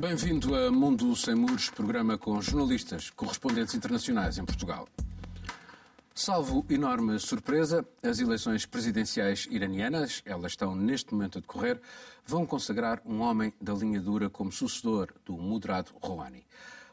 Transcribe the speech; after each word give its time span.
Bem-vindo 0.00 0.54
a 0.54 0.70
Mundo 0.70 1.16
Sem 1.16 1.34
Muros, 1.34 1.70
programa 1.70 2.16
com 2.16 2.40
jornalistas, 2.40 3.10
correspondentes 3.10 3.74
internacionais 3.74 4.38
em 4.38 4.44
Portugal. 4.44 4.86
Salvo 6.14 6.64
enorme 6.70 7.18
surpresa, 7.18 7.84
as 8.00 8.20
eleições 8.20 8.64
presidenciais 8.64 9.48
iranianas, 9.50 10.22
elas 10.24 10.52
estão 10.52 10.72
neste 10.72 11.12
momento 11.12 11.38
a 11.38 11.40
decorrer, 11.40 11.80
vão 12.24 12.46
consagrar 12.46 13.02
um 13.04 13.20
homem 13.20 13.52
da 13.60 13.74
linha 13.74 14.00
dura 14.00 14.30
como 14.30 14.52
sucessor 14.52 15.08
do 15.26 15.32
moderado 15.32 15.90
Rouhani. 16.00 16.46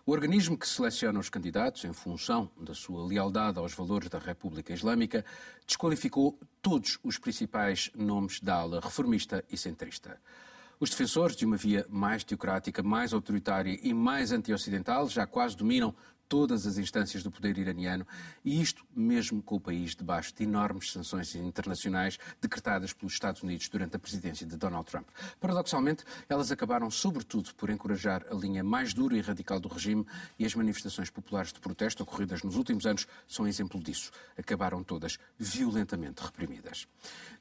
O 0.04 0.12
organismo 0.12 0.58
que 0.58 0.68
seleciona 0.68 1.20
os 1.20 1.30
candidatos 1.30 1.86
em 1.86 1.94
função 1.94 2.50
da 2.60 2.74
sua 2.74 3.06
lealdade 3.06 3.60
aos 3.60 3.76
valores 3.76 4.10
da 4.10 4.18
República 4.18 4.74
Islâmica 4.74 5.24
desqualificou 5.68 6.40
todos 6.60 6.98
os 7.04 7.20
principais 7.20 7.92
nomes 7.94 8.40
da 8.40 8.56
ala 8.56 8.80
reformista 8.80 9.46
e 9.52 9.56
centrista. 9.56 10.20
Os 10.80 10.90
defensores 10.90 11.36
de 11.36 11.46
uma 11.46 11.56
via 11.56 11.86
mais 11.90 12.24
teocrática, 12.24 12.84
mais 12.84 13.14
autoritária 13.14 13.80
e 13.82 13.94
mais 13.94 14.32
anti-ocidental 14.32 15.08
já 15.08 15.26
quase 15.26 15.56
dominam 15.56 15.96
todas 16.28 16.66
as 16.66 16.78
instâncias 16.78 17.24
do 17.24 17.32
poder 17.32 17.58
iraniano, 17.58 18.06
e 18.44 18.62
isto 18.62 18.84
mesmo 18.96 19.42
com 19.42 19.56
o 19.56 19.60
país 19.60 19.96
debaixo 19.96 20.34
de 20.36 20.44
enormes 20.44 20.92
sanções 20.92 21.36
internacionais 21.36 22.18
decretadas 22.42 22.94
pelos 22.94 23.14
Estados 23.14 23.44
Unidos 23.44 23.70
durante 23.70 23.96
a 23.96 24.00
presidência 24.00 24.46
de 24.46 24.58
Donald 24.58 24.90
Trump. 24.90 25.08
Paradoxalmente, 25.40 26.04
elas 26.28 26.52
acabaram 26.52 26.90
sobretudo 26.90 27.54
por 27.56 27.70
encorajar 27.70 28.26
a 28.30 28.36
linha 28.36 28.64
mais 28.64 28.94
dura 28.94 29.18
e 29.18 29.22
radical 29.22 29.60
do 29.60 29.68
regime 29.68 30.06
e 30.40 30.46
as 30.46 30.56
manifestações 30.56 31.10
populares 31.10 31.54
de 31.54 31.60
protesto 31.60 32.04
ocorridas 32.04 32.44
nos 32.44 32.56
últimos 32.56 32.86
anos 32.86 33.08
são 33.28 33.48
exemplo 33.48 33.82
disso. 33.82 34.12
Acabaram 34.38 34.84
todas 34.84 35.18
violentamente 35.38 36.22
reprimidas. 36.22 36.88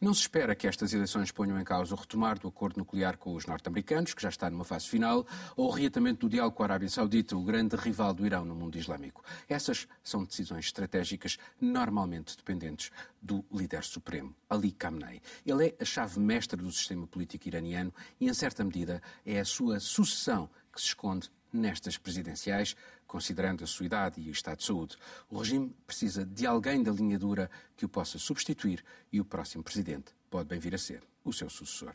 Não 0.00 0.12
se 0.12 0.22
espera 0.22 0.54
que 0.54 0.66
estas 0.66 0.92
eleições 0.92 1.30
ponham 1.30 1.58
em 1.58 1.64
causa 1.64 1.94
o 1.94 1.98
retomar 1.98 2.38
do 2.38 2.48
acordo 2.48 2.78
nuclear 2.78 3.16
com 3.16 3.34
os 3.34 3.46
norte-americanos, 3.46 4.12
que 4.12 4.22
já 4.22 4.28
está 4.28 4.50
numa 4.50 4.64
fase 4.64 4.88
final, 4.88 5.26
ou 5.56 5.68
o 5.68 5.70
reatamento 5.70 6.26
do 6.26 6.30
diálogo 6.30 6.56
com 6.56 6.62
a 6.62 6.66
Arábia 6.66 6.88
Saudita, 6.88 7.36
o 7.36 7.42
grande 7.42 7.76
rival 7.76 8.12
do 8.12 8.26
Irão 8.26 8.44
no 8.44 8.54
mundo 8.54 8.73
mundo 8.74 8.78
islâmico. 8.78 9.24
Essas 9.48 9.86
são 10.02 10.24
decisões 10.24 10.66
estratégicas 10.66 11.38
normalmente 11.60 12.36
dependentes 12.36 12.90
do 13.22 13.44
líder 13.52 13.84
supremo, 13.84 14.34
Ali 14.48 14.72
Khamenei. 14.72 15.22
Ele 15.46 15.68
é 15.68 15.76
a 15.80 15.84
chave 15.84 16.18
mestra 16.18 16.56
do 16.56 16.70
sistema 16.70 17.06
político 17.06 17.48
iraniano 17.48 17.92
e, 18.20 18.28
em 18.28 18.34
certa 18.34 18.64
medida, 18.64 19.02
é 19.24 19.38
a 19.38 19.44
sua 19.44 19.80
sucessão 19.80 20.48
que 20.72 20.80
se 20.80 20.88
esconde 20.88 21.30
nestas 21.52 21.96
presidenciais, 21.96 22.76
considerando 23.06 23.62
a 23.62 23.66
sua 23.66 23.86
idade 23.86 24.20
e 24.20 24.28
o 24.28 24.32
estado 24.32 24.58
de 24.58 24.64
saúde. 24.64 24.96
O 25.30 25.38
regime 25.38 25.74
precisa 25.86 26.26
de 26.26 26.46
alguém 26.46 26.82
da 26.82 26.90
linha 26.90 27.18
dura 27.18 27.48
que 27.76 27.84
o 27.84 27.88
possa 27.88 28.18
substituir 28.18 28.84
e 29.12 29.20
o 29.20 29.24
próximo 29.24 29.62
presidente 29.62 30.12
pode 30.28 30.48
bem 30.48 30.58
vir 30.58 30.74
a 30.74 30.78
ser 30.78 31.02
o 31.24 31.32
seu 31.32 31.48
sucessor. 31.48 31.94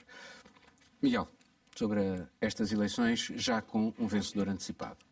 Miguel, 1.01 1.27
sobre 1.75 2.25
estas 2.39 2.71
eleições, 2.71 3.31
já 3.35 3.61
com 3.61 3.93
um 3.99 4.07
vencedor 4.07 4.47
antecipado. 4.47 5.08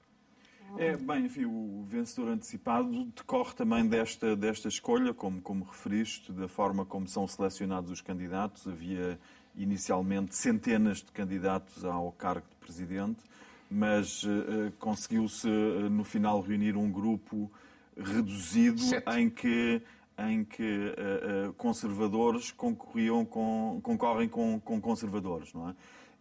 É, 0.78 0.98
bem, 0.98 1.26
enfim, 1.26 1.46
o 1.46 1.84
vencedor 1.86 2.32
antecipado 2.32 3.06
decorre 3.16 3.54
também 3.54 3.88
desta, 3.88 4.36
desta 4.36 4.68
escolha, 4.68 5.14
como, 5.14 5.42
como 5.42 5.64
referiste, 5.64 6.32
da 6.32 6.48
forma 6.48 6.86
como 6.86 7.08
são 7.08 7.28
selecionados 7.28 7.90
os 7.92 8.02
candidatos. 8.02 8.68
Havia 8.68 9.20
inicialmente 9.56 10.36
centenas 10.36 10.98
de 10.98 11.12
candidatos 11.12 11.84
ao 11.84 12.12
cargo 12.12 12.46
de 12.50 12.56
presidente, 12.58 13.24
mas 13.70 14.24
uh, 14.24 14.72
conseguiu-se 14.78 15.48
uh, 15.48 15.90
no 15.90 16.04
final 16.04 16.42
reunir 16.42 16.78
um 16.78 16.92
grupo 16.92 17.52
reduzido 17.98 18.80
Sete. 18.80 19.10
em 19.18 19.30
que 19.30 19.82
em 20.20 20.44
que 20.44 20.64
uh, 20.64 21.54
conservadores 21.54 22.52
concorriam 22.52 23.24
com, 23.24 23.80
concorrem 23.84 24.28
com, 24.28 24.60
com 24.60 24.82
conservadores, 24.82 25.54
não 25.54 25.70
é? 25.70 25.76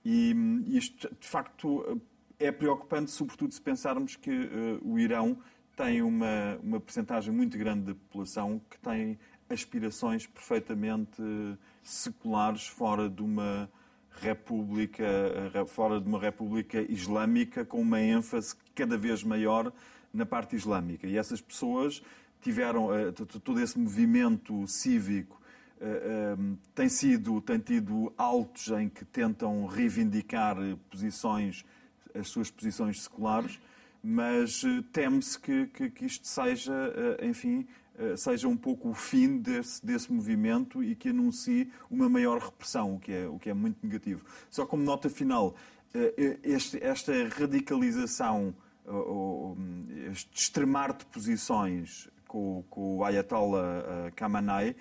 E 0.05 0.37
isto, 0.69 1.09
de 1.19 1.27
facto, 1.27 1.99
é 2.39 2.53
preocupante, 2.53 3.11
sobretudo 3.11 3.53
se 3.53 3.61
pensarmos 3.61 4.17
que 4.17 4.31
uh, 4.31 4.81
o 4.83 4.99
Irão 4.99 5.39
tem 5.77 6.03
uma, 6.03 6.59
uma 6.63 6.81
percentagem 6.81 7.33
muito 7.33 7.59
grande 7.59 7.87
de 7.87 7.95
população 7.95 8.61
que 8.71 8.79
tem 8.79 9.19
aspirações 9.49 10.27
perfeitamente 10.27 11.23
seculares 11.83 12.67
fora 12.67 13.09
de 13.09 13.23
uma 13.23 13.71
república, 14.11 15.05
fora 15.69 16.01
de 16.01 16.09
uma 16.09 16.19
república 16.19 16.81
islâmica 16.91 17.65
com 17.65 17.81
uma 17.81 18.01
ênfase 18.01 18.57
cada 18.75 18.97
vez 18.97 19.23
maior 19.23 19.71
na 20.13 20.25
parte 20.25 20.57
islâmica. 20.57 21.07
E 21.07 21.19
essas 21.19 21.41
pessoas 21.41 22.03
tiveram 22.41 22.89
todo 23.45 23.61
esse 23.61 23.79
movimento 23.79 24.67
cívico 24.67 25.41
tem 26.75 26.89
sido 26.89 27.41
tem 27.43 27.59
tido 27.59 28.13
altos 28.17 28.69
em 28.69 28.89
que 28.89 29.05
tentam 29.05 29.67
reivindicar 29.67 30.57
posições 30.91 31.65
as 32.19 32.29
suas 32.29 32.51
posições 32.51 33.03
seculares, 33.03 33.59
mas 34.03 34.63
eh, 34.65 34.85
teme-se 34.93 35.39
que, 35.39 35.67
que, 35.67 35.91
que, 35.91 36.07
isto 36.07 36.27
seja, 36.27 36.73
eh, 36.73 37.27
enfim, 37.27 37.67
eh, 37.99 38.17
seja 38.17 38.47
um 38.47 38.57
pouco 38.57 38.91
o 38.91 38.95
fim 38.95 39.39
desse, 39.39 39.85
desse 39.85 40.13
movimento 40.13 40.83
e 40.83 40.95
que 40.95 41.09
anuncie 41.09 41.71
uma 41.91 42.09
maior 42.09 42.39
repressão, 42.39 42.95
o 42.95 43.01
que 43.01 43.13
é, 43.13 43.27
o 43.27 43.39
que 43.39 43.51
é 43.51 43.55
muito 43.55 43.85
negativo. 43.85 44.25
Só 44.49 44.65
como 44.65 44.83
nota 44.85 45.11
final, 45.11 45.57
este, 46.43 46.83
esta 46.85 47.13
radicalização, 47.29 48.55
este 50.11 50.31
extremar 50.35 50.93
de 50.95 51.07
posições 51.07 52.09
com, 52.29 52.63
com 52.69 52.99
o 52.99 53.05
Ayatollah 53.05 54.13
Khamenei, 54.15 54.77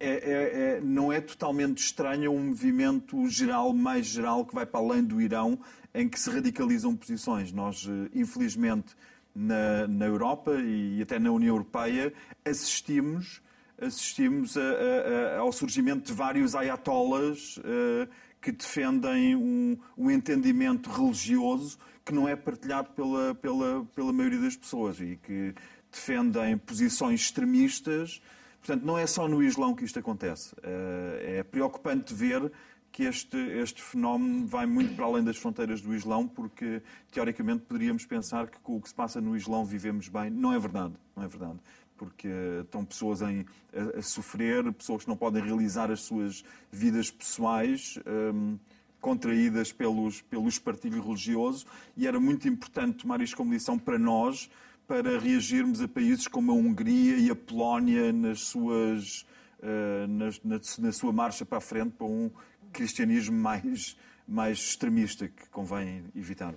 é, 0.00 0.08
é, 0.08 0.76
é, 0.76 0.80
não 0.80 1.12
é 1.12 1.20
totalmente 1.20 1.78
estranho 1.78 2.32
um 2.32 2.46
movimento 2.46 3.28
geral, 3.28 3.72
mais 3.72 4.06
geral, 4.06 4.44
que 4.44 4.54
vai 4.54 4.64
para 4.64 4.80
além 4.80 5.02
do 5.02 5.20
Irão, 5.20 5.58
em 5.92 6.08
que 6.08 6.20
se 6.20 6.30
radicalizam 6.30 6.94
posições. 6.94 7.52
Nós, 7.52 7.86
eh, 7.88 8.10
infelizmente, 8.14 8.94
na, 9.34 9.88
na 9.88 10.06
Europa 10.06 10.52
e 10.60 11.02
até 11.02 11.18
na 11.18 11.30
União 11.30 11.54
Europeia, 11.54 12.12
assistimos, 12.44 13.42
assistimos 13.80 14.56
a, 14.56 14.60
a, 14.60 15.38
ao 15.38 15.52
surgimento 15.52 16.06
de 16.06 16.12
vários 16.12 16.54
ayatollahs 16.54 17.56
uh, 17.58 18.08
que 18.40 18.52
defendem 18.52 19.34
um, 19.34 19.76
um, 19.96 20.10
entendimento 20.10 20.90
religioso 20.90 21.78
que 22.04 22.12
não 22.12 22.28
é 22.28 22.36
partilhado 22.36 22.90
pela, 22.90 23.34
pela, 23.34 23.84
pela 23.94 24.12
maioria 24.12 24.40
das 24.40 24.56
pessoas 24.56 25.00
e 25.00 25.18
que 25.22 25.54
defendem 25.90 26.56
posições 26.56 27.20
extremistas 27.22 28.20
Portanto, 28.58 28.84
não 28.84 28.98
é 28.98 29.06
só 29.06 29.28
no 29.28 29.42
Islão 29.42 29.74
que 29.74 29.84
isto 29.84 29.98
acontece. 29.98 30.54
Eh, 30.62 31.38
é 31.38 31.42
preocupante 31.42 32.12
ver 32.12 32.50
que 32.90 33.04
este, 33.04 33.36
este 33.36 33.82
fenómeno 33.82 34.46
vai 34.46 34.66
muito 34.66 34.94
para 34.94 35.04
além 35.04 35.22
das 35.22 35.36
fronteiras 35.36 35.80
do 35.80 35.94
Islão, 35.94 36.26
porque 36.26 36.82
teoricamente 37.12 37.64
poderíamos 37.64 38.04
pensar 38.04 38.48
que 38.48 38.58
com 38.60 38.76
o 38.76 38.80
que 38.80 38.88
se 38.88 38.94
passa 38.94 39.20
no 39.20 39.36
Islão 39.36 39.64
vivemos 39.64 40.08
bem. 40.08 40.30
Não 40.30 40.52
é 40.52 40.58
verdade, 40.58 40.94
não 41.14 41.22
é 41.22 41.28
verdade. 41.28 41.58
Porque 41.96 42.28
estão 42.62 42.84
pessoas 42.84 43.22
em, 43.22 43.44
a, 43.72 43.98
a 43.98 44.02
sofrer, 44.02 44.72
pessoas 44.72 45.02
que 45.02 45.08
não 45.08 45.16
podem 45.16 45.42
realizar 45.42 45.90
as 45.90 46.02
suas 46.02 46.44
vidas 46.70 47.10
pessoais. 47.10 47.98
Um, 48.06 48.52
ehm, 48.52 48.58
contraídas 49.00 49.72
pelos, 49.72 50.20
pelo 50.22 50.48
espartilho 50.48 51.02
religioso, 51.02 51.66
e 51.96 52.06
era 52.06 52.18
muito 52.18 52.48
importante 52.48 52.98
tomar 52.98 53.20
isto 53.20 53.36
como 53.36 53.52
lição 53.52 53.78
para 53.78 53.98
nós, 53.98 54.50
para 54.88 55.18
reagirmos 55.18 55.82
a 55.82 55.86
países 55.86 56.26
como 56.26 56.50
a 56.50 56.54
Hungria 56.54 57.18
e 57.18 57.30
a 57.30 57.36
Polónia 57.36 58.10
nas 58.10 58.40
suas, 58.40 59.26
uh, 59.60 60.06
nas, 60.08 60.40
na, 60.42 60.58
na, 60.78 60.92
sua 60.92 61.12
marcha 61.12 61.44
para 61.44 61.58
a 61.58 61.60
frente 61.60 61.90
para 61.90 62.06
um 62.06 62.30
cristianismo 62.72 63.38
mais, 63.38 63.98
mais 64.26 64.58
extremista 64.58 65.28
que 65.28 65.46
convém 65.50 66.04
evitar. 66.16 66.54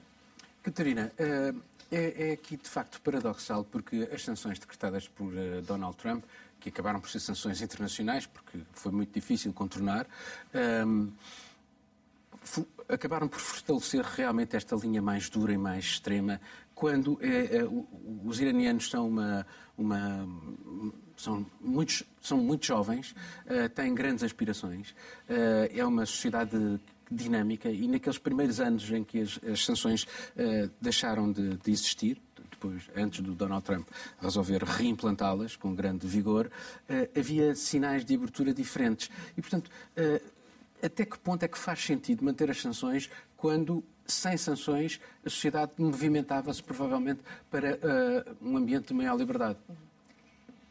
Catarina, 0.64 1.12
uh, 1.20 1.62
é, 1.92 2.30
é, 2.30 2.32
aqui 2.32 2.56
de 2.56 2.70
facto 2.70 3.02
paradoxal 3.02 3.66
porque 3.66 4.08
as 4.14 4.24
sanções 4.24 4.58
decretadas 4.58 5.10
por 5.10 5.34
uh, 5.34 5.62
Donald 5.64 5.98
Trump, 5.98 6.24
que 6.58 6.70
acabaram 6.70 7.02
por 7.02 7.10
ser 7.10 7.20
sanções 7.20 7.62
internacionais, 7.62 8.26
porque 8.28 8.60
foi 8.72 8.94
muito 8.94 9.12
difícil 9.14 9.52
contornar, 9.52 10.06
acabaram 12.92 13.28
por 13.28 13.40
fortalecer 13.40 14.04
realmente 14.04 14.56
esta 14.56 14.76
linha 14.76 15.02
mais 15.02 15.30
dura 15.30 15.54
e 15.54 15.58
mais 15.58 15.86
extrema, 15.86 16.40
quando 16.76 17.18
é, 17.22 17.58
é, 17.58 17.62
os 18.26 18.40
iranianos 18.40 18.90
são 18.90 19.08
uma, 19.08 19.46
uma 19.78 20.28
são 21.16 21.46
muitos 21.60 22.04
são 22.22 22.38
muito 22.38 22.66
jovens, 22.66 23.12
uh, 23.46 23.70
têm 23.70 23.94
grandes 23.94 24.24
aspirações, 24.24 24.92
uh, 24.92 25.70
é 25.72 25.86
uma 25.86 26.06
sociedade 26.06 26.80
dinâmica 27.10 27.70
e 27.70 27.88
naqueles 27.88 28.18
primeiros 28.18 28.60
anos 28.60 28.90
em 28.90 29.04
que 29.04 29.22
as, 29.22 29.40
as 29.44 29.66
sanções 29.66 30.04
uh, 30.04 30.72
deixaram 30.80 31.32
de, 31.32 31.58
de, 31.58 31.72
existir, 31.72 32.22
depois, 32.50 32.84
antes 32.96 33.22
do 33.22 33.34
Donald 33.34 33.64
Trump 33.64 33.88
resolver 34.20 34.64
reimplantá-las 34.64 35.56
com 35.56 35.74
grande 35.74 36.06
vigor, 36.06 36.52
havia 37.18 37.56
sinais 37.56 38.06
de 38.06 38.14
abertura 38.14 38.54
diferentes. 38.54 39.10
E, 39.36 39.42
portanto, 39.42 39.72
até 40.84 41.06
que 41.06 41.18
ponto 41.20 41.44
é 41.44 41.48
que 41.48 41.58
faz 41.58 41.84
sentido 41.84 42.24
manter 42.24 42.50
as 42.50 42.62
sanções 42.62 43.10
quando, 43.38 43.84
sem 44.06 44.38
sanções, 44.38 45.00
a 45.26 45.30
sociedade 45.30 45.72
movimentava-se 45.78 46.62
provavelmente 46.62 47.22
para 47.50 47.76
uh, 47.76 48.38
um 48.42 48.58
ambiente 48.58 48.90
de 48.90 48.94
maior 48.94 49.18
liberdade? 49.18 49.58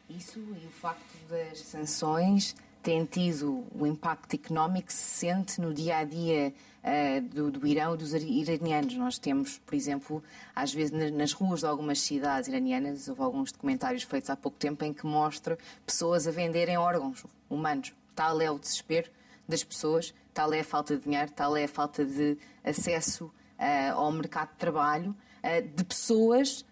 Isso 0.09 0.39
e 0.39 0.65
o 0.65 0.69
facto 0.69 1.01
das 1.29 1.59
sanções 1.59 2.55
tem 2.83 3.05
tido 3.05 3.65
o 3.77 3.85
impacto 3.85 4.33
económico 4.33 4.87
que 4.87 4.93
se 4.93 5.19
sente 5.19 5.61
no 5.61 5.73
dia 5.73 5.97
a 5.97 6.03
dia 6.03 6.53
uh, 6.83 7.21
do, 7.21 7.51
do, 7.51 7.67
Irão 7.67 7.93
e 7.93 7.97
dos 7.97 8.13
iranianos. 8.13 8.95
Nós 8.95 9.17
temos, 9.19 9.59
por 9.59 9.75
exemplo, 9.75 10.23
às 10.55 10.73
vezes 10.73 10.91
nas 11.11 11.31
ruas 11.31 11.61
de 11.61 11.65
algumas 11.67 12.01
cidades 12.01 12.49
iranianas, 12.49 13.07
houve 13.07 13.21
alguns 13.21 13.51
documentários 13.51 14.03
feitos 14.03 14.29
há 14.29 14.35
pouco 14.35 14.57
tempo 14.57 14.83
em 14.83 14.93
que 14.93 15.05
mostra 15.05 15.57
pessoas 15.85 16.27
a 16.27 16.31
venderem 16.31 16.77
órgãos 16.77 17.23
humanos. 17.49 17.93
Tal 18.15 18.41
é 18.41 18.51
o 18.51 18.59
desespero 18.59 19.09
das 19.47 19.63
pessoas, 19.63 20.13
tal 20.33 20.53
é 20.53 20.59
a 20.61 20.63
falta 20.63 20.95
de 20.95 21.03
dinheiro, 21.03 21.31
tal 21.31 21.55
é 21.55 21.65
a 21.65 21.67
falta 21.67 22.05
de 22.05 22.37
acesso 22.63 23.25
uh, 23.25 23.93
ao 23.95 24.11
mercado 24.11 24.49
de 24.49 24.57
trabalho 24.57 25.15
uh, 25.43 25.75
de 25.75 25.83
pessoas, 25.83 26.65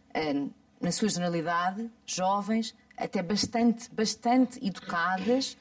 na 0.81 0.91
sua 0.91 1.07
generalidade, 1.07 1.89
jovens, 2.05 2.73
até 2.99 3.21
bastante, 3.21 3.89
bastante 3.93 4.65
educadas, 4.65 5.57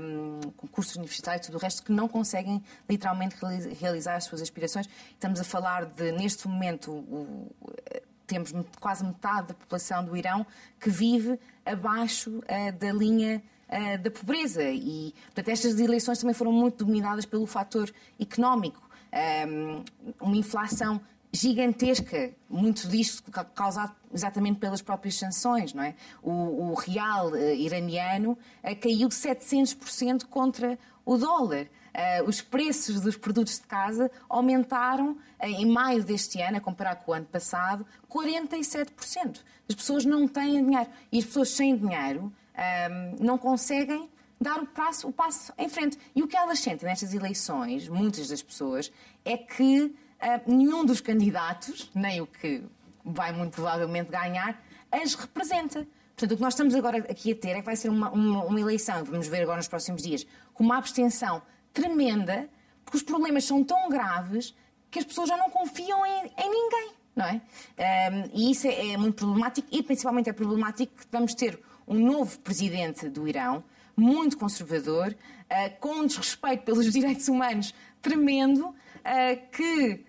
um, 0.00 0.50
com 0.56 0.66
cursos 0.66 0.96
universitários 0.96 1.46
e 1.46 1.50
tudo 1.50 1.58
o 1.58 1.62
resto, 1.62 1.82
que 1.82 1.92
não 1.92 2.08
conseguem 2.08 2.62
literalmente 2.88 3.36
realizar 3.78 4.16
as 4.16 4.24
suas 4.24 4.40
aspirações. 4.40 4.88
Estamos 5.10 5.40
a 5.40 5.44
falar 5.44 5.84
de, 5.84 6.12
neste 6.12 6.48
momento, 6.48 6.90
o, 6.90 7.50
temos 8.26 8.52
quase 8.80 9.04
metade 9.04 9.48
da 9.48 9.54
população 9.54 10.04
do 10.04 10.16
Irão 10.16 10.46
que 10.80 10.88
vive 10.88 11.38
abaixo 11.64 12.38
uh, 12.38 12.72
da 12.78 12.92
linha 12.92 13.42
uh, 13.72 13.98
da 13.98 14.10
pobreza. 14.10 14.62
E, 14.62 15.14
portanto, 15.26 15.48
estas 15.48 15.80
eleições 15.80 16.18
também 16.18 16.34
foram 16.34 16.52
muito 16.52 16.84
dominadas 16.84 17.24
pelo 17.24 17.46
fator 17.46 17.92
económico. 18.20 18.80
Um, 19.46 19.84
uma 20.20 20.36
inflação 20.36 21.00
gigantesca, 21.32 22.30
muito 22.48 22.86
disto 22.88 23.22
causado 23.54 23.94
exatamente 24.12 24.58
pelas 24.58 24.82
próprias 24.82 25.18
sanções, 25.18 25.72
não 25.72 25.82
é? 25.82 25.94
O, 26.22 26.30
o 26.70 26.74
real 26.74 27.30
uh, 27.30 27.54
iraniano 27.54 28.32
uh, 28.32 28.76
caiu 28.80 29.08
700% 29.08 30.26
contra 30.26 30.78
o 31.04 31.16
dólar. 31.16 31.66
Uh, 31.94 32.28
os 32.28 32.40
preços 32.40 33.00
dos 33.00 33.16
produtos 33.16 33.58
de 33.58 33.66
casa 33.66 34.10
aumentaram 34.28 35.16
em 35.40 35.66
maio 35.66 36.04
deste 36.04 36.40
ano, 36.40 36.58
a 36.58 36.60
comparar 36.60 36.96
com 36.96 37.12
o 37.12 37.14
ano 37.14 37.26
passado, 37.26 37.86
47%. 38.10 39.40
As 39.68 39.74
pessoas 39.74 40.04
não 40.04 40.28
têm 40.28 40.64
dinheiro. 40.64 40.88
E 41.10 41.18
as 41.18 41.24
pessoas 41.24 41.50
sem 41.50 41.76
dinheiro 41.76 42.32
ehm, 42.54 43.16
não 43.20 43.38
conseguem 43.38 44.08
dar 44.40 44.60
o 44.60 44.66
passo, 44.66 45.08
o 45.08 45.12
passo 45.12 45.52
em 45.56 45.68
frente. 45.68 45.98
E 46.14 46.22
o 46.22 46.26
que 46.26 46.36
elas 46.36 46.58
sentem 46.58 46.88
nestas 46.88 47.14
eleições, 47.14 47.88
muitas 47.88 48.28
das 48.28 48.42
pessoas, 48.42 48.92
é 49.24 49.36
que 49.36 49.84
uh, 49.84 49.94
nenhum 50.46 50.84
dos 50.84 51.00
candidatos, 51.00 51.90
nem 51.94 52.20
o 52.20 52.26
que 52.26 52.64
vai 53.04 53.32
muito 53.32 53.54
provavelmente 53.54 54.10
ganhar, 54.10 54.60
as 54.90 55.14
representa. 55.14 55.86
Portanto, 56.16 56.32
o 56.32 56.36
que 56.36 56.42
nós 56.42 56.52
estamos 56.52 56.74
agora 56.74 56.98
aqui 56.98 57.32
a 57.32 57.36
ter 57.36 57.50
é 57.50 57.60
que 57.60 57.66
vai 57.66 57.76
ser 57.76 57.88
uma, 57.88 58.10
uma, 58.10 58.44
uma 58.44 58.60
eleição, 58.60 59.02
vamos 59.04 59.28
ver 59.28 59.42
agora 59.42 59.56
nos 59.56 59.68
próximos 59.68 60.02
dias, 60.02 60.26
com 60.52 60.62
uma 60.62 60.76
abstenção 60.76 61.40
tremenda, 61.72 62.48
porque 62.84 62.98
os 62.98 63.02
problemas 63.02 63.44
são 63.44 63.64
tão 63.64 63.88
graves 63.88 64.54
que 64.90 64.98
as 64.98 65.04
pessoas 65.04 65.28
já 65.28 65.36
não 65.36 65.48
confiam 65.48 66.04
em, 66.04 66.26
em 66.36 66.50
ninguém, 66.50 66.92
não 67.16 67.24
é? 67.24 67.40
Um, 68.12 68.30
e 68.34 68.50
isso 68.50 68.66
é, 68.66 68.92
é, 68.92 68.96
muito 68.96 69.16
problemático 69.16 69.66
e 69.70 69.82
principalmente 69.82 70.28
é 70.28 70.32
problemático 70.32 70.92
que 70.94 71.06
vamos 71.10 71.34
ter 71.34 71.58
um 71.92 71.98
novo 71.98 72.38
presidente 72.40 73.08
do 73.08 73.28
Irão, 73.28 73.62
muito 73.96 74.38
conservador, 74.38 75.14
uh, 75.14 75.80
com 75.80 76.00
um 76.00 76.06
desrespeito 76.06 76.64
pelos 76.64 76.90
direitos 76.92 77.28
humanos 77.28 77.74
tremendo, 78.00 78.66
uh, 78.66 78.74
que 79.52 80.04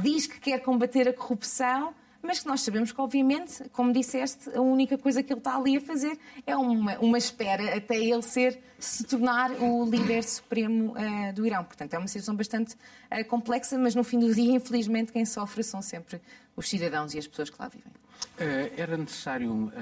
diz 0.00 0.26
que 0.26 0.38
quer 0.38 0.60
combater 0.60 1.08
a 1.08 1.12
corrupção, 1.12 1.94
mas 2.20 2.40
que 2.40 2.46
nós 2.46 2.60
sabemos 2.60 2.92
que, 2.92 3.00
obviamente, 3.00 3.68
como 3.70 3.92
disseste, 3.92 4.50
a 4.50 4.60
única 4.60 4.98
coisa 4.98 5.22
que 5.22 5.32
ele 5.32 5.40
está 5.40 5.56
ali 5.56 5.76
a 5.76 5.80
fazer 5.80 6.18
é 6.46 6.56
uma, 6.56 6.98
uma 6.98 7.16
espera 7.16 7.76
até 7.76 7.96
ele 7.96 8.22
ser, 8.22 8.60
se 8.78 9.04
tornar 9.04 9.52
o 9.52 9.84
líder 9.84 10.24
supremo 10.24 10.92
uh, 10.92 11.32
do 11.32 11.46
Irão. 11.46 11.64
Portanto, 11.64 11.94
é 11.94 11.98
uma 11.98 12.08
situação 12.08 12.34
bastante 12.34 12.74
uh, 12.74 13.24
complexa, 13.26 13.78
mas 13.78 13.94
no 13.94 14.02
fim 14.04 14.18
do 14.18 14.34
dia, 14.34 14.52
infelizmente, 14.52 15.12
quem 15.12 15.24
sofre 15.24 15.62
são 15.62 15.80
sempre 15.80 16.20
os 16.56 16.68
cidadãos 16.68 17.14
e 17.14 17.18
as 17.18 17.26
pessoas 17.26 17.50
que 17.50 17.56
lá 17.58 17.68
vivem. 17.68 17.92
Uh, 18.38 18.72
era 18.76 18.96
necessário, 18.96 19.72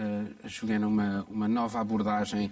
Juliana, 0.45 0.87
uma, 0.87 1.27
uma 1.29 1.49
nova 1.49 1.81
abordagem 1.81 2.51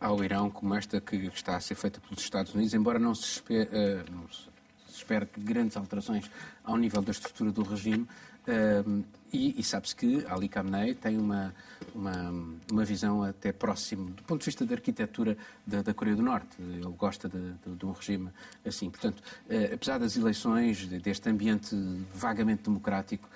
ao 0.00 0.22
Irão, 0.24 0.50
como 0.50 0.74
esta 0.74 1.00
que 1.00 1.16
está 1.34 1.56
a 1.56 1.60
ser 1.60 1.74
feita 1.74 2.00
pelos 2.00 2.22
Estados 2.22 2.54
Unidos, 2.54 2.74
embora 2.74 2.98
não 2.98 3.14
se 3.14 3.24
espere, 3.24 3.68
não 4.10 4.28
se 4.28 4.48
espere 4.96 5.28
grandes 5.36 5.76
alterações 5.76 6.28
ao 6.64 6.76
nível 6.76 7.02
da 7.02 7.12
estrutura 7.12 7.52
do 7.52 7.62
regime. 7.62 8.06
E, 9.30 9.60
e 9.60 9.62
sabe-se 9.62 9.94
que 9.94 10.24
Ali 10.26 10.48
Khamenei 10.48 10.94
tem 10.94 11.18
uma, 11.18 11.54
uma, 11.94 12.30
uma, 12.72 12.84
visão 12.84 13.22
até 13.22 13.52
próximo, 13.52 14.08
do 14.10 14.22
ponto 14.22 14.40
de 14.40 14.46
vista 14.46 14.64
da 14.64 14.74
arquitetura 14.74 15.36
da, 15.66 15.82
da 15.82 15.92
Coreia 15.92 16.16
do 16.16 16.22
Norte. 16.22 16.56
Ele 16.58 16.82
gosta 16.96 17.28
de, 17.28 17.52
de, 17.52 17.76
de 17.76 17.86
um 17.86 17.92
regime 17.92 18.30
assim. 18.64 18.88
Portanto, 18.88 19.22
apesar 19.72 19.98
das 19.98 20.16
eleições, 20.16 20.86
deste 20.86 21.28
ambiente 21.28 21.76
vagamente 22.14 22.62
democrático, 22.62 23.28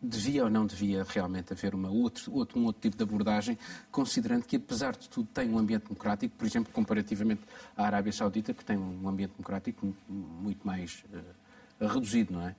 devia 0.00 0.44
ou 0.44 0.50
não 0.50 0.66
devia 0.66 1.04
realmente 1.04 1.52
haver 1.52 1.74
uma 1.74 1.90
outro, 1.90 2.32
outro, 2.34 2.58
um 2.58 2.64
outro 2.64 2.82
tipo 2.82 2.96
de 2.96 3.02
abordagem, 3.02 3.58
considerando 3.90 4.44
que, 4.44 4.56
apesar 4.56 4.96
de 4.96 5.08
tudo, 5.08 5.28
tem 5.32 5.50
um 5.50 5.58
ambiente 5.58 5.84
democrático, 5.84 6.34
por 6.36 6.46
exemplo, 6.46 6.72
comparativamente 6.72 7.42
à 7.76 7.86
Arábia 7.86 8.12
Saudita, 8.12 8.52
que 8.52 8.64
tem 8.64 8.76
um 8.76 9.08
ambiente 9.08 9.32
democrático 9.32 9.94
muito 10.08 10.66
mais 10.66 11.04
uh, 11.12 11.86
reduzido, 11.86 12.34
não 12.34 12.46
é? 12.46 12.54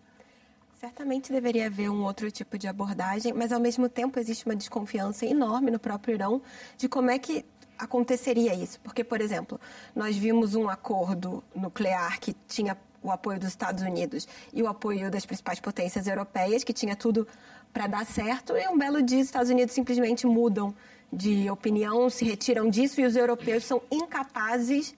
Certamente 0.79 1.31
deveria 1.31 1.65
haver 1.65 1.89
um 1.89 2.03
outro 2.03 2.29
tipo 2.29 2.55
de 2.55 2.67
abordagem, 2.67 3.33
mas 3.33 3.51
ao 3.51 3.59
mesmo 3.59 3.89
tempo 3.89 4.19
existe 4.19 4.45
uma 4.45 4.55
desconfiança 4.55 5.25
enorme 5.25 5.71
no 5.71 5.79
próprio 5.79 6.13
Irão 6.13 6.41
de 6.77 6.87
como 6.87 7.09
é 7.09 7.17
que 7.17 7.43
aconteceria 7.77 8.53
isso. 8.53 8.79
Porque, 8.81 9.03
por 9.03 9.19
exemplo, 9.19 9.59
nós 9.95 10.15
vimos 10.15 10.53
um 10.55 10.69
acordo 10.69 11.43
nuclear 11.55 12.19
que 12.19 12.35
tinha 12.47 12.77
o 13.09 13.12
apoio 13.12 13.39
dos 13.39 13.50
Estados 13.50 13.83
Unidos 13.83 14.27
e 14.54 14.62
o 14.62 14.68
apoio 14.68 15.09
das 15.09 15.25
principais 15.25 15.59
potências 15.59 16.07
europeias, 16.07 16.63
que 16.63 16.74
tinha 16.74 16.95
tudo 16.95 17.27
para 17.74 17.88
dar 17.88 18.06
certo, 18.06 18.56
e 18.56 18.68
um 18.68 18.77
belo 18.77 19.01
dia 19.01 19.19
os 19.19 19.25
Estados 19.25 19.50
Unidos 19.50 19.74
simplesmente 19.74 20.25
mudam 20.25 20.74
de 21.12 21.50
opinião, 21.50 22.09
se 22.09 22.25
retiram 22.25 22.69
disso 22.69 23.00
e 23.00 23.06
os 23.06 23.15
europeus 23.15 23.63
são 23.63 23.81
incapazes 23.89 24.95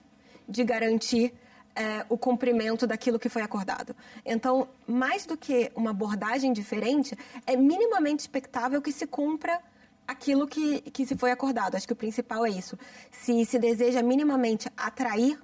de 0.48 0.64
garantir 0.64 1.32
é, 1.74 2.04
o 2.08 2.18
cumprimento 2.18 2.86
daquilo 2.86 3.18
que 3.18 3.28
foi 3.28 3.42
acordado. 3.42 3.94
Então, 4.24 4.68
mais 4.86 5.24
do 5.24 5.36
que 5.36 5.70
uma 5.74 5.90
abordagem 5.90 6.52
diferente, 6.52 7.16
é 7.46 7.56
minimamente 7.56 8.20
expectável 8.20 8.82
que 8.82 8.90
se 8.90 9.06
cumpra 9.06 9.60
aquilo 10.06 10.48
que, 10.48 10.80
que 10.80 11.06
se 11.06 11.16
foi 11.16 11.30
acordado. 11.30 11.76
Acho 11.76 11.86
que 11.86 11.92
o 11.92 11.96
principal 11.96 12.44
é 12.44 12.50
isso. 12.50 12.76
Se 13.12 13.44
se 13.44 13.58
deseja 13.58 14.02
minimamente 14.02 14.68
atrair 14.76 15.38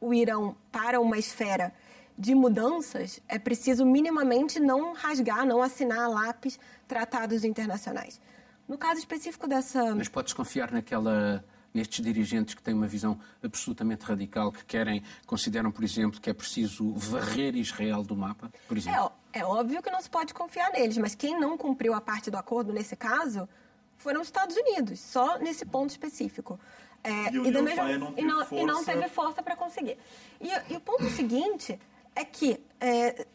o 0.00 0.14
Irão 0.14 0.54
para 0.70 1.00
uma 1.00 1.18
esfera 1.18 1.72
de 2.16 2.34
mudanças, 2.34 3.20
é 3.28 3.38
preciso 3.38 3.84
minimamente 3.84 4.60
não 4.60 4.92
rasgar, 4.92 5.44
não 5.44 5.62
assinar 5.62 5.98
a 5.98 6.08
lápis 6.08 6.58
tratados 6.86 7.44
internacionais. 7.44 8.20
No 8.68 8.78
caso 8.78 8.98
específico 8.98 9.46
dessa. 9.46 9.94
Mas 9.94 10.08
podes 10.08 10.32
confiar 10.32 10.70
naquela 10.70 11.44
nestes 11.74 12.04
dirigentes 12.04 12.54
que 12.54 12.62
têm 12.62 12.72
uma 12.72 12.86
visão 12.86 13.18
absolutamente 13.42 14.04
radical, 14.04 14.52
que 14.52 14.64
querem, 14.64 15.02
consideram, 15.26 15.72
por 15.72 15.82
exemplo, 15.82 16.20
que 16.20 16.30
é 16.30 16.32
preciso 16.32 16.94
varrer 16.94 17.56
Israel 17.56 18.04
do 18.04 18.16
mapa, 18.16 18.50
por 18.68 18.76
exemplo? 18.76 19.10
É, 19.32 19.40
é 19.40 19.44
óbvio 19.44 19.82
que 19.82 19.90
não 19.90 20.00
se 20.00 20.08
pode 20.08 20.32
confiar 20.32 20.70
neles, 20.70 20.96
mas 20.96 21.16
quem 21.16 21.38
não 21.38 21.58
cumpriu 21.58 21.92
a 21.92 22.00
parte 22.00 22.30
do 22.30 22.36
acordo 22.36 22.72
nesse 22.72 22.94
caso 22.94 23.48
foram 23.96 24.20
os 24.20 24.28
Estados 24.28 24.56
Unidos, 24.56 25.00
só 25.00 25.36
nesse 25.38 25.66
ponto 25.66 25.90
específico. 25.90 26.60
É, 27.02 27.32
e, 27.32 27.48
e, 27.48 27.50
da 27.50 27.60
mesma, 27.60 27.98
não 27.98 28.14
e, 28.16 28.22
não, 28.22 28.46
e, 28.52 28.64
não, 28.64 28.84
teve 28.84 29.08
força 29.08 29.42
para 29.42 29.56
conseguir. 29.56 29.98
E, 30.40 30.48
e, 30.72 30.76
o 30.76 30.80
ponto 30.80 31.04
seguinte 31.10 31.78
é 32.14 32.24
que 32.24 32.60
é, 32.80 33.26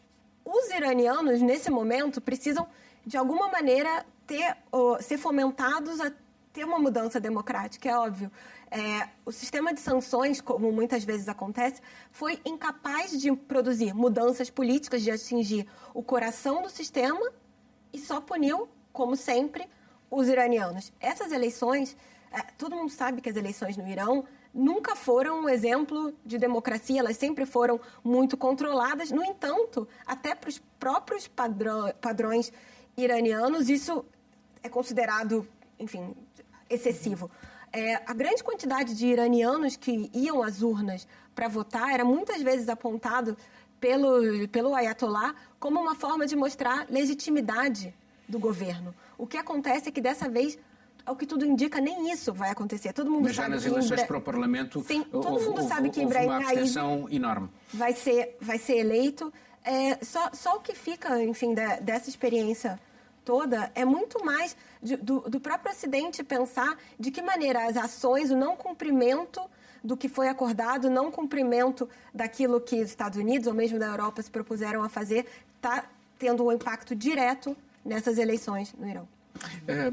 os 0.44 0.70
iranianos, 0.70 1.40
nesse 1.40 1.70
momento, 1.70 2.20
precisam, 2.20 2.66
de 3.04 3.16
alguma 3.16 3.48
maneira, 3.48 4.04
ter, 4.26 4.56
ou, 4.70 5.00
ser 5.02 5.18
fomentados 5.18 6.00
a 6.00 6.12
ter 6.52 6.64
uma 6.64 6.78
mudança 6.78 7.20
democrática, 7.20 7.88
é 7.88 7.96
óbvio. 7.96 8.30
É, 8.70 9.08
o 9.24 9.32
sistema 9.32 9.74
de 9.74 9.80
sanções, 9.80 10.40
como 10.40 10.70
muitas 10.72 11.04
vezes 11.04 11.28
acontece, 11.28 11.80
foi 12.10 12.40
incapaz 12.44 13.10
de 13.20 13.34
produzir 13.34 13.94
mudanças 13.94 14.48
políticas, 14.48 15.02
de 15.02 15.10
atingir 15.10 15.66
o 15.92 16.02
coração 16.02 16.62
do 16.62 16.70
sistema 16.70 17.32
e 17.92 17.98
só 17.98 18.20
puniu, 18.20 18.68
como 18.92 19.16
sempre, 19.16 19.68
os 20.10 20.28
iranianos. 20.28 20.92
Essas 21.00 21.32
eleições, 21.32 21.96
é, 22.32 22.42
todo 22.56 22.76
mundo 22.76 22.90
sabe 22.90 23.20
que 23.20 23.28
as 23.28 23.36
eleições 23.36 23.76
no 23.76 23.86
Irão 23.88 24.24
nunca 24.52 24.96
foram 24.96 25.44
um 25.44 25.48
exemplo 25.48 26.12
de 26.24 26.38
democracia, 26.38 27.00
elas 27.00 27.16
sempre 27.16 27.46
foram 27.46 27.80
muito 28.02 28.36
controladas. 28.36 29.10
No 29.10 29.24
entanto, 29.24 29.86
até 30.06 30.34
para 30.34 30.48
os 30.48 30.58
próprios 30.78 31.28
padrão, 31.28 31.92
padrões 32.00 32.52
iranianos, 32.96 33.68
isso 33.68 34.04
é 34.62 34.68
considerado, 34.68 35.46
enfim, 35.78 36.14
excessivo. 36.68 37.30
É, 37.72 37.96
a 38.06 38.12
grande 38.12 38.42
quantidade 38.42 38.94
de 38.94 39.06
iranianos 39.06 39.76
que 39.76 40.10
iam 40.12 40.42
às 40.42 40.60
urnas 40.60 41.06
para 41.34 41.46
votar 41.48 41.92
era 41.92 42.04
muitas 42.04 42.42
vezes 42.42 42.68
apontado 42.68 43.36
pelo, 43.80 44.48
pelo 44.48 44.74
Ayatollah 44.74 45.34
como 45.58 45.80
uma 45.80 45.94
forma 45.94 46.26
de 46.26 46.34
mostrar 46.34 46.86
legitimidade 46.90 47.94
do 48.28 48.38
governo. 48.38 48.94
O 49.16 49.26
que 49.26 49.36
acontece 49.36 49.88
é 49.88 49.92
que 49.92 50.00
dessa 50.00 50.28
vez 50.28 50.58
ao 51.10 51.16
que 51.16 51.26
tudo 51.26 51.44
indica, 51.44 51.80
nem 51.80 52.10
isso 52.12 52.32
vai 52.32 52.50
acontecer. 52.50 52.92
Todo 52.92 53.10
mundo 53.10 53.24
Mas 53.24 53.34
já 53.34 53.42
sabe 53.42 53.54
nas 53.56 53.64
que 53.64 53.68
eleições 53.68 54.02
para 54.04 54.16
o 54.18 54.20
Parlamento 54.20 54.82
Sim, 54.86 55.02
todo 55.02 55.28
houve, 55.28 55.44
mundo 55.44 55.56
houve, 55.58 55.68
sabe 55.68 55.90
que 55.90 56.00
Ibrahim 56.00 56.26
uma 56.26 56.36
abstenção 56.38 57.08
enorme. 57.10 57.48
vai 57.74 57.92
ser, 57.92 58.36
vai 58.40 58.58
ser 58.58 58.76
eleito. 58.78 59.32
É, 59.64 60.02
só, 60.04 60.30
só 60.32 60.56
o 60.56 60.60
que 60.60 60.74
fica, 60.74 61.22
enfim, 61.22 61.52
da- 61.52 61.76
dessa 61.80 62.08
experiência 62.08 62.78
toda 63.24 63.70
é 63.74 63.84
muito 63.84 64.24
mais 64.24 64.56
de- 64.82 64.96
do, 64.96 65.20
do 65.28 65.38
próprio 65.40 65.72
Ocidente 65.72 66.22
pensar 66.22 66.78
de 66.98 67.10
que 67.10 67.20
maneira 67.20 67.66
as 67.66 67.76
ações, 67.76 68.30
o 68.30 68.36
não 68.36 68.56
cumprimento 68.56 69.40
do 69.82 69.96
que 69.96 70.08
foi 70.08 70.28
acordado, 70.28 70.84
o 70.86 70.90
não 70.90 71.10
cumprimento 71.10 71.88
daquilo 72.14 72.60
que 72.60 72.76
os 72.82 72.88
Estados 72.88 73.18
Unidos 73.18 73.46
ou 73.48 73.54
mesmo 73.54 73.78
da 73.78 73.86
Europa 73.86 74.22
se 74.22 74.30
propuseram 74.30 74.82
a 74.84 74.88
fazer, 74.88 75.26
está 75.56 75.84
tendo 76.18 76.44
um 76.46 76.52
impacto 76.52 76.94
direto 76.94 77.56
nessas 77.84 78.16
eleições 78.18 78.72
no 78.78 78.86
Irão. 78.88 79.08
Eh, 79.66 79.92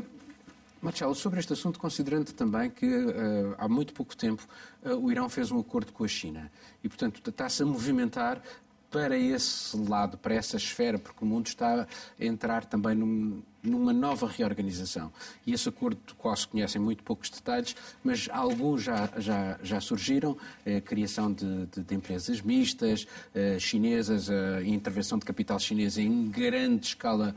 Marcelo, 0.81 1.15
sobre 1.15 1.39
este 1.39 1.53
assunto, 1.53 1.79
considerando 1.79 2.31
também 2.33 2.69
que 2.69 2.85
eh, 2.85 3.55
há 3.57 3.67
muito 3.67 3.93
pouco 3.93 4.15
tempo 4.15 4.47
eh, 4.83 4.93
o 4.93 5.11
Irão 5.11 5.27
fez 5.27 5.51
um 5.51 5.59
acordo 5.59 5.91
com 5.91 6.03
a 6.03 6.07
China 6.07 6.51
e, 6.83 6.87
portanto, 6.87 7.21
está-se 7.29 7.63
a 7.63 7.65
movimentar 7.65 8.41
para 8.89 9.17
esse 9.17 9.75
lado, 9.75 10.17
para 10.17 10.33
essa 10.35 10.55
esfera, 10.55 10.97
porque 10.97 11.23
o 11.25 11.27
mundo 11.27 11.47
está 11.47 11.81
a 12.19 12.23
entrar 12.25 12.63
também 12.63 12.95
num- 12.95 13.41
numa 13.61 13.91
nova 13.91 14.27
reorganização. 14.27 15.11
E 15.45 15.51
esse 15.51 15.67
acordo 15.67 15.99
do 16.07 16.15
qual 16.15 16.33
se 16.37 16.47
conhecem 16.47 16.79
muito 16.81 17.03
poucos 17.03 17.29
detalhes, 17.29 17.75
mas 18.01 18.29
alguns 18.31 18.83
já, 18.83 19.09
já, 19.17 19.59
já 19.61 19.81
surgiram, 19.81 20.37
a 20.65 20.79
criação 20.79 21.33
de, 21.33 21.65
de- 21.65 21.81
de 21.83 21.95
empresas 21.95 22.39
mistas, 22.41 23.05
eh, 23.35 23.57
chinesas, 23.59 24.29
a 24.29 24.63
intervenção 24.63 25.17
de 25.19 25.25
capital 25.25 25.59
chinês 25.59 25.97
em 25.97 26.29
grande 26.29 26.85
escala 26.87 27.35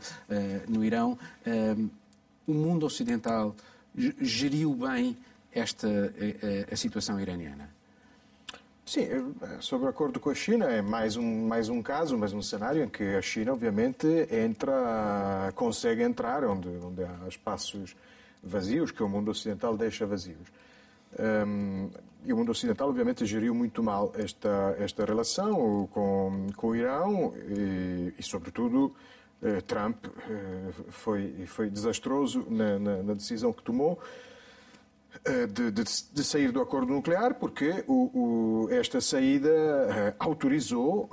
no 0.69 0.85
Irão. 0.85 1.19
Eh, 1.45 1.75
o 2.47 2.53
mundo 2.55 2.87
ocidental 2.87 3.55
ge- 3.97 4.15
geriu 4.21 4.75
bem 4.75 5.17
esta 5.53 5.89
eh, 5.89 6.37
eh, 6.43 6.67
a 6.73 6.77
situação 6.77 7.19
iraniana? 7.21 7.69
Sim, 8.85 9.03
eh, 9.03 9.23
sobre 9.61 9.87
o 9.87 9.91
acordo 9.91 10.19
com 10.19 10.31
a 10.31 10.35
China, 10.35 10.65
é 10.67 10.83
mais 10.83 11.17
um, 11.17 11.47
mais 11.47 11.69
um 11.69 11.81
caso, 11.83 12.19
mais 12.19 12.33
um 12.33 12.43
cenário 12.43 12.83
em 12.83 12.89
que 12.89 13.05
a 13.15 13.23
China, 13.23 13.53
obviamente, 13.53 14.07
entra, 14.31 15.53
consegue 15.55 16.03
entrar 16.03 16.45
onde, 16.45 16.69
onde 16.69 17.05
há 17.05 17.29
espaços 17.29 17.95
vazios, 18.43 18.91
que 18.91 19.03
o 19.03 19.09
mundo 19.09 19.31
ocidental 19.31 19.77
deixa 19.77 20.07
vazios. 20.07 20.49
Hum, 21.47 21.91
e 22.25 22.33
o 22.33 22.37
mundo 22.37 22.51
ocidental, 22.51 22.89
obviamente, 22.89 23.25
geriu 23.27 23.55
muito 23.55 23.83
mal 23.83 24.13
esta, 24.17 24.75
esta 24.79 25.05
relação 25.05 25.89
com, 25.93 26.47
com 26.57 26.69
o 26.69 26.77
Irão 26.77 27.33
e, 27.49 28.13
e 28.19 28.23
sobretudo, 28.23 28.95
Trump 29.67 30.05
eh, 30.29 30.71
foi, 30.89 31.45
foi 31.47 31.71
desastroso 31.71 32.47
na, 32.51 32.79
na- 32.79 33.03
na 33.03 33.15
decisão 33.15 33.53
que 33.53 33.63
tomou 33.63 33.99
eh, 35.25 35.47
de, 35.47 35.71
de- 35.71 35.85
de 36.13 36.25
sair 36.25 36.53
do 36.53 36.61
acordo 36.61 36.93
nuclear, 36.93 37.35
porque 37.35 37.85
o- 37.87 38.65
o- 38.67 38.69
esta 38.71 39.01
saída 39.01 39.49
eh, 39.49 40.15
autorizou, 40.19 41.09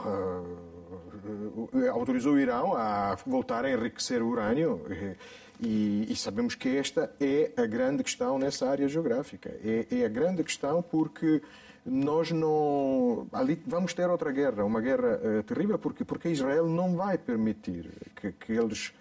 eh, 1.74 1.86
eh, 1.86 1.88
autorizou 1.90 2.34
o 2.34 2.40
Irão 2.40 2.74
a 2.76 3.16
voltar 3.26 3.66
a 3.66 3.72
enriquecer 3.72 4.22
o 4.22 4.28
urânio. 4.30 4.82
eh, 4.90 5.16
E, 5.60 6.06
e 6.08 6.16
sabemos 6.16 6.54
que 6.54 6.78
esta 6.78 7.12
é 7.20 7.52
a 7.58 7.66
grande 7.66 8.04
questão 8.04 8.38
nessa 8.38 8.70
área 8.70 8.88
geográfica. 8.88 9.50
É, 9.64 9.88
é 9.90 10.06
a 10.06 10.08
grande 10.08 10.44
questão 10.44 10.84
porque 10.84 11.42
nós 11.88 12.32
não. 12.32 13.28
Ali 13.32 13.62
vamos 13.66 13.94
ter 13.94 14.10
outra 14.10 14.32
guerra, 14.32 14.64
uma 14.66 14.82
guerra 14.82 15.20
eh, 15.24 15.42
terrível, 15.44 15.80
porque, 15.80 16.04
porque 16.04 16.30
Israel 16.30 16.68
não 16.68 16.96
vai 16.96 17.18
permitir 17.18 17.90
que, 18.16 18.32
que 18.34 18.52
eles 18.52 18.94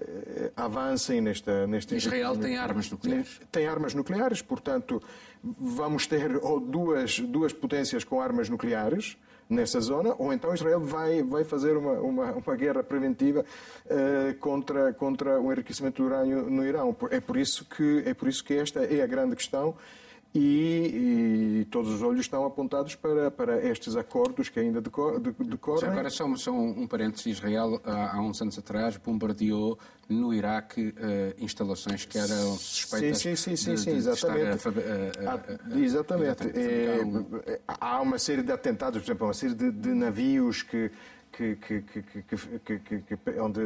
eh, 0.00 0.50
avancem 0.56 1.20
nesta, 1.20 1.66
nesta 1.66 1.94
Israel 1.94 2.36
tem 2.36 2.56
armas 2.56 2.90
nucleares. 2.90 3.40
tem 3.52 3.66
armas 3.66 3.94
nucleares, 3.94 4.40
portanto, 4.40 5.02
vamos 5.42 6.06
ter 6.06 6.36
ou 6.42 6.58
duas, 6.58 7.20
duas 7.20 7.52
potências 7.52 8.02
com 8.02 8.20
armas 8.20 8.48
nucleares 8.48 9.18
nessa 9.48 9.80
zona, 9.80 10.14
ou 10.16 10.32
então 10.32 10.54
Israel 10.54 10.80
vai, 10.80 11.22
vai 11.22 11.42
fazer 11.44 11.76
uma, 11.76 11.94
uma, 11.94 12.32
uma 12.32 12.56
guerra 12.56 12.84
preventiva 12.84 13.44
eh, 13.88 14.34
contra, 14.38 14.92
contra 14.94 15.40
o 15.40 15.52
enriquecimento 15.52 16.00
do 16.00 16.06
urânio 16.06 16.48
no 16.48 16.64
Irão. 16.64 16.96
É 17.10 17.20
por 17.20 17.36
isso 17.36 17.64
que, 17.64 18.04
é 18.06 18.14
por 18.14 18.28
isso 18.28 18.44
que 18.44 18.54
esta 18.54 18.84
é 18.84 19.02
a 19.02 19.06
grande 19.06 19.34
questão. 19.34 19.74
E, 20.32 21.60
e 21.62 21.64
todos 21.72 21.90
os 21.92 22.02
olhos 22.02 22.20
estão 22.20 22.44
apontados 22.44 22.94
para, 22.94 23.32
para 23.32 23.66
estes 23.66 23.96
acordos 23.96 24.48
que 24.48 24.60
ainda 24.60 24.80
decor, 24.80 25.18
de- 25.18 25.32
decorrem. 25.44 25.90
Agora, 25.90 26.08
só, 26.08 26.32
só 26.36 26.52
um, 26.52 26.82
um 26.82 26.86
parênteses: 26.86 27.26
Israel, 27.26 27.80
há, 27.84 28.16
há 28.16 28.20
uns 28.20 28.40
anos 28.40 28.56
atrás, 28.56 28.96
bombardeou 28.96 29.76
no 30.08 30.32
Iraque 30.32 30.94
eh, 30.96 31.34
instalações 31.38 32.04
que 32.04 32.16
eram 32.16 32.56
suspeitas 32.56 33.18
Sim, 33.18 33.34
sim, 33.34 33.56
sim, 33.56 33.74
de, 33.74 33.80
sim, 33.80 33.84
de- 33.86 33.90
de 33.92 33.96
exatamente. 34.08 34.68
a- 34.68 34.70
a- 34.70 35.32
Há- 35.34 35.74
a- 35.74 35.78
exatamente. 35.80 36.46
um- 36.46 37.26
É, 37.46 37.60
há 37.66 38.00
uma 38.00 38.18
série 38.18 38.42
de 38.42 38.52
atentados, 38.52 39.00
por 39.02 39.06
exemplo, 39.08 39.26
uma 39.26 39.34
série 39.34 39.54
de, 39.54 39.70
de 39.72 39.88
navios 39.94 40.62
que, 40.62 40.90
que, 41.32 41.56
que, 41.56 41.82
que, 41.82 43.40
onde 43.40 43.60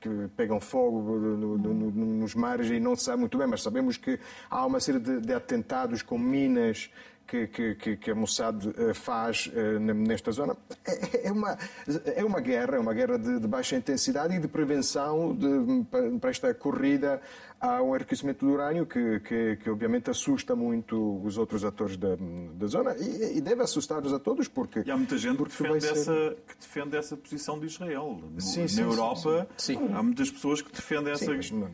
que 0.00 0.28
pegam 0.36 0.60
fogo 0.60 1.00
no- 1.18 1.58
no- 1.58 1.74
no- 1.74 1.90
nos 1.90 2.34
mares 2.34 2.70
e 2.70 2.78
não 2.80 2.94
se 2.96 3.04
sabe 3.04 3.20
muito 3.20 3.36
bem, 3.36 3.46
mas 3.46 3.62
sabemos 3.62 3.96
que 3.96 4.18
há 4.50 4.64
uma 4.64 4.80
série 4.80 4.98
de, 5.00 5.20
de 5.20 5.32
atentados 5.32 6.02
com 6.02 6.16
minas 6.18 6.90
que, 7.26 7.46
que, 7.46 7.74
que, 7.74 8.10
a 8.10 8.14
Mossad 8.14 8.62
eh, 8.76 8.92
faz 8.92 9.50
eh, 9.54 9.78
ne- 9.78 9.94
nesta 9.94 10.30
zona. 10.30 10.54
É, 10.86 11.28
é 11.28 11.32
uma, 11.32 11.56
é 12.16 12.22
uma 12.24 12.38
guerra, 12.40 12.76
é 12.76 12.78
uma 12.78 12.92
guerra 12.92 13.18
de, 13.18 13.40
de 13.40 13.48
baixa 13.48 13.76
intensidade 13.76 14.34
e 14.34 14.38
de 14.38 14.46
prevenção 14.46 15.34
de- 15.34 15.84
para 16.20 16.30
esta 16.30 16.52
corrida 16.52 17.20
ao 17.64 17.94
enriquecimento 17.96 18.44
do 18.44 18.52
urânio, 18.52 18.86
que, 18.86 19.20
que, 19.20 19.56
que 19.56 19.70
obviamente 19.70 20.10
assusta 20.10 20.54
muito 20.54 21.20
os 21.24 21.38
outros 21.38 21.64
atores 21.64 21.96
da, 21.96 22.16
da 22.54 22.66
zona 22.66 22.94
e, 22.98 23.38
e 23.38 23.40
deve 23.40 23.62
assustar-nos 23.62 24.12
a 24.12 24.18
todos, 24.18 24.48
porque. 24.48 24.82
E 24.84 24.90
há 24.90 24.96
muita 24.96 25.16
gente 25.16 25.36
que 25.38 25.44
defende, 25.44 25.80
ser- 25.84 25.92
essa, 25.92 26.36
que 26.46 26.54
defende 26.60 26.96
essa 26.96 27.16
posição 27.16 27.58
de 27.58 27.66
Israel. 27.66 28.20
No- 28.32 28.40
Sim, 28.40 28.62
Na 28.62 28.68
sim, 28.68 28.80
Europa, 28.82 29.48
sim, 29.56 29.78
há 29.92 30.02
muitas 30.02 30.30
pessoas 30.30 30.60
que 30.60 30.70
defendem 30.72 31.12
essa, 31.12 31.24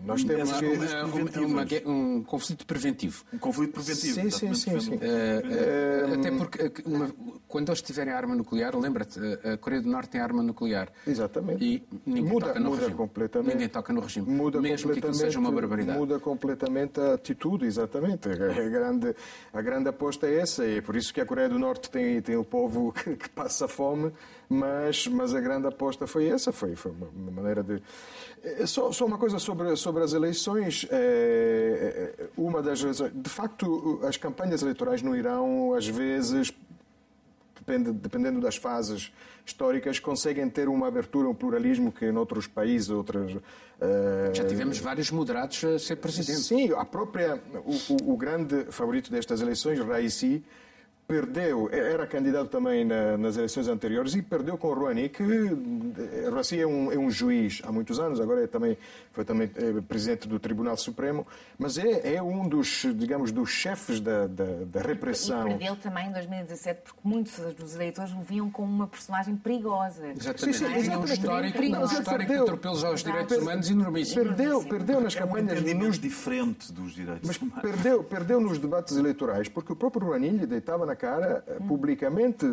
nós 0.05 0.23
temos 0.25 0.53
que- 0.53 1.39
uma- 1.41 1.65
gue- 1.65 1.83
um 1.87 2.23
conflito 2.23 2.65
preventivo. 2.67 3.25
Um 3.33 3.39
conflito 3.39 3.73
preventivo. 3.73 4.15
Sim, 4.15 4.31
sim, 4.31 4.55
sim, 4.55 4.55
sim. 4.55 4.71
um 4.71 4.75
conflito 4.75 5.01
preventivo. 5.01 5.55
Eh, 5.55 6.15
Até 6.15 6.31
porque 6.31 6.63
eh, 6.63 6.73
uma- 6.87 7.11
quando 7.49 7.69
eles 7.71 7.83
tiverem 7.83 8.13
arma 8.13 8.35
nuclear, 8.35 8.77
lembra-te, 8.79 9.19
a 9.45 9.57
Coreia 9.59 9.83
do 9.83 9.89
Norte 9.91 10.11
tem 10.11 10.21
arma 10.21 10.43
nuclear. 10.43 10.89
Exatamente. 11.07 11.65
E 11.65 11.83
ninguém 12.07 12.25
muda, 12.33 12.47
toca 12.49 12.61
no 12.61 12.67
muda 12.71 12.81
regime. 12.83 12.97
completamente. 12.97 13.53
Ninguém 13.55 13.69
toca 13.69 13.93
no 13.93 14.01
regime. 14.01 14.31
Muda 14.31 14.61
mesmo 14.61 14.93
que 14.93 14.99
aquilo 14.99 15.15
seja 15.15 15.39
uma 15.39 15.51
barbaridade. 15.51 15.80
Muda 15.85 16.19
completamente 16.19 17.01
a 17.01 17.15
atitude, 17.15 17.67
exatamente. 17.67 18.29
A 18.29 18.35
grande, 18.69 19.15
a 19.53 19.63
grande 19.63 19.89
aposta 19.89 20.27
é 20.27 20.39
essa, 20.39 20.67
e 20.67 20.79
é 20.79 20.81
por 20.81 20.97
isso 20.97 21.13
que 21.13 21.21
a 21.21 21.27
Coreia 21.27 21.49
do 21.49 21.59
Norte 21.59 21.91
tem, 21.91 22.21
tem 22.21 22.37
o 22.37 22.45
povo 22.45 22.93
que, 22.97 23.17
que 23.17 23.29
passa 23.29 23.67
fome, 23.69 24.13
mas, 24.49 25.07
mas 25.07 25.35
a 25.35 25.41
grande 25.41 25.67
aposta 25.67 26.07
foi 26.07 26.29
essa, 26.29 26.53
foi, 26.53 26.75
foi 26.77 26.93
uma, 26.93 27.31
maneira 27.31 27.63
de... 27.63 27.83
Eh, 28.43 28.67
Só, 28.67 28.91
só 28.93 29.05
uma 29.07 29.19
coisa 29.19 29.39
sobre, 29.39 29.75
sobre 29.77 30.03
as 30.03 30.13
eleições. 30.13 30.87
eh, 30.91 32.29
Uma 32.37 32.63
das. 32.63 32.81
De 32.81 33.31
facto, 33.31 34.01
as 34.03 34.17
campanhas 34.17 34.63
eleitorais 34.63 35.03
no 35.03 35.15
Irão, 35.17 35.75
às 35.75 35.87
vezes, 35.87 36.53
depende, 37.65 37.93
dependendo 37.93 38.41
das 38.41 38.57
fases 38.57 39.13
históricas, 39.47 39.99
conseguem 39.99 40.49
ter 40.51 40.69
uma 40.69 40.89
abertura, 40.89 41.29
um 41.29 41.35
pluralismo 41.35 41.93
que 41.93 42.05
em 42.07 42.17
outros 42.17 42.47
países, 42.47 42.91
outras. 42.91 43.37
eh, 43.81 44.31
Já 44.35 44.45
tivemos 44.47 44.79
vários 44.79 45.11
moderados 45.11 45.63
a 45.65 45.79
ser 45.79 45.97
presidente. 45.97 46.41
Sim, 46.41 46.73
a 46.73 46.85
própria, 46.85 47.41
o, 47.65 47.73
o- 47.95 48.13
o 48.15 48.17
grande 48.17 48.65
favorito 48.71 49.11
destas 49.11 49.41
eleições, 49.41 49.79
Raisi, 49.81 50.43
perdeu, 51.11 51.69
era 51.73 52.07
candidato 52.07 52.49
também 52.49 52.85
na- 52.85 53.17
nas 53.19 53.37
eleições 53.37 53.67
anteriores 53.69 54.15
e 54.15 54.23
perdeu 54.23 54.57
com 54.57 54.73
Rouhani, 54.73 55.09
que 55.09 55.23
eh, 55.23 56.31
Raisi 56.33 56.61
é 56.61 56.67
um, 56.67 56.93
é 56.93 56.97
um 56.99 57.11
juiz 57.11 57.61
há 57.65 57.73
muitos 57.73 57.99
anos, 57.99 58.21
agora 58.21 58.45
é 58.45 58.47
também, 58.47 58.79
foi 59.13 59.25
também 59.25 59.51
eh, 59.57 59.81
presidente 59.89 60.29
do 60.29 60.39
Tribunal 60.39 60.77
Supremo, 60.77 61.27
mas 61.59 61.77
é, 61.79 62.15
é 62.15 62.23
um 62.23 62.49
dos, 62.49 62.87
digamos, 62.95 63.33
dos 63.33 63.51
chefes 63.51 64.01
da, 64.01 64.27
da, 64.27 64.45
da 64.67 64.81
E 64.81 64.87
repressão. 64.87 65.49
perdeu 65.49 65.77
também 65.77 66.09
em 66.09 66.13
2017 66.13 66.81
porque 66.85 67.01
muitos 67.03 67.37
dos 67.55 67.75
eleitores 67.75 68.13
o 68.13 68.21
viam 68.21 68.51
como 68.51 68.73
uma 68.73 68.87
personagem 68.87 69.35
perigosa. 69.37 70.07
Exatamente. 70.09 70.41
Sim, 70.41 70.53
sim, 70.53 70.59
Tinha 70.67 70.77
um 70.77 70.81
exatamente. 70.81 71.13
histórico, 71.13 71.59
um 71.59 71.61
Perigoso. 71.61 71.93
histórico 71.95 72.19
de 72.21 72.27
Perdeu. 72.27 72.43
atropelos 72.45 72.85
aos 72.85 73.03
direitos 73.03 73.33
Exato. 73.33 73.43
humanos 73.49 73.71
enormíssimo. 73.71 74.25
Perdeu, 74.25 74.65
perdeu 74.65 75.01
nas 75.01 75.17
É 75.17 75.19
um 75.25 75.27
campanhas 75.27 75.53
entendimento 75.53 75.87
nos 75.87 75.99
diferente 75.99 76.73
dos 76.73 76.93
direitos 76.93 77.27
Mas 77.27 77.37
humanos. 77.37 77.61
perdeu, 77.63 78.05
perdeu 78.05 78.41
nos 78.41 78.59
debates 78.59 78.97
eleitorais, 78.97 79.49
porque 79.49 79.73
o 79.73 79.77
próprio 79.77 80.07
Rouhani 80.07 80.29
lhe 80.31 80.47
deitava 80.47 80.87
na 80.87 80.95
cara 81.01 81.43
eh, 81.47 81.57
publicamente 81.67 82.45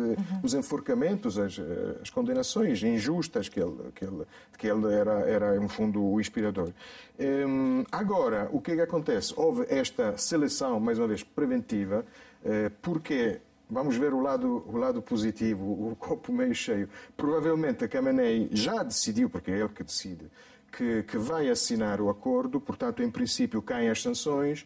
os 0.42 0.54
enforcamentos, 0.54 1.38
as, 1.38 1.58
eh, 1.58 1.96
as 2.00 2.08
condenações 2.08 2.82
injustas 2.82 3.46
que 3.48 3.60
ele, 3.60 3.92
que 3.94 4.04
ele, 4.04 4.24
que 4.56 4.66
ele 4.66 4.92
era, 4.92 5.20
era, 5.20 5.60
no 5.60 5.68
fundo, 5.68 6.02
o 6.02 6.18
inspirador. 6.18 6.72
Hum, 7.20 7.84
agora, 7.92 8.48
o 8.50 8.60
que 8.60 8.72
é 8.72 8.76
que 8.76 8.80
acontece? 8.80 9.34
Houve 9.36 9.66
esta 9.68 10.16
seleção, 10.16 10.80
mais 10.80 10.98
uma 10.98 11.06
vez, 11.06 11.22
preventiva, 11.22 12.06
eh, 12.42 12.70
porque 12.80 13.40
Vamos 13.70 13.96
ver 13.96 14.14
o 14.14 14.20
lado, 14.20 14.64
o 14.66 14.78
lado 14.78 15.02
positivo, 15.02 15.90
o 15.90 15.94
copo 15.94 16.32
meio 16.32 16.54
cheio. 16.54 16.88
Provavelmente 17.14 17.84
a 17.84 17.86
Khamenei 17.86 18.48
já 18.50 18.82
decidiu, 18.82 19.28
porque 19.28 19.50
é 19.50 19.58
ele 19.58 19.68
que 19.68 19.84
decide, 19.84 20.24
que, 20.72 21.02
que 21.02 21.18
vai 21.18 21.50
assinar 21.50 22.00
o 22.00 22.08
acordo, 22.08 22.58
portanto, 22.62 23.02
em 23.02 23.10
princípio, 23.10 23.60
caem 23.60 23.90
as 23.90 24.00
sanções. 24.00 24.64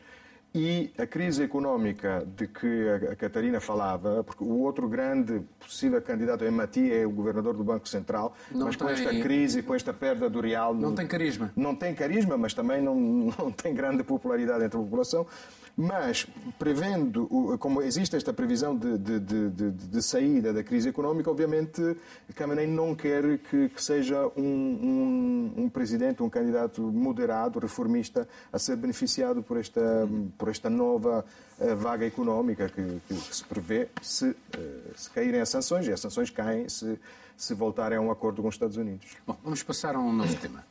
E 0.54 0.92
a 0.98 1.06
crise 1.06 1.42
económica 1.42 2.26
de 2.36 2.46
que 2.46 2.88
a 3.10 3.16
Catarina 3.16 3.58
falava, 3.58 4.22
porque 4.22 4.44
o 4.44 4.58
outro 4.60 4.86
grande 4.86 5.40
possível 5.58 6.00
candidato 6.02 6.44
é 6.44 6.50
Mati, 6.50 6.92
é 6.92 7.06
o 7.06 7.10
governador 7.10 7.54
do 7.56 7.64
Banco 7.64 7.88
Central, 7.88 8.34
Não 8.50 8.66
mas 8.66 8.76
com 8.76 8.84
tem- 8.84 8.94
esta 8.94 9.20
crise, 9.22 9.62
com 9.62 9.74
esta 9.74 9.94
perda 9.94 10.28
do 10.28 10.40
real... 10.42 10.74
Não 10.74 10.94
tem 10.94 11.06
carisma. 11.06 11.50
Não 11.56 11.74
tem 11.74 11.94
carisma, 11.94 12.36
mas 12.36 12.52
também 12.52 12.82
não, 12.82 12.94
não 12.94 13.50
tem 13.56 13.72
grande 13.74 14.02
popularidade 14.04 14.62
entre 14.64 14.78
a 14.78 14.82
população. 14.82 15.26
Mas, 15.74 16.26
prevendo, 16.58 17.26
como 17.58 17.80
existe 17.80 18.14
esta 18.14 18.30
previsão 18.30 18.76
de, 18.76 18.98
de- 18.98 19.20
de- 19.20 19.70
de- 19.70 20.02
saída 20.02 20.52
da 20.52 20.62
crise 20.62 20.90
económica, 20.90 21.30
obviamente 21.30 21.96
Khamenei 22.36 22.66
não 22.66 22.94
quer 22.94 23.38
que, 23.38 23.70
que 23.70 23.82
seja 23.82 24.26
um, 24.36 24.42
um- 24.42 25.52
um 25.64 25.68
presidente, 25.70 26.22
um 26.22 26.28
candidato 26.28 26.82
moderado, 26.82 27.58
reformista, 27.58 28.28
a 28.52 28.58
ser 28.58 28.76
beneficiado 28.76 29.42
por 29.42 29.56
esta, 29.56 30.06
por 30.42 30.48
esta 30.48 30.68
nova 30.68 31.24
eh, 31.60 31.72
vaga 31.72 32.04
económica 32.04 32.68
que, 32.68 33.00
que- 33.06 33.14
se 33.32 33.44
prevê 33.44 33.88
se, 34.02 34.34
eh, 34.58 34.80
se 34.96 35.08
caírem 35.08 35.40
as 35.40 35.48
sanções, 35.48 35.86
e 35.86 35.92
as 35.92 36.00
sanções 36.00 36.30
caem 36.30 36.68
se, 36.68 36.98
se 37.36 37.54
voltarem 37.54 37.96
a 37.96 38.00
um 38.00 38.10
acordo 38.10 38.42
com 38.42 38.48
os 38.48 38.56
Estados 38.56 38.76
Unidos. 38.76 39.06
Bom, 39.24 39.38
vamos 39.44 39.62
passar 39.62 39.94
a 39.94 40.00
um 40.00 40.12
novo 40.12 40.34
tema. 40.40 40.64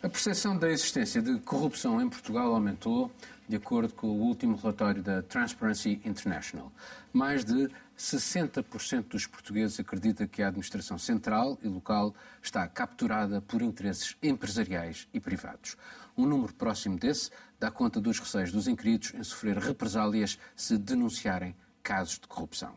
A 0.00 0.08
percepção 0.08 0.56
da 0.56 0.70
existência 0.70 1.20
de 1.20 1.36
corrupção 1.40 2.00
em 2.00 2.08
Portugal 2.08 2.54
aumentou, 2.54 3.10
de 3.48 3.56
acordo 3.56 3.92
com 3.92 4.06
o 4.06 4.20
último 4.20 4.56
relatório 4.56 5.02
da 5.02 5.20
Transparency 5.20 6.00
International. 6.04 6.70
Mais 7.12 7.44
de 7.44 7.68
60% 7.98 9.08
dos 9.08 9.26
portugueses 9.26 9.80
acredita 9.80 10.28
que 10.28 10.44
a 10.44 10.46
administração 10.46 10.96
central 10.96 11.58
e 11.60 11.66
local 11.66 12.14
está 12.40 12.68
capturada 12.68 13.40
por 13.40 13.62
interesses 13.62 14.16
empresariais 14.22 15.08
e 15.12 15.18
privados. 15.18 15.76
Um 16.16 16.24
número 16.26 16.52
próximo 16.54 16.96
desse 16.98 17.30
dá 17.62 17.70
conta 17.70 18.00
dos 18.00 18.18
receios 18.18 18.50
dos 18.50 18.66
inquiridos 18.66 19.14
em 19.14 19.22
sofrer 19.22 19.56
represálias 19.56 20.36
se 20.56 20.76
denunciarem 20.76 21.54
casos 21.80 22.18
de 22.18 22.26
corrupção. 22.26 22.74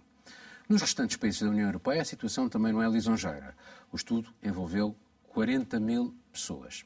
Nos 0.70 0.80
restantes 0.80 1.18
países 1.18 1.42
da 1.42 1.50
União 1.50 1.66
Europeia, 1.66 2.04
a 2.04 2.06
situação 2.06 2.48
também 2.48 2.72
não 2.72 2.84
é 2.84 2.88
lisonjeira. 2.88 3.56
O 3.92 3.96
estudo 3.96 4.32
envolveu 4.44 4.96
40 5.30 5.80
mil 5.80 6.14
pessoas. 6.32 6.86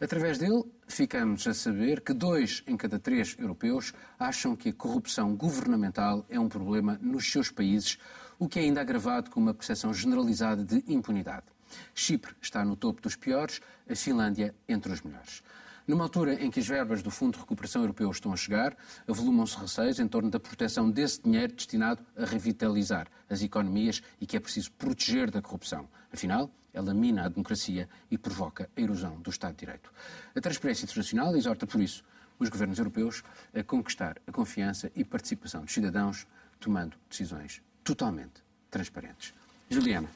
Através 0.00 0.38
dele, 0.38 0.62
ficamos 0.86 1.44
a 1.48 1.52
saber 1.52 2.00
que 2.00 2.12
dois 2.12 2.62
em 2.64 2.76
cada 2.76 2.96
três 2.96 3.36
europeus 3.36 3.92
acham 4.20 4.54
que 4.54 4.68
a 4.68 4.72
corrupção 4.72 5.34
governamental 5.34 6.24
é 6.28 6.38
um 6.38 6.48
problema 6.48 6.96
nos 7.02 7.28
seus 7.28 7.50
países, 7.50 7.98
o 8.38 8.48
que 8.48 8.60
é 8.60 8.62
ainda 8.62 8.80
agravado 8.80 9.30
com 9.30 9.40
uma 9.40 9.54
percepção 9.54 9.92
generalizada 9.92 10.64
de 10.64 10.84
impunidade. 10.86 11.46
Chipre 11.92 12.36
está 12.40 12.64
no 12.64 12.76
topo 12.76 13.02
dos 13.02 13.16
piores, 13.16 13.60
a 13.90 13.96
Finlândia 13.96 14.54
entre 14.68 14.92
os 14.92 15.00
melhores. 15.02 15.42
Numa 15.86 16.04
altura 16.04 16.34
em 16.34 16.50
que 16.50 16.60
as 16.60 16.66
verbas 16.66 17.02
do 17.02 17.10
Fundo 17.10 17.34
de 17.34 17.40
Recuperação 17.40 17.82
Europeu 17.82 18.10
estão 18.10 18.32
a 18.32 18.36
chegar, 18.36 18.76
avolumam-se 19.08 19.56
receios 19.56 19.98
em 19.98 20.06
torno 20.06 20.30
da 20.30 20.38
proteção 20.38 20.90
desse 20.90 21.20
dinheiro 21.20 21.52
destinado 21.52 22.04
a 22.16 22.24
revitalizar 22.24 23.08
as 23.28 23.42
economias 23.42 24.02
e 24.20 24.26
que 24.26 24.36
é 24.36 24.40
preciso 24.40 24.70
proteger 24.72 25.30
da 25.30 25.42
corrupção. 25.42 25.88
Afinal, 26.12 26.50
ela 26.72 26.94
mina 26.94 27.24
a 27.24 27.28
democracia 27.28 27.88
e 28.10 28.16
provoca 28.16 28.70
a 28.76 28.80
erosão 28.80 29.20
do 29.20 29.30
Estado 29.30 29.54
de 29.54 29.60
Direito. 29.60 29.92
A 30.34 30.40
Transparência 30.40 30.84
Internacional 30.84 31.36
exorta, 31.36 31.66
por 31.66 31.80
isso, 31.80 32.04
os 32.38 32.48
governos 32.48 32.78
europeus 32.78 33.22
a 33.54 33.62
conquistar 33.62 34.16
a 34.26 34.32
confiança 34.32 34.90
e 34.94 35.04
participação 35.04 35.64
dos 35.64 35.74
cidadãos, 35.74 36.26
tomando 36.60 36.96
decisões 37.08 37.60
totalmente 37.82 38.42
transparentes. 38.70 39.34
Juliana. 39.68 40.08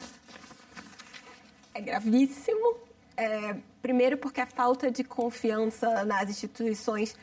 É 1.75 1.81
gravíssimo. 1.81 2.86
É, 3.17 3.57
primeiro, 3.81 4.19
porque 4.19 4.41
a 4.41 4.47
falta 4.47 4.91
de 4.91 5.03
confiança 5.03 6.05
nas 6.05 6.29
instituições 6.29 7.17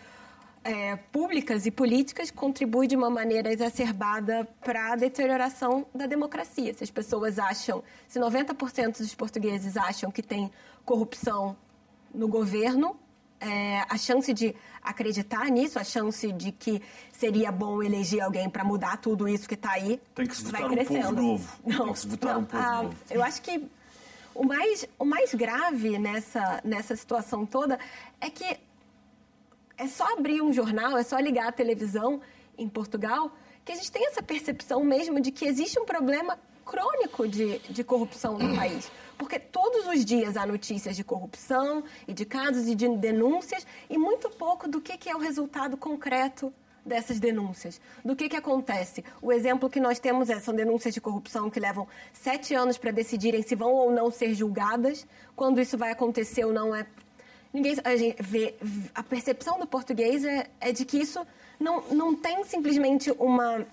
é, 0.63 0.95
públicas 0.95 1.65
e 1.65 1.71
políticas 1.71 2.31
contribui 2.31 2.88
de 2.88 2.95
uma 2.95 3.09
maneira 3.09 3.51
exacerbada 3.51 4.47
para 4.62 4.93
a 4.93 4.95
deterioração 4.95 5.86
da 5.93 6.08
democracia. 6.08 6.73
Se 6.73 6.84
as 6.84 6.89
pessoas 6.89 7.38
acham, 7.38 7.84
se 8.08 8.19
90% 8.19 8.99
dos 8.99 9.13
portugueses 9.13 9.75
acham 9.75 10.10
que 10.10 10.23
tem 10.23 10.49
corrupção 10.86 11.56
no 12.13 12.27
governo, 12.27 12.97
é, 13.39 13.84
a 13.89 13.97
chance 13.97 14.34
de 14.34 14.56
acreditar 14.82 15.49
nisso, 15.49 15.77
a 15.77 15.84
chance 15.84 16.32
de 16.32 16.51
que 16.53 16.82
seria 17.12 17.51
bom 17.51 17.84
eleger 17.84 18.21
alguém 18.21 18.49
para 18.49 18.63
mudar 18.63 18.97
tudo 18.97 19.27
isso 19.27 19.47
que 19.47 19.56
está 19.56 19.71
aí, 19.73 19.99
Tem 20.15 20.25
que 20.25 20.36
se 20.36 20.45
vai 20.45 20.62
votar 20.62 20.71
um 20.71 20.75
povo 20.77 20.93
crescendo. 20.93 21.21
novo. 21.21 21.60
Não, 21.65 21.84
Tem 21.86 21.93
que 21.93 21.99
se 21.99 22.08
votar 22.08 22.34
não, 22.36 22.41
um 22.41 22.45
povo 22.45 22.63
ah, 22.63 22.84
novo. 22.84 22.95
Eu 23.10 23.21
acho 23.21 23.41
que 23.41 23.69
o 24.36 24.46
mais, 24.46 24.88
o 24.98 25.06
mais 25.06 25.34
grave 25.34 25.98
nessa, 26.00 26.62
nessa 26.63 26.96
situação 26.96 27.46
toda 27.46 27.80
é 28.19 28.30
que 28.30 28.58
é 29.78 29.88
só 29.88 30.13
abrir 30.13 30.41
um 30.41 30.54
jornal, 30.54 30.98
é 30.98 31.04
só 31.04 31.17
ligar 31.19 31.48
a 31.48 31.52
televisão 31.52 32.22
em 32.58 32.67
Portugal, 32.67 33.32
que 33.65 33.72
a 33.72 33.76
gente 33.76 33.91
tem 33.91 34.08
essa 34.08 34.22
percepção 34.22 34.84
mesmo 34.84 35.19
de 35.19 35.32
que 35.32 35.46
existe 35.46 35.80
um 35.80 35.86
problema 35.86 36.38
crônico 36.65 37.28
de, 37.28 37.60
de 37.60 37.84
corrupção 37.84 38.38
no 38.38 38.56
país. 38.56 38.91
Porque 39.17 39.39
todos 39.39 39.88
os 39.88 40.04
dias 40.04 40.38
há 40.38 40.46
notícias 40.46 40.96
de 40.96 41.04
corrupção 41.04 41.84
e 42.08 42.13
de 42.13 42.26
casos 42.26 42.67
e 42.67 42.76
de 42.76 42.88
denúncias 42.98 43.65
e 43.89 43.98
muito 43.98 44.30
pouco 44.30 44.67
do 44.67 44.82
que, 44.82 44.98
que 44.98 45.10
é 45.10 45.15
o 45.15 45.19
resultado 45.19 45.78
concreto 45.78 46.54
dessas 46.86 47.19
denúncias. 47.19 47.80
Do 48.04 48.15
que, 48.15 48.30
que 48.30 48.36
acontece? 48.36 49.04
O 49.22 49.32
exemplo 49.32 49.69
que 49.69 49.80
nós 49.80 50.00
temos 50.00 50.30
é, 50.30 50.39
são 50.39 50.54
denúncias 50.54 50.93
de 50.93 51.02
corrupção 51.02 51.50
que 51.50 51.60
levam 51.60 51.88
sete 52.12 52.54
anos 52.54 52.78
para 52.78 52.91
decidirem 52.91 53.41
se 53.41 53.56
vão 53.56 53.72
ou 53.72 53.91
não 53.91 54.12
ser 54.12 54.34
julgadas. 54.34 55.06
Quando 55.36 55.62
isso 55.62 55.78
vai 55.78 55.91
acontecer 55.91 56.46
ou 56.46 56.54
não 56.54 56.76
é 56.76 56.86
Ninguém, 57.54 57.76
a, 57.84 57.96
gente 57.96 58.19
vê, 58.19 58.56
a 58.96 59.04
percepção 59.04 59.60
do 59.60 59.67
português 59.67 60.26
é, 60.26 60.50
é 60.60 60.72
de 60.72 60.84
que 60.86 60.98
isso 60.98 61.26
não, 61.60 61.84
não 61.91 62.15
tem 62.15 62.43
simplesmente 62.43 63.12
uma. 63.12 63.63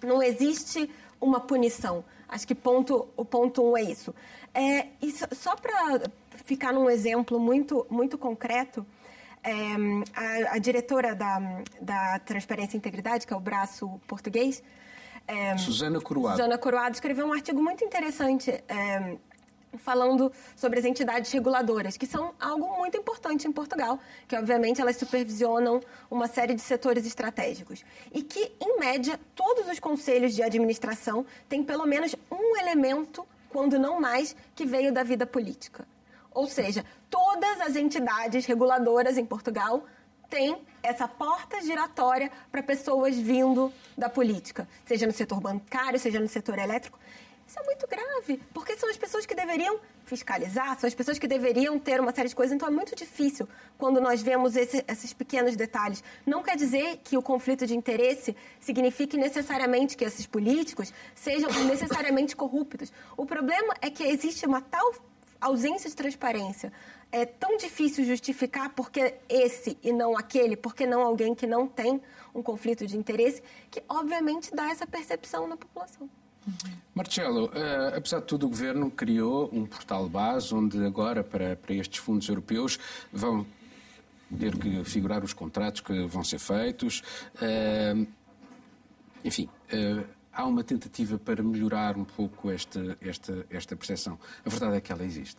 Não 0.00 0.22
existe 0.22 0.88
uma 1.20 1.40
punição. 1.40 2.04
Acho 2.28 2.46
que 2.46 2.54
ponto, 2.54 3.08
o 3.16 3.24
ponto 3.24 3.64
um 3.64 3.76
é 3.76 3.82
isso. 3.82 4.14
É, 4.54 4.86
e 5.02 5.12
só, 5.34 5.56
para 5.56 6.02
ficar 6.44 6.72
num 6.72 6.88
exemplo 6.88 7.40
muito, 7.40 7.84
muito 7.90 8.16
concreto, 8.16 8.86
é, 9.44 9.74
a, 10.14 10.54
a 10.54 10.58
diretora 10.58 11.14
da, 11.14 11.62
da 11.80 12.18
Transparência 12.20 12.76
e 12.76 12.78
Integridade, 12.78 13.26
que 13.26 13.32
é 13.32 13.36
o 13.36 13.40
braço 13.40 14.00
português, 14.06 14.62
é, 15.26 15.56
Susana 15.56 16.00
Coroado. 16.00 16.36
Susana 16.36 16.58
Coroado 16.58 16.94
escreveu 16.94 17.26
um 17.26 17.32
artigo 17.32 17.62
muito 17.62 17.84
interessante 17.84 18.50
é, 18.68 19.16
falando 19.78 20.30
sobre 20.54 20.78
as 20.78 20.84
entidades 20.84 21.32
reguladoras, 21.32 21.96
que 21.96 22.06
são 22.06 22.34
algo 22.38 22.76
muito 22.76 22.96
importante 22.96 23.48
em 23.48 23.52
Portugal, 23.52 23.98
que 24.28 24.36
obviamente 24.36 24.80
elas 24.80 24.96
supervisionam 24.96 25.80
uma 26.10 26.28
série 26.28 26.54
de 26.54 26.60
setores 26.60 27.06
estratégicos. 27.06 27.84
E 28.12 28.22
que, 28.22 28.52
em 28.60 28.78
média, 28.78 29.18
todos 29.34 29.68
os 29.68 29.78
conselhos 29.78 30.34
de 30.34 30.42
administração 30.42 31.24
têm 31.48 31.62
pelo 31.62 31.86
menos 31.86 32.14
um 32.30 32.56
elemento, 32.56 33.26
quando 33.48 33.78
não 33.78 34.00
mais, 34.00 34.36
que 34.54 34.66
veio 34.66 34.92
da 34.92 35.02
vida 35.02 35.26
política. 35.26 35.86
Ou 36.34 36.48
seja, 36.48 36.84
todas 37.08 37.60
as 37.60 37.76
entidades 37.76 38.44
reguladoras 38.44 39.16
em 39.16 39.24
Portugal 39.24 39.86
têm 40.28 40.60
essa 40.82 41.06
porta 41.06 41.62
giratória 41.62 42.30
para 42.50 42.62
pessoas 42.62 43.16
vindo 43.16 43.72
da 43.96 44.10
política, 44.10 44.68
seja 44.84 45.06
no 45.06 45.12
setor 45.12 45.40
bancário, 45.40 45.98
seja 45.98 46.18
no 46.18 46.28
setor 46.28 46.58
elétrico. 46.58 46.98
Isso 47.46 47.60
é 47.60 47.62
muito 47.62 47.86
grave, 47.86 48.42
porque 48.52 48.74
são 48.76 48.88
as 48.88 48.96
pessoas 48.96 49.26
que 49.26 49.34
deveriam 49.34 49.78
fiscalizar, 50.04 50.78
são 50.78 50.88
as 50.88 50.94
pessoas 50.94 51.18
que 51.18 51.28
deveriam 51.28 51.78
ter 51.78 52.00
uma 52.00 52.12
série 52.12 52.28
de 52.28 52.34
coisas. 52.34 52.54
Então 52.54 52.66
é 52.66 52.70
muito 52.70 52.96
difícil 52.96 53.46
quando 53.78 54.00
nós 54.00 54.22
vemos 54.22 54.56
esse, 54.56 54.82
esses 54.88 55.12
pequenos 55.12 55.54
detalhes. 55.54 56.02
Não 56.26 56.42
quer 56.42 56.56
dizer 56.56 57.00
que 57.04 57.16
o 57.16 57.22
conflito 57.22 57.66
de 57.66 57.76
interesse 57.76 58.34
signifique 58.58 59.16
necessariamente 59.16 59.96
que 59.96 60.04
esses 60.04 60.26
políticos 60.26 60.92
sejam 61.14 61.50
necessariamente 61.64 62.34
corruptos. 62.34 62.92
O 63.16 63.26
problema 63.26 63.74
é 63.80 63.90
que 63.90 64.02
existe 64.02 64.46
uma 64.46 64.60
tal 64.62 64.92
ausência 65.46 65.88
de 65.88 65.96
transparência. 65.96 66.72
É 67.12 67.24
tão 67.24 67.56
difícil 67.56 68.04
justificar 68.04 68.70
porque 68.70 69.14
esse 69.28 69.78
e 69.82 69.92
não 69.92 70.16
aquele, 70.16 70.56
porque 70.56 70.86
não 70.86 71.02
alguém 71.02 71.34
que 71.34 71.46
não 71.46 71.66
tem 71.66 72.00
um 72.34 72.42
conflito 72.42 72.86
de 72.86 72.96
interesse, 72.96 73.42
que 73.70 73.82
obviamente 73.88 74.54
dá 74.54 74.70
essa 74.70 74.86
percepção 74.86 75.46
na 75.46 75.56
população. 75.56 76.08
Marcelo, 76.94 77.50
eh, 77.54 77.94
apesar 77.96 78.20
de 78.20 78.26
tudo, 78.26 78.46
o 78.46 78.48
Governo 78.48 78.90
criou 78.90 79.48
um 79.52 79.64
portal 79.64 80.08
base 80.08 80.54
onde 80.54 80.84
agora, 80.84 81.24
para, 81.24 81.56
para 81.56 81.74
estes 81.74 81.98
fundos 81.98 82.28
europeus, 82.28 82.78
vão 83.12 83.46
ter 84.38 84.56
que 84.58 84.84
figurar 84.84 85.24
os 85.24 85.32
contratos 85.32 85.80
que 85.80 86.06
vão 86.06 86.24
ser 86.24 86.38
feitos. 86.38 87.02
Eh, 87.40 88.06
enfim, 89.24 89.48
eh, 89.70 90.04
há 90.34 90.44
uma 90.44 90.64
tentativa 90.64 91.18
para 91.18 91.42
melhorar 91.42 91.96
um 91.96 92.04
pouco 92.04 92.50
esta, 92.50 92.96
esta, 93.00 93.46
esta 93.50 93.76
percepção. 93.76 94.18
A 94.44 94.50
verdade 94.50 94.76
é 94.76 94.80
que 94.80 94.92
ela 94.92 95.04
existe. 95.04 95.38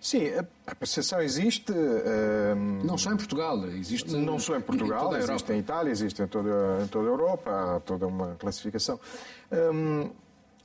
Sim, 0.00 0.28
a, 0.66 0.74
percepção 0.74 1.20
existe. 1.20 1.72
ehm, 1.72 2.82
Não 2.84 2.96
só 2.96 3.12
em 3.12 3.16
Portugal, 3.16 3.66
existe 3.68 4.10
não 4.16 4.38
só 4.38 4.56
em 4.56 4.60
Portugal, 4.60 5.12
a 5.12 5.18
existe 5.18 5.52
em 5.52 5.58
Itália, 5.58 5.90
existe 5.90 6.22
em 6.22 6.26
toda, 6.26 6.82
em 6.82 6.86
toda 6.86 7.06
a 7.06 7.10
Europa, 7.10 7.50
há 7.76 7.80
toda 7.80 8.06
uma 8.06 8.34
classificação. 8.36 8.98
Hum, 9.52 10.10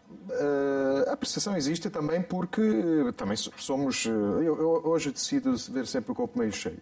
Uh, 0.07 1.09
a 1.09 1.17
percepção 1.17 1.55
existe 1.55 1.89
também 1.89 2.21
porque 2.21 2.61
também 3.15 3.37
somos. 3.37 4.05
Eu, 4.05 4.41
eu, 4.43 4.81
hoje 4.85 5.11
decido 5.11 5.55
ver 5.69 5.87
sempre 5.87 6.11
o 6.11 6.15
copo 6.15 6.37
meio 6.37 6.51
cheio. 6.51 6.81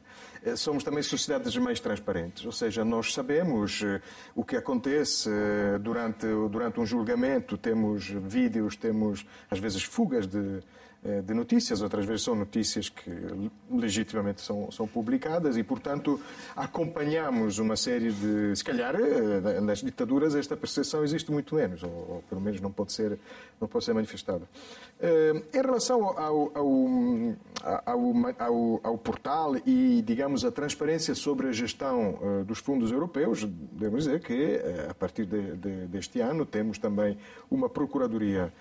Somos 0.58 0.84
também 0.84 1.02
sociedades 1.02 1.56
mais 1.58 1.80
transparentes, 1.80 2.46
ou 2.46 2.52
seja, 2.52 2.84
nós 2.84 3.14
sabemos 3.14 3.82
o 4.36 4.44
que 4.44 4.58
acontece 4.58 5.30
durante, 5.82 6.28
durante 6.50 6.82
um 6.82 6.86
julgamento, 6.86 7.58
temos 7.58 8.10
vídeos, 8.10 8.76
temos 8.76 9.26
às 9.50 9.58
vezes 9.58 9.84
fugas 9.84 10.28
de, 10.28 10.62
de 11.22 11.34
notícias, 11.34 11.82
outras 11.82 12.06
vezes 12.06 12.24
são 12.24 12.34
notícias 12.34 12.88
que 12.88 13.12
legitimamente 13.70 14.42
são, 14.42 14.72
são 14.72 14.88
publicadas 14.88 15.58
e, 15.58 15.64
portanto, 15.64 16.20
acompanhamos 16.56 17.60
uma 17.60 17.76
série 17.76 18.12
de. 18.12 18.56
Se 18.56 18.64
calhar, 18.64 18.96
eh, 18.96 19.60
nas 19.60 19.80
ditaduras, 19.80 20.34
esta 20.34 20.56
percepção 20.56 21.04
existe 21.04 21.30
muito 21.30 21.56
menos, 21.56 21.84
ou, 21.84 21.90
ou 21.90 22.24
pelo 22.30 22.40
menos 22.40 22.62
não 22.62 22.72
pode 22.72 22.94
ser, 22.94 23.20
não 23.60 23.68
pode 23.68 23.84
ser 23.84 23.94
manifestada. 23.94 24.48
Eh, 25.02 25.44
em 25.54 25.62
relação 25.62 26.06
ao, 26.06 26.52
ao, 26.56 27.32
ao, 27.86 28.14
ao, 28.40 28.80
ao 28.84 28.98
portal 28.98 29.58
e, 29.66 30.02
digamos, 30.02 30.46
a 30.46 30.52
transparência 30.52 31.14
sobre 31.16 31.50
a 31.50 31.52
gestão 31.52 32.44
dos 32.46 32.60
fundos 32.60 32.92
europeus, 32.92 33.44
devo 33.44 33.98
dizer 33.98 34.22
que, 34.22 34.60
a 34.90 34.94
partir 34.94 35.26
de, 35.26 35.58
de, 35.58 35.88
deste 35.88 36.22
ano, 36.22 36.46
temos 36.46 36.78
também 36.78 37.18
uma 37.52 37.68
Procuradoria 37.68 38.44
eh, 38.46 38.52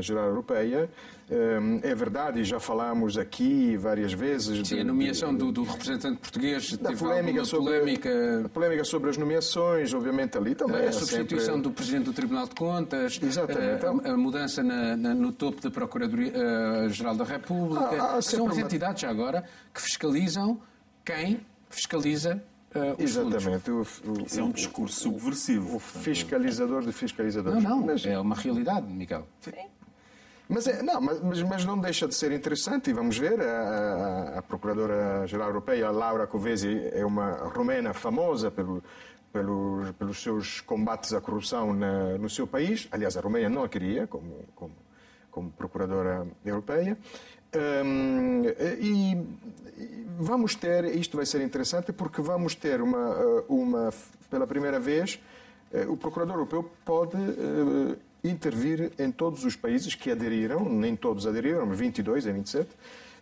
geral 0.00 0.26
Europeia. 0.26 0.88
Eh, 1.28 1.90
é 1.90 1.94
verdade, 1.94 2.40
e 2.40 2.44
já 2.44 2.60
falámos 2.60 3.18
aqui 3.18 3.76
várias 3.76 4.12
vezes. 4.12 4.66
Sim, 4.68 4.76
de, 4.76 4.80
a 4.80 4.84
nomeação 4.84 5.32
de, 5.32 5.38
do, 5.38 5.50
do, 5.50 5.64
representante 5.64 6.18
português 6.18 6.76
da 6.76 6.92
polémica 6.92 7.44
sobre, 7.44 7.72
polémica... 7.72 8.42
A 8.44 8.48
polémica 8.48 8.84
sobre 8.84 9.10
as 9.10 9.16
nomeações, 9.16 9.92
obviamente 9.92 10.38
ali 10.38 10.54
também. 10.54 10.86
A 10.86 10.92
substituição 10.92 11.54
sempre... 11.54 11.62
do 11.62 11.70
Presidente 11.72 12.04
do 12.04 12.12
Tribunal 12.12 12.46
de 12.46 12.54
Contas, 12.54 13.18
Exatamente. 13.20 13.84
A, 13.84 14.08
eh, 14.08 14.10
a 14.10 14.16
mudança 14.16 14.62
na, 14.62 14.96
na, 14.96 15.14
no 15.14 15.32
topo 15.32 15.60
da 15.60 15.70
Procuradoria-Geral 15.70 17.16
da 17.16 17.24
República. 17.24 18.16
Ah, 18.16 18.22
são 18.22 18.48
as 18.48 18.58
entidades 18.58 19.02
já 19.02 19.10
agora 19.10 19.44
que 19.74 19.82
fiscalizam 19.82 20.60
quem 21.04 21.40
fiscaliza 21.68 22.40
Uh, 22.76 23.02
Exatamente. 23.02 23.70
O, 23.70 23.80
o, 23.80 24.26
Isso 24.26 24.40
é 24.40 24.42
um 24.42 24.50
discurso 24.50 25.00
subversivo. 25.00 25.76
O 25.76 25.78
fiscalizador 25.78 26.84
de 26.84 26.92
fiscalizadores. 26.92 27.62
Não, 27.62 27.80
não. 27.80 27.86
Mas... 27.86 28.04
É 28.04 28.18
uma 28.18 28.34
realidade, 28.34 28.86
Miguel. 28.86 29.26
Sim. 29.40 29.52
Mas, 30.48 30.66
é, 30.68 30.80
não, 30.80 31.00
mas, 31.00 31.42
mas 31.42 31.64
não 31.64 31.76
deixa 31.78 32.06
de 32.06 32.14
ser 32.14 32.30
interessante 32.30 32.90
e 32.90 32.92
vamos 32.92 33.18
ver. 33.18 33.40
A, 33.40 34.34
a, 34.36 34.38
a 34.38 34.42
Procuradora-Geral 34.42 35.48
Europeia, 35.48 35.90
Laura 35.90 36.26
Covesi, 36.26 36.88
é 36.92 37.04
uma 37.04 37.32
romena 37.48 37.92
famosa 37.92 38.48
pelo, 38.50 38.82
pelo, 39.32 39.92
pelos 39.98 40.22
seus 40.22 40.60
combates 40.60 41.12
à 41.12 41.20
corrupção 41.20 41.74
na, 41.74 42.16
no 42.16 42.30
seu 42.30 42.46
país. 42.46 42.86
Aliás, 42.92 43.16
a 43.16 43.20
Romênia 43.20 43.48
não 43.48 43.64
a 43.64 43.68
queria 43.68 44.06
como, 44.06 44.44
como, 44.54 44.72
como 45.32 45.50
Procuradora 45.50 46.26
Europeia. 46.44 46.96
Um, 47.56 48.44
e 48.80 49.26
vamos 50.18 50.54
ter, 50.54 50.84
isto 50.96 51.16
vai 51.16 51.24
ser 51.24 51.40
interessante 51.40 51.92
porque 51.92 52.20
vamos 52.20 52.54
ter 52.54 52.82
uma, 52.82 53.10
uh, 53.10 53.44
uma 53.48 53.94
pela 54.30 54.46
primeira 54.46 54.78
vez, 54.78 55.18
uh, 55.72 55.90
o 55.90 55.96
Procurador 55.96 56.36
Europeu 56.36 56.70
pode 56.84 57.16
uh, 57.16 57.96
intervir 58.22 58.92
em 58.98 59.10
todos 59.10 59.44
os 59.44 59.56
países 59.56 59.94
que 59.94 60.10
aderiram, 60.10 60.68
nem 60.68 60.94
todos 60.94 61.26
aderiram, 61.26 61.70
22 61.70 62.26
em 62.26 62.32
27, 62.32 62.68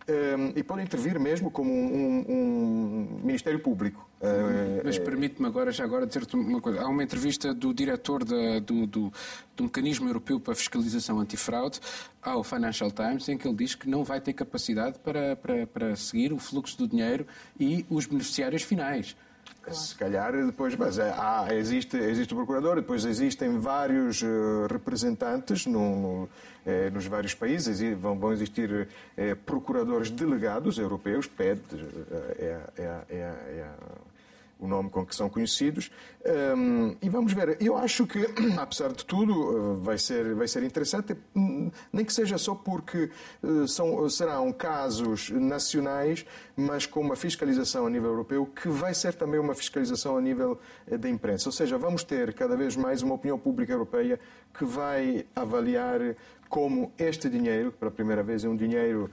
Ehm, 0.06 0.52
e 0.54 0.62
pode 0.62 0.82
intervir 0.82 1.18
mesmo 1.18 1.50
como 1.50 1.72
um, 1.72 2.24
um, 2.28 3.20
Ministério 3.22 3.58
Público. 3.58 4.06
Eh, 4.24 4.82
Mas 4.82 4.98
permite-me 4.98 5.46
agora, 5.46 5.70
já 5.70 5.84
agora, 5.84 6.06
dizer-te 6.06 6.34
uma 6.34 6.60
coisa. 6.60 6.80
Há 6.80 6.88
uma 6.88 7.02
entrevista 7.02 7.52
do 7.52 7.74
diretor 7.74 8.24
da, 8.24 8.58
do, 8.58 8.87
do, 8.87 9.12
do, 9.56 9.64
Mecanismo 9.64 10.08
Europeu 10.08 10.40
para 10.40 10.52
a 10.52 10.56
Fiscalização 10.56 11.20
Antifraude 11.20 11.78
ao 12.22 12.42
Financial 12.42 12.90
Times, 12.90 13.28
em 13.28 13.37
que 13.37 13.46
ele 13.46 13.56
diz 13.56 13.74
que 13.74 13.88
não 13.88 14.02
vai 14.02 14.20
ter 14.20 14.32
capacidade 14.32 14.98
para, 15.00 15.37
para, 15.37 15.66
para 15.66 15.96
seguir 15.96 16.32
o 16.32 16.38
fluxo 16.38 16.78
do 16.78 16.88
dinheiro 16.88 17.26
e 17.60 17.84
os 17.90 18.06
beneficiários 18.06 18.62
finais. 18.62 19.14
Claro. 19.62 19.78
Se 19.78 19.94
calhar 19.94 20.32
depois, 20.46 20.76
mas 20.76 20.98
é, 20.98 21.10
há, 21.10 21.46
existe, 21.54 21.96
existe 21.96 22.32
o 22.32 22.37
procurador, 22.37 22.76
depois 22.76 23.04
existem 23.04 23.58
vários 23.58 24.22
uh, 24.22 24.66
representantes 24.70 25.64
no, 25.64 25.96
no, 25.96 26.28
eh, 26.66 26.90
nos 26.90 27.06
vários 27.06 27.34
países, 27.34 27.80
vão, 27.98 28.18
vão 28.18 28.32
existir 28.32 28.88
eh, 29.16 29.34
procuradores 29.34 30.10
delegados 30.10 30.78
europeus, 30.78 31.26
PED, 31.26 31.60
é, 32.38 32.58
é, 32.76 32.82
é, 33.10 33.16
é 33.16 33.70
o 34.58 34.66
nome 34.66 34.90
com 34.90 35.04
que 35.04 35.14
são 35.14 35.28
conhecidos. 35.28 35.90
Um, 36.56 36.96
e 37.02 37.08
vamos 37.08 37.32
ver, 37.32 37.56
eu 37.60 37.76
acho 37.76 38.06
que, 38.06 38.26
apesar 38.58 38.92
de 38.92 39.04
tudo, 39.04 39.80
vai 39.80 39.98
ser, 39.98 40.34
vai 40.34 40.48
ser 40.48 40.62
interessante, 40.62 41.16
hum, 41.36 41.70
nem 41.92 42.04
que 42.04 42.12
seja 42.12 42.38
só 42.38 42.54
porque 42.54 43.10
uh, 43.42 43.68
são, 43.68 44.08
serão 44.08 44.52
casos 44.52 45.30
nacionais, 45.30 46.24
mas 46.56 46.86
com 46.86 47.00
uma 47.00 47.16
fiscalização 47.16 47.86
a 47.86 47.90
nível 47.90 48.10
europeu, 48.10 48.46
que 48.46 48.68
vai 48.68 48.94
ser 48.94 49.14
também 49.14 49.38
uma 49.38 49.54
fiscalização 49.54 50.16
a 50.16 50.20
nível 50.20 50.58
uh, 50.86 50.98
da 50.98 51.08
imprensa. 51.08 51.48
Ou 51.48 51.52
seja, 51.52 51.76
vamos 51.76 52.04
ter 52.04 52.32
cada 52.32 52.56
vez 52.56 52.76
mais 52.76 53.02
uma 53.02 53.14
opinião 53.14 53.38
pública 53.38 53.72
europeia 53.72 54.18
que 54.56 54.64
vai 54.64 55.26
avaliar 55.34 56.00
como 56.48 56.92
este 56.96 57.28
dinheiro, 57.28 57.72
pela 57.72 57.90
primeira 57.90 58.22
vez 58.22 58.44
é 58.44 58.48
um 58.48 58.54
dinheiro 58.54 59.10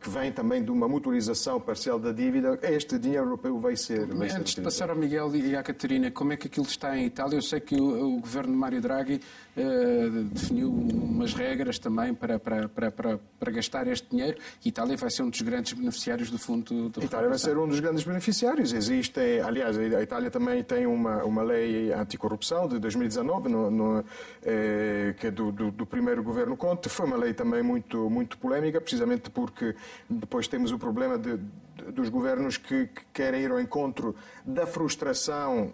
que 0.00 0.10
vem 0.10 0.30
também 0.30 0.62
de 0.62 0.70
uma 0.70 0.88
mutualização 0.88 1.60
parcial 1.60 1.98
da 1.98 2.12
dívida, 2.12 2.58
este 2.62 2.98
dinheiro 2.98 3.24
europeu 3.24 3.58
vai 3.58 3.76
ser... 3.76 4.06
Vai 4.06 4.30
Antes 4.30 4.54
de 4.54 4.60
passar 4.60 4.90
ao 4.90 4.96
Miguel 4.96 5.34
e 5.34 5.56
à 5.56 5.62
Catarina, 5.62 6.10
como 6.10 6.32
é 6.32 6.36
que 6.36 6.46
aquilo 6.46 6.66
está 6.66 6.96
em 6.96 7.06
Itália? 7.06 7.36
Eu 7.36 7.42
sei 7.42 7.60
que 7.60 7.74
o, 7.74 8.16
o 8.16 8.20
governo 8.20 8.52
de 8.52 8.58
Mário 8.58 8.80
Draghi 8.80 9.20
uh, 9.56 10.24
definiu 10.24 10.70
umas 10.70 11.34
regras 11.34 11.78
também 11.78 12.14
para, 12.14 12.38
para, 12.38 12.68
para, 12.68 12.90
para, 12.90 13.18
para 13.38 13.52
gastar 13.52 13.86
este 13.88 14.08
dinheiro. 14.10 14.38
Itália 14.64 14.96
vai 14.96 15.10
ser 15.10 15.22
um 15.22 15.30
dos 15.30 15.40
grandes 15.40 15.72
beneficiários 15.72 16.30
do 16.30 16.38
fundo 16.38 16.88
do 16.88 17.02
Itália 17.02 17.28
vai 17.28 17.38
ser 17.38 17.56
um 17.58 17.68
dos 17.68 17.80
grandes 17.80 18.04
beneficiários. 18.04 18.72
Existe, 18.72 19.20
aliás, 19.44 19.78
a 19.78 20.02
Itália 20.02 20.30
também 20.30 20.62
tem 20.62 20.86
uma, 20.86 21.24
uma 21.24 21.42
lei 21.42 21.92
anticorrupção 21.92 22.68
de 22.68 22.78
2019, 22.78 23.48
no, 23.48 23.70
no, 23.70 24.04
eh, 24.42 25.14
que 25.18 25.28
é 25.28 25.30
do, 25.30 25.52
do, 25.52 25.70
do 25.70 25.86
primeiro 25.86 26.22
governo 26.22 26.56
Conte. 26.56 26.88
Foi 26.88 27.06
uma 27.06 27.16
lei 27.16 27.32
também 27.34 27.62
muito, 27.62 28.10
muito 28.10 28.38
polémica, 28.38 28.80
precisamente 29.06 29.30
porque 29.30 29.74
depois 30.10 30.48
temos 30.48 30.72
o 30.72 30.78
problema 30.78 31.16
de, 31.16 31.36
de, 31.36 31.92
dos 31.92 32.08
governos 32.08 32.56
que, 32.56 32.88
que, 32.88 33.02
querem 33.12 33.42
ir 33.42 33.50
ao 33.50 33.60
encontro 33.60 34.14
da 34.44 34.66
frustração 34.66 35.72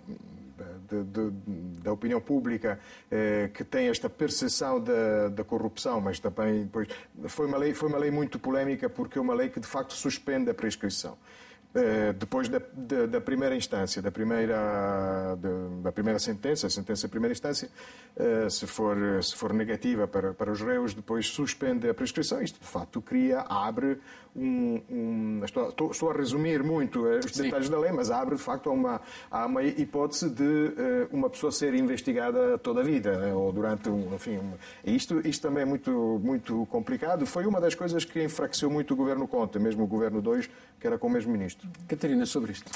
de, 0.88 1.30
da 1.82 1.92
opinião 1.92 2.20
pública 2.20 2.78
eh, 3.10 3.50
que 3.52 3.64
tem 3.64 3.88
esta 3.88 4.08
percepção 4.08 4.78
da, 4.78 5.28
da, 5.28 5.42
corrupção, 5.42 6.00
mas 6.00 6.20
também 6.20 6.64
depois 6.64 6.88
foi 7.28 7.46
uma 7.46 7.56
lei 7.56 7.72
foi 7.72 7.88
uma 7.88 7.98
lei 7.98 8.10
muito 8.10 8.38
polémica 8.38 8.88
porque 8.88 9.18
é 9.18 9.20
uma 9.20 9.34
lei 9.34 9.48
que 9.48 9.58
de 9.58 9.66
facto 9.66 9.94
suspende 9.94 10.50
a 10.50 10.54
prescrição. 10.54 11.16
Eh, 11.74 12.12
depois 12.12 12.50
da, 12.50 12.60
da, 12.74 13.06
da, 13.06 13.20
primeira 13.20 13.56
instância, 13.56 14.02
da 14.02 14.10
primeira, 14.10 15.38
da 15.82 15.90
primeira 15.90 16.18
sentença, 16.18 16.66
a 16.66 16.70
sentença 16.70 17.06
de 17.06 17.10
primeira 17.10 17.32
instância, 17.32 17.70
eh, 18.14 18.46
se 18.50 18.66
for, 18.66 18.96
se 19.22 19.34
for 19.34 19.54
negativa 19.54 20.06
para, 20.06 20.34
para 20.34 20.52
os 20.52 20.60
réus, 20.60 20.92
depois 20.92 21.26
suspende 21.28 21.88
a 21.88 21.94
prescrição. 21.94 22.42
Isto, 22.42 22.60
de 22.60 22.66
facto, 22.66 23.00
cria, 23.00 23.40
abre 23.40 23.98
um, 24.36 24.82
um, 24.90 25.40
estou, 25.44 25.90
estou, 25.90 26.10
a 26.10 26.14
resumir 26.14 26.62
muito 26.62 27.06
eh, 27.06 27.20
os 27.20 27.32
detalhes 27.32 27.66
Sim. 27.66 27.72
da 27.72 27.78
lei, 27.78 27.90
mas 27.90 28.10
abre 28.10 28.36
de 28.36 28.42
facto 28.42 28.70
uma, 28.70 29.00
há 29.30 29.46
uma 29.46 29.62
hipótese 29.62 30.28
de 30.28 30.74
uma 31.10 31.30
pessoa 31.30 31.50
ser 31.50 31.72
investigada 31.72 32.58
toda 32.58 32.80
a 32.80 32.84
vida, 32.84 33.34
ou 33.34 33.50
durante 33.50 33.88
um, 33.88 34.14
enfim, 34.14 34.38
isto, 34.84 35.26
isto 35.26 35.40
também 35.40 35.62
é 35.62 35.66
muito, 35.66 36.20
muito 36.22 36.66
complicado. 36.66 37.24
Foi 37.24 37.46
uma 37.46 37.62
das 37.62 37.74
coisas 37.74 38.04
que 38.04 38.22
enfraqueceu 38.22 38.70
muito 38.70 38.92
o 38.92 38.96
governo 38.96 39.26
Conte, 39.26 39.58
mesmo 39.58 39.84
o 39.84 39.86
governo 39.86 40.20
2, 40.20 40.50
que 40.82 40.86
era 40.88 40.98
com 40.98 41.06
o 41.06 41.10
mesmo 41.10 41.30
ministro. 41.30 41.68
Catarina, 41.86 42.26
sobre 42.26 42.50
isto. 42.50 42.68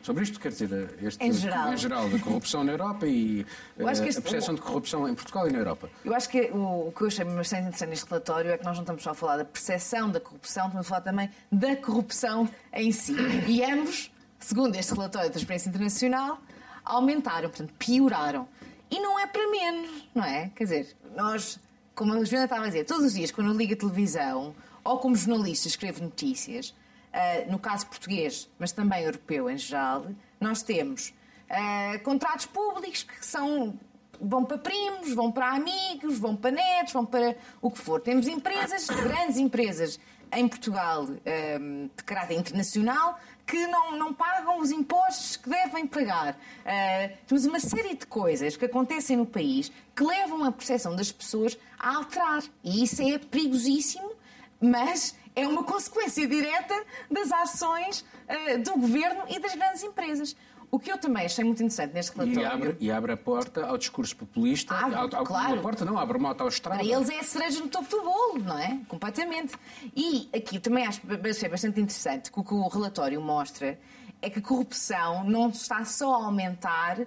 Sobre 0.00 0.22
isto, 0.22 0.38
quer 0.38 0.50
dizer, 0.50 0.94
este, 1.02 1.22
em 1.22 1.32
geral, 1.32 1.72
em 1.72 1.76
geral 1.76 2.08
da 2.08 2.18
corrupção 2.20 2.62
na 2.62 2.70
Europa 2.70 3.04
e 3.04 3.44
uh, 3.76 3.90
este, 3.90 4.20
a 4.20 4.22
percepção 4.22 4.54
de 4.54 4.60
corrupção 4.60 5.08
em 5.08 5.14
Portugal 5.14 5.48
e 5.48 5.52
na 5.52 5.58
Europa. 5.58 5.90
Eu 6.04 6.14
acho 6.14 6.30
que 6.30 6.42
o, 6.52 6.86
o 6.86 6.92
que 6.96 7.02
eu 7.02 7.08
achei 7.08 7.24
bastante 7.24 7.62
interessante 7.62 7.90
neste 7.90 8.08
relatório 8.08 8.52
é 8.52 8.56
que 8.56 8.64
nós 8.64 8.76
não 8.76 8.84
estamos 8.84 9.02
só 9.02 9.10
a 9.10 9.14
falar 9.14 9.38
da 9.38 9.44
percepção 9.44 10.08
da 10.08 10.20
corrupção, 10.20 10.66
estamos 10.66 10.86
a 10.86 10.88
falar 10.88 11.00
também 11.00 11.28
da 11.50 11.74
corrupção 11.76 12.48
em 12.72 12.92
si. 12.92 13.16
E 13.48 13.62
ambos, 13.64 14.10
segundo 14.38 14.76
este 14.76 14.94
relatório 14.94 15.28
da 15.28 15.32
Transparência 15.32 15.68
Internacional, 15.68 16.40
aumentaram, 16.84 17.50
portanto, 17.50 17.74
pioraram. 17.76 18.48
E 18.88 19.00
não 19.00 19.18
é 19.18 19.26
para 19.26 19.50
menos, 19.50 20.08
não 20.14 20.24
é? 20.24 20.50
Quer 20.54 20.64
dizer, 20.64 20.96
nós, 21.16 21.58
como 21.94 22.14
a 22.14 22.24
Joana 22.24 22.44
estava 22.44 22.64
a 22.64 22.68
dizer, 22.68 22.84
todos 22.84 23.04
os 23.04 23.14
dias, 23.14 23.32
quando 23.32 23.48
eu 23.48 23.56
ligo 23.56 23.74
a 23.74 23.76
televisão 23.76 24.54
ou 24.84 24.98
como 24.98 25.16
jornalista 25.16 25.66
escrevo 25.66 26.04
notícias, 26.04 26.72
uh, 27.12 27.50
no 27.50 27.58
caso 27.58 27.86
português, 27.86 28.48
mas 28.58 28.72
também 28.72 29.02
europeu 29.02 29.50
em 29.50 29.56
geral, 29.56 30.06
nós 30.40 30.62
temos 30.62 31.14
uh, 31.50 32.02
contratos 32.02 32.46
públicos 32.46 33.02
que 33.02 33.24
são 33.24 33.78
vão 34.20 34.44
para 34.44 34.58
primos, 34.58 35.12
vão 35.14 35.30
para 35.30 35.52
amigos, 35.52 36.18
vão 36.18 36.34
para 36.34 36.50
netos, 36.50 36.92
vão 36.92 37.06
para 37.06 37.36
o 37.62 37.70
que 37.70 37.78
for. 37.78 38.00
Temos 38.00 38.26
empresas, 38.26 38.86
grandes 38.86 39.36
empresas 39.36 40.00
em 40.32 40.46
Portugal 40.46 41.04
um, 41.04 41.16
eh, 41.24 41.58
de 41.96 42.04
caráter 42.04 42.36
internacional 42.36 43.18
que 43.46 43.66
não, 43.66 43.96
não 43.96 44.12
pagam 44.12 44.60
os 44.60 44.70
impostos 44.70 45.36
que 45.36 45.48
devem 45.48 45.86
pagar. 45.86 46.34
Uh, 46.34 47.16
temos 47.26 47.46
uma 47.46 47.58
série 47.58 47.94
de 47.94 48.06
coisas 48.06 48.58
que 48.58 48.66
acontecem 48.66 49.16
no 49.16 49.24
país 49.24 49.72
que 49.96 50.04
levam 50.04 50.44
a 50.44 50.52
percepção 50.52 50.94
das 50.94 51.10
pessoas 51.10 51.56
a 51.78 51.96
alterar. 51.96 52.42
E 52.62 52.84
isso 52.84 53.00
é 53.00 53.16
perigosíssimo, 53.16 54.12
mas 54.60 55.16
é 55.38 55.46
uma 55.46 55.62
consequência 55.62 56.26
direta 56.26 56.74
das 57.10 57.30
ações 57.30 58.04
uh, 58.28 58.62
do 58.62 58.72
governo 58.72 59.24
e 59.28 59.38
das 59.38 59.54
grandes 59.54 59.82
empresas. 59.82 60.36
O 60.70 60.78
que 60.78 60.92
eu 60.92 60.98
também 60.98 61.24
achei 61.24 61.42
muito 61.42 61.62
interessante 61.62 61.94
neste 61.94 62.14
relatório. 62.14 62.42
E 62.42 62.44
abre, 62.44 62.76
e 62.78 62.90
abre 62.90 63.12
a 63.12 63.16
porta 63.16 63.64
ao 63.64 63.78
discurso 63.78 64.14
populista. 64.14 64.74
Abre, 64.74 64.96
ao, 64.96 65.14
ao, 65.14 65.24
claro. 65.24 65.58
A 65.58 65.62
porta 65.62 65.84
não, 65.84 65.98
abre 65.98 66.18
uma 66.18 66.28
autoestrada. 66.30 66.78
Para 66.78 66.86
eles 66.86 67.08
é 67.08 67.20
a 67.20 67.22
cereja 67.22 67.60
no 67.60 67.68
topo 67.68 67.88
do 67.88 68.02
bolo, 68.02 68.38
não 68.44 68.58
é? 68.58 68.78
Completamente. 68.86 69.54
E 69.96 70.28
aqui 70.34 70.58
também 70.58 70.86
acho 70.86 71.00
achei 71.30 71.48
bastante 71.48 71.80
interessante 71.80 72.30
que 72.30 72.38
o 72.38 72.44
que 72.44 72.52
o 72.52 72.68
relatório 72.68 73.20
mostra 73.20 73.78
é 74.20 74.28
que 74.28 74.40
a 74.40 74.42
corrupção 74.42 75.24
não 75.24 75.48
está 75.48 75.84
só 75.86 76.12
a 76.12 76.24
aumentar 76.26 76.98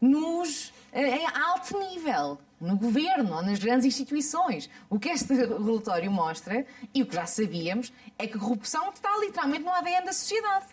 nos, 0.00 0.72
eh, 0.92 1.18
em 1.18 1.26
alto 1.26 1.78
nível 1.78 2.38
no 2.64 2.76
governo 2.76 3.34
ou 3.34 3.42
nas 3.42 3.58
grandes 3.58 3.86
instituições. 3.86 4.68
O 4.88 4.98
que 4.98 5.08
este 5.08 5.34
relatório 5.34 6.10
mostra, 6.10 6.66
e 6.92 7.02
o 7.02 7.06
que 7.06 7.14
já 7.14 7.26
sabíamos, 7.26 7.92
é 8.18 8.26
que 8.26 8.36
a 8.36 8.40
corrupção 8.40 8.90
está 8.90 9.16
literalmente 9.18 9.64
no 9.64 9.70
ADN 9.70 10.04
da 10.04 10.12
sociedade. 10.12 10.66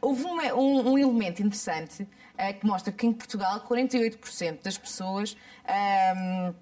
Houve 0.00 0.24
um, 0.24 0.40
um, 0.56 0.92
um 0.92 0.98
elemento 0.98 1.42
interessante 1.42 2.02
uh, 2.02 2.58
que 2.58 2.66
mostra 2.66 2.92
que 2.92 3.06
em 3.06 3.12
Portugal 3.12 3.66
48% 3.68 4.62
das 4.62 4.78
pessoas. 4.78 5.36
Um, 5.64 6.48
ehm, 6.48 6.54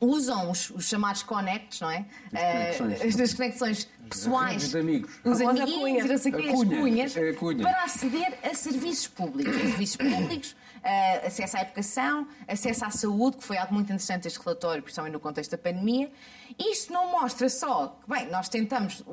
usam 0.00 0.50
os, 0.50 0.70
os, 0.70 0.88
chamados 0.88 1.22
connects, 1.22 1.80
não 1.80 1.90
é? 1.90 2.04
As 2.32 2.76
conexões, 2.76 3.14
uh, 3.14 3.22
as 3.22 3.34
conexões 3.34 3.88
pessoais, 4.08 4.64
os 4.64 4.76
amigos, 4.76 5.20
os 5.24 5.40
amiguinhos, 5.40 6.08
não 6.08 6.18
sei 6.18 6.32
quê, 6.32 6.48
as 6.48 6.64
cunhas, 6.64 7.16
é 7.16 7.32
cunha. 7.32 7.62
para 7.62 7.84
aceder 7.84 8.38
a 8.42 8.54
serviços 8.54 9.08
públicos. 9.08 9.54
serviços 9.54 9.96
públicos, 9.96 10.56
uh, 10.88 11.26
acesso 11.26 11.56
à 11.56 11.62
educação, 11.62 12.26
acesso 12.46 12.84
à 12.84 12.90
saúde, 12.90 13.36
que 13.36 13.44
foi 13.44 13.58
algo 13.58 13.74
muito 13.74 13.86
interessante 13.86 14.26
este 14.26 14.38
relatório, 14.38 14.82
principalmente 14.82 15.12
no 15.12 15.20
contexto 15.20 15.50
da 15.50 15.58
pandemia. 15.58 16.10
Isto 16.58 16.92
não 16.92 17.10
mostra 17.10 17.48
só 17.48 17.98
que, 18.02 18.10
bem, 18.10 18.30
nós 18.30 18.48
tentamos, 18.48 19.04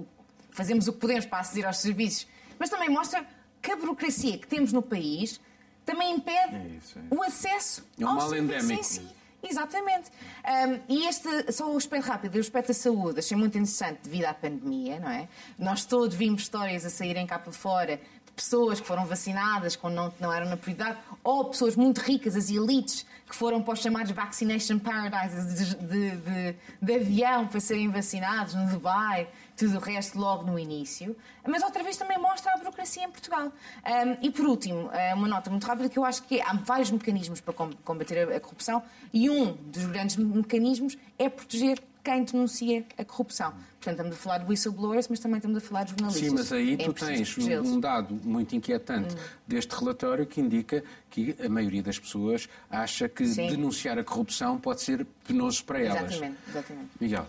fazemos 0.52 0.88
o 0.88 0.94
que 0.94 1.00
podemos 1.00 1.26
para 1.26 1.40
aceder 1.40 1.66
aos 1.66 1.78
serviços, 1.78 2.28
mas 2.58 2.70
também 2.70 2.90
mostra 2.90 3.26
que 3.62 3.72
a 3.72 3.76
burocracia 3.76 4.38
que 4.38 4.48
temos 4.48 4.72
no 4.72 4.82
país 4.82 5.40
também 5.86 6.16
impede 6.16 6.56
é 6.56 6.68
isso, 6.78 6.98
é. 6.98 7.16
o 7.16 7.22
acesso 7.22 7.86
é 8.00 8.06
um 8.06 8.10
ao 8.10 8.30
serviço 8.30 8.72
em 8.72 8.84
si. 8.84 9.16
Exatamente. 9.48 10.10
Um, 10.44 10.80
e 10.90 11.08
este, 11.08 11.52
só 11.52 11.72
o 11.72 11.78
aspecto 11.78 12.08
rápido, 12.08 12.36
o 12.36 12.40
aspecto 12.40 12.70
da 12.70 12.74
saúde, 12.74 13.20
achei 13.20 13.38
muito 13.38 13.56
interessante 13.56 14.00
devido 14.04 14.26
à 14.26 14.34
pandemia, 14.34 15.00
não 15.00 15.10
é? 15.10 15.28
Nós 15.58 15.86
todos 15.86 16.16
vimos 16.16 16.42
histórias 16.42 16.84
a 16.84 16.90
saírem 16.90 17.28
cá 17.28 17.38
para 17.38 17.52
fora 17.52 18.00
pessoas 18.36 18.80
que 18.82 18.88
foram 18.88 19.06
vacinadas 19.06 19.76
quando 19.76 19.96
não, 19.96 20.14
não 20.20 20.34
eram 20.34 20.50
na 20.50 20.58
prioridade, 20.58 20.98
ou 21.24 21.46
pessoas 21.46 21.76
muito 21.76 22.00
ricas, 22.00 22.36
as 22.36 22.50
elites, 22.50 23.06
que 23.28 23.36
foram 23.36 23.62
para 23.62 23.74
os 23.74 23.80
chamados 23.80 24.12
vaccination 24.12 24.78
paradises 24.78 25.76
de, 25.76 25.76
de, 25.76 26.18
de, 26.18 26.56
de 26.82 26.96
avião 26.96 27.48
para 27.48 27.60
serem 27.60 27.90
vacinados 27.90 28.54
no 28.54 28.70
Dubai 28.70 29.28
tudo 29.56 29.78
o 29.78 29.80
resto 29.80 30.20
logo 30.20 30.44
no 30.44 30.60
início. 30.60 31.16
Mas 31.48 31.64
outra 31.64 31.82
vez 31.82 31.96
também 31.98 32.18
mostra 32.20 32.52
a 32.54 32.58
burocracia 32.58 33.04
em 33.04 33.10
Portugal. 33.10 33.48
Um, 33.48 34.18
e 34.22 34.30
por 34.30 34.46
último, 34.46 34.90
eh, 34.92 35.14
uma 35.14 35.28
nota 35.28 35.50
muito 35.50 35.66
rápida 35.66 35.88
que 35.88 35.98
eu 35.98 36.04
acho 36.04 36.24
que 36.24 36.42
há 36.42 36.54
vários 36.54 36.92
mecanismos 36.92 37.40
para 37.40 37.54
combater 37.54 38.34
a 38.34 38.40
corrupção 38.40 38.84
e 39.14 39.30
um 39.30 39.54
dos 39.54 39.86
grandes 39.86 40.18
mecanismos 40.18 40.98
é 41.18 41.30
proteger 41.30 41.82
quem 42.06 42.24
denuncia 42.24 42.86
a 42.98 43.04
corrupção. 43.04 43.52
Portanto, 43.52 43.98
estamos 43.98 44.14
a 44.14 44.18
falar 44.18 44.38
de 44.38 44.46
whistleblowers, 44.46 45.08
mas 45.08 45.20
também 45.20 45.38
estamos 45.38 45.58
a 45.58 45.62
falar 45.62 45.84
de 45.84 45.92
jornalistas. 45.92 46.30
Sim, 46.30 46.36
mas 46.36 46.52
aí 46.52 46.74
é 46.76 46.78
tu 46.78 46.94
tens 46.94 47.38
um 47.66 47.80
dado 47.80 48.20
muito 48.24 48.56
inquietante 48.56 49.16
hum. 49.16 49.20
deste 49.48 49.76
relatório 49.76 50.26
que 50.26 50.40
indica 50.40 50.84
que 51.10 51.36
a 51.44 51.50
maioria 51.50 51.82
das 51.82 51.98
pessoas 51.98 52.48
acha 52.70 53.10
que 53.10 53.26
Sim. 53.26 53.48
denunciar 53.48 53.98
a 53.98 54.04
corrupção 54.04 54.60
pode 54.60 54.82
ser 54.82 55.06
penoso 55.28 55.66
para 55.66 55.80
elas. 55.80 56.12
Exatamente, 56.12 56.38
exatamente. 56.48 56.90
Miguel. 57.02 57.26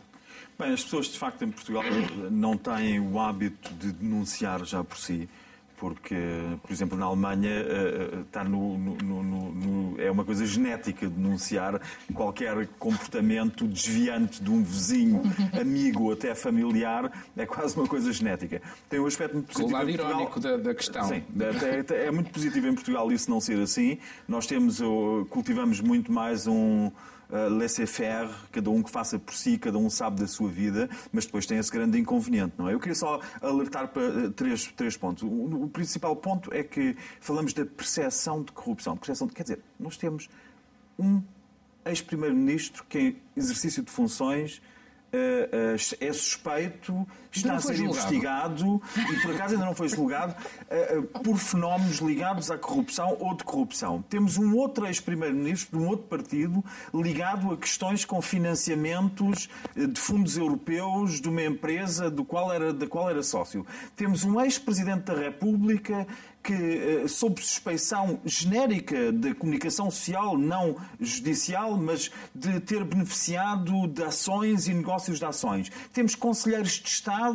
Bem, 0.59 0.73
as 0.73 0.85
pessoas 0.85 1.07
de 1.07 1.19
facto 1.19 1.43
em 1.43 1.51
Portugal 1.51 1.83
não 2.31 2.57
têm 2.57 3.01
o 3.01 3.19
hábito 3.19 3.73
de 3.75 3.93
denunciar 3.93 4.65
já 4.65 4.85
por 4.85 4.99
si, 4.99 5.29
porque, 5.77 6.17
por 6.63 6.73
exemplo, 6.73 6.97
na 6.97 7.07
Alemanha 7.07 7.51
está 8.27 8.43
no, 8.43 8.79
no, 8.79 9.23
no, 9.23 10.01
é 10.01 10.11
uma 10.11 10.25
coisa 10.25 10.47
genética 10.47 11.09
denunciar 11.09 11.81
qualquer 12.15 12.67
comportamento 12.79 13.67
desviante 13.67 14.43
de 14.43 14.51
um 14.51 14.63
vizinho, 14.63 15.23
amigo, 15.59 16.13
até 16.13 16.35
familiar, 16.35 17.11
é 17.37 17.47
quase 17.47 17.77
uma 17.77 17.87
coisa 17.87 18.13
genética. 18.13 18.61
Tem 18.89 18.99
um 19.01 19.07
aspecto 19.07 19.35
muito 19.35 19.47
positivo. 19.49 19.69
O 19.69 19.79
lado 19.79 19.91
irónico 19.91 20.41
da, 20.41 20.57
da 20.57 20.75
questão. 20.75 21.05
Sim, 21.05 21.23
é, 21.91 22.07
é 22.07 22.11
muito 22.11 22.31
positivo 22.31 22.69
em 22.69 22.75
Portugal 22.75 23.11
isso 23.13 23.31
não 23.31 23.41
ser 23.41 23.59
assim. 23.61 23.99
Nós 24.27 24.47
temos, 24.47 24.81
cultivamos 25.31 25.81
muito 25.81 26.11
mais 26.11 26.47
um 26.47 26.91
uh, 27.31 27.49
laissez-faire, 27.49 28.29
cada 28.53 28.71
um 28.71 28.83
que 28.83 28.91
faça 28.91 29.19
por 29.19 29.35
si, 29.35 29.59
cada 29.59 29.79
um 29.79 29.91
sabe 29.91 30.21
da 30.21 30.27
sua 30.27 30.49
vida, 30.49 30.89
mas 31.13 31.27
depois 31.27 31.47
tem 31.47 31.59
esse 31.59 31.71
grande 31.71 31.99
inconveniente, 31.99 32.55
não 32.59 32.69
é? 32.69 32.75
Eu 32.75 32.81
queria 32.81 32.95
só 32.95 33.21
alertar 33.41 33.89
para 33.89 34.03
uh, 34.03 34.31
três, 34.31 34.67
três 34.77 34.97
pontos. 34.97 35.23
O, 35.23 35.65
o, 35.65 35.69
principal 35.69 36.15
ponto 36.17 36.53
é 36.53 36.63
que 36.63 36.97
falamos 37.21 37.53
da 37.53 37.65
percepção 37.65 38.43
de 38.43 38.53
corrupção. 38.53 38.97
Percepção 38.97 39.27
de, 39.27 39.35
quer 39.35 39.43
dizer, 39.43 39.61
nós 39.79 39.97
temos 39.97 40.29
um 40.99 41.23
ex-primeiro-ministro 41.85 42.85
que, 42.89 42.99
em 42.99 43.17
exercício 43.37 43.83
de 43.83 43.91
funções, 43.91 44.61
eh, 45.13 45.49
eh, 45.53 46.07
é 46.07 46.13
suspeito, 46.13 47.07
está 47.37 47.55
a 47.55 47.61
ser 47.61 47.79
investigado 47.81 48.81
e 48.97 49.21
por 49.23 49.35
acaso 49.35 49.55
ainda 49.55 49.67
não 49.67 49.75
foi 49.75 49.89
julgado 49.89 50.35
eh, 50.69 51.01
por 51.23 51.37
fenómenos 51.37 51.99
ligados 51.99 52.51
à 52.51 52.59
corrupção 52.59 53.17
ou 53.21 53.35
de 53.35 53.45
corrupção. 53.45 54.03
Temos 54.09 54.37
um 54.37 54.55
outro 54.57 54.87
ex-primeiro-ministro 54.87 55.79
de 55.79 55.85
um 55.85 55.89
outro 55.89 56.07
partido 56.07 56.65
ligado 56.95 57.53
a 57.53 57.57
questões 57.57 58.05
com 58.05 58.21
financiamentos 58.21 59.49
de 59.75 60.01
fundos 60.01 60.37
europeus 60.37 61.21
de 61.21 61.29
uma 61.29 61.43
empresa 61.43 62.11
do 62.11 62.25
qual 62.25 62.53
era, 62.53 62.73
da 62.73 62.87
qual 62.87 63.11
era 63.11 63.23
sócio. 63.23 63.67
Temos 63.95 64.25
um 64.25 64.41
ex-presidente 64.41 65.05
da 65.05 65.15
República 65.15 66.07
que, 66.47 67.09
sob 67.09 67.43
suspeição 67.43 68.21
genérica 68.25 69.11
de 69.11 69.35
comunicação 69.35 69.91
social, 69.91 70.39
não 70.39 70.77
judicial, 71.01 71.77
mas 71.77 72.09
de 72.33 72.61
ter 72.61 72.85
beneficiado 72.85 73.89
de 73.89 74.05
ações 74.05 74.69
e 74.69 74.75
negócios 74.75 75.19
de 75.19 75.25
ações. 75.25 75.73
Temos 75.93 76.15
conselheiros 76.15 76.75
de 76.75 76.89
Estado 76.89 77.26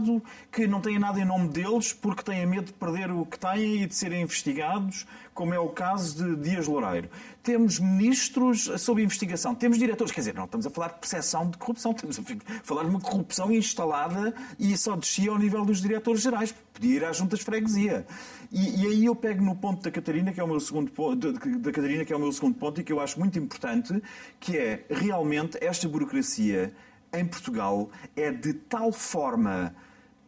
que 0.52 0.68
não 0.68 0.82
têm 0.82 1.00
nada 1.00 1.20
em 1.20 1.26
nome 1.26 1.48
deles 1.50 1.94
porque 1.94 2.24
têm 2.24 2.46
medo 2.46 2.66
de 2.66 2.74
perder 2.74 3.12
o 3.12 3.26
que 3.26 3.40
têm 3.40 3.84
e 3.84 3.88
de 3.88 3.96
serem 3.96 4.22
investigados, 4.22 5.06
como 5.34 5.54
é 5.54 5.60
o 5.60 5.70
caso 5.70 6.24
de 6.24 6.50
Dias 6.50 6.68
Loureiro. 6.68 7.10
Temos 7.42 7.80
ministros 7.80 8.70
sob 8.78 9.02
investigação, 9.02 9.56
temos 9.56 9.78
diretores, 9.78 10.12
quer 10.12 10.22
dizer, 10.22 10.34
não 10.34 10.46
estamos 10.46 10.68
a 10.68 10.70
falar 10.70 10.90
de 10.90 11.00
percepção 11.00 11.50
de 11.50 11.58
corrupção, 11.58 11.92
estamos 11.92 12.20
a 12.20 12.24
falar 12.64 12.84
de 12.84 12.90
uma 12.90 13.00
corrupção 13.00 13.52
instalada 13.52 14.34
e 14.60 14.78
só 14.78 14.96
descia 14.96 15.32
ao 15.32 15.40
nível 15.40 15.66
dos 15.66 15.82
diretores 15.82 16.22
gerais, 16.22 16.54
podia 16.74 16.98
ir 16.98 17.06
às 17.06 17.18
juntas 17.18 17.40
de 17.40 17.46
freguesia. 17.46 18.06
E, 18.52 18.84
e, 18.84 18.86
aí 18.88 19.06
eu 19.06 19.16
pego 19.16 19.44
no 19.44 19.56
ponto 19.56 19.82
da 19.82 19.90
Catarina, 19.90 20.34
que 20.34 20.40
é 20.40 20.44
o 20.44 20.48
meu 20.48 20.60
segundo 20.60 20.92
ponto, 20.92 21.32
da 21.32 21.72
Catarina, 21.72 22.04
que 22.04 22.12
é 22.12 22.16
o 22.16 22.20
meu 22.20 22.32
segundo 22.32 22.56
ponto 22.56 22.82
e 22.82 22.84
que 22.84 22.92
eu 22.92 23.00
acho 23.00 23.18
muito 23.18 23.40
importante, 23.40 24.02
que 24.40 24.58
é 24.58 24.86
realmente 24.90 25.58
esta 25.62 25.88
burocracia 25.88 26.74
em 27.14 27.26
Portugal 27.26 27.90
é 28.16 28.32
de 28.32 28.54
tal 28.54 28.92
forma 28.92 29.76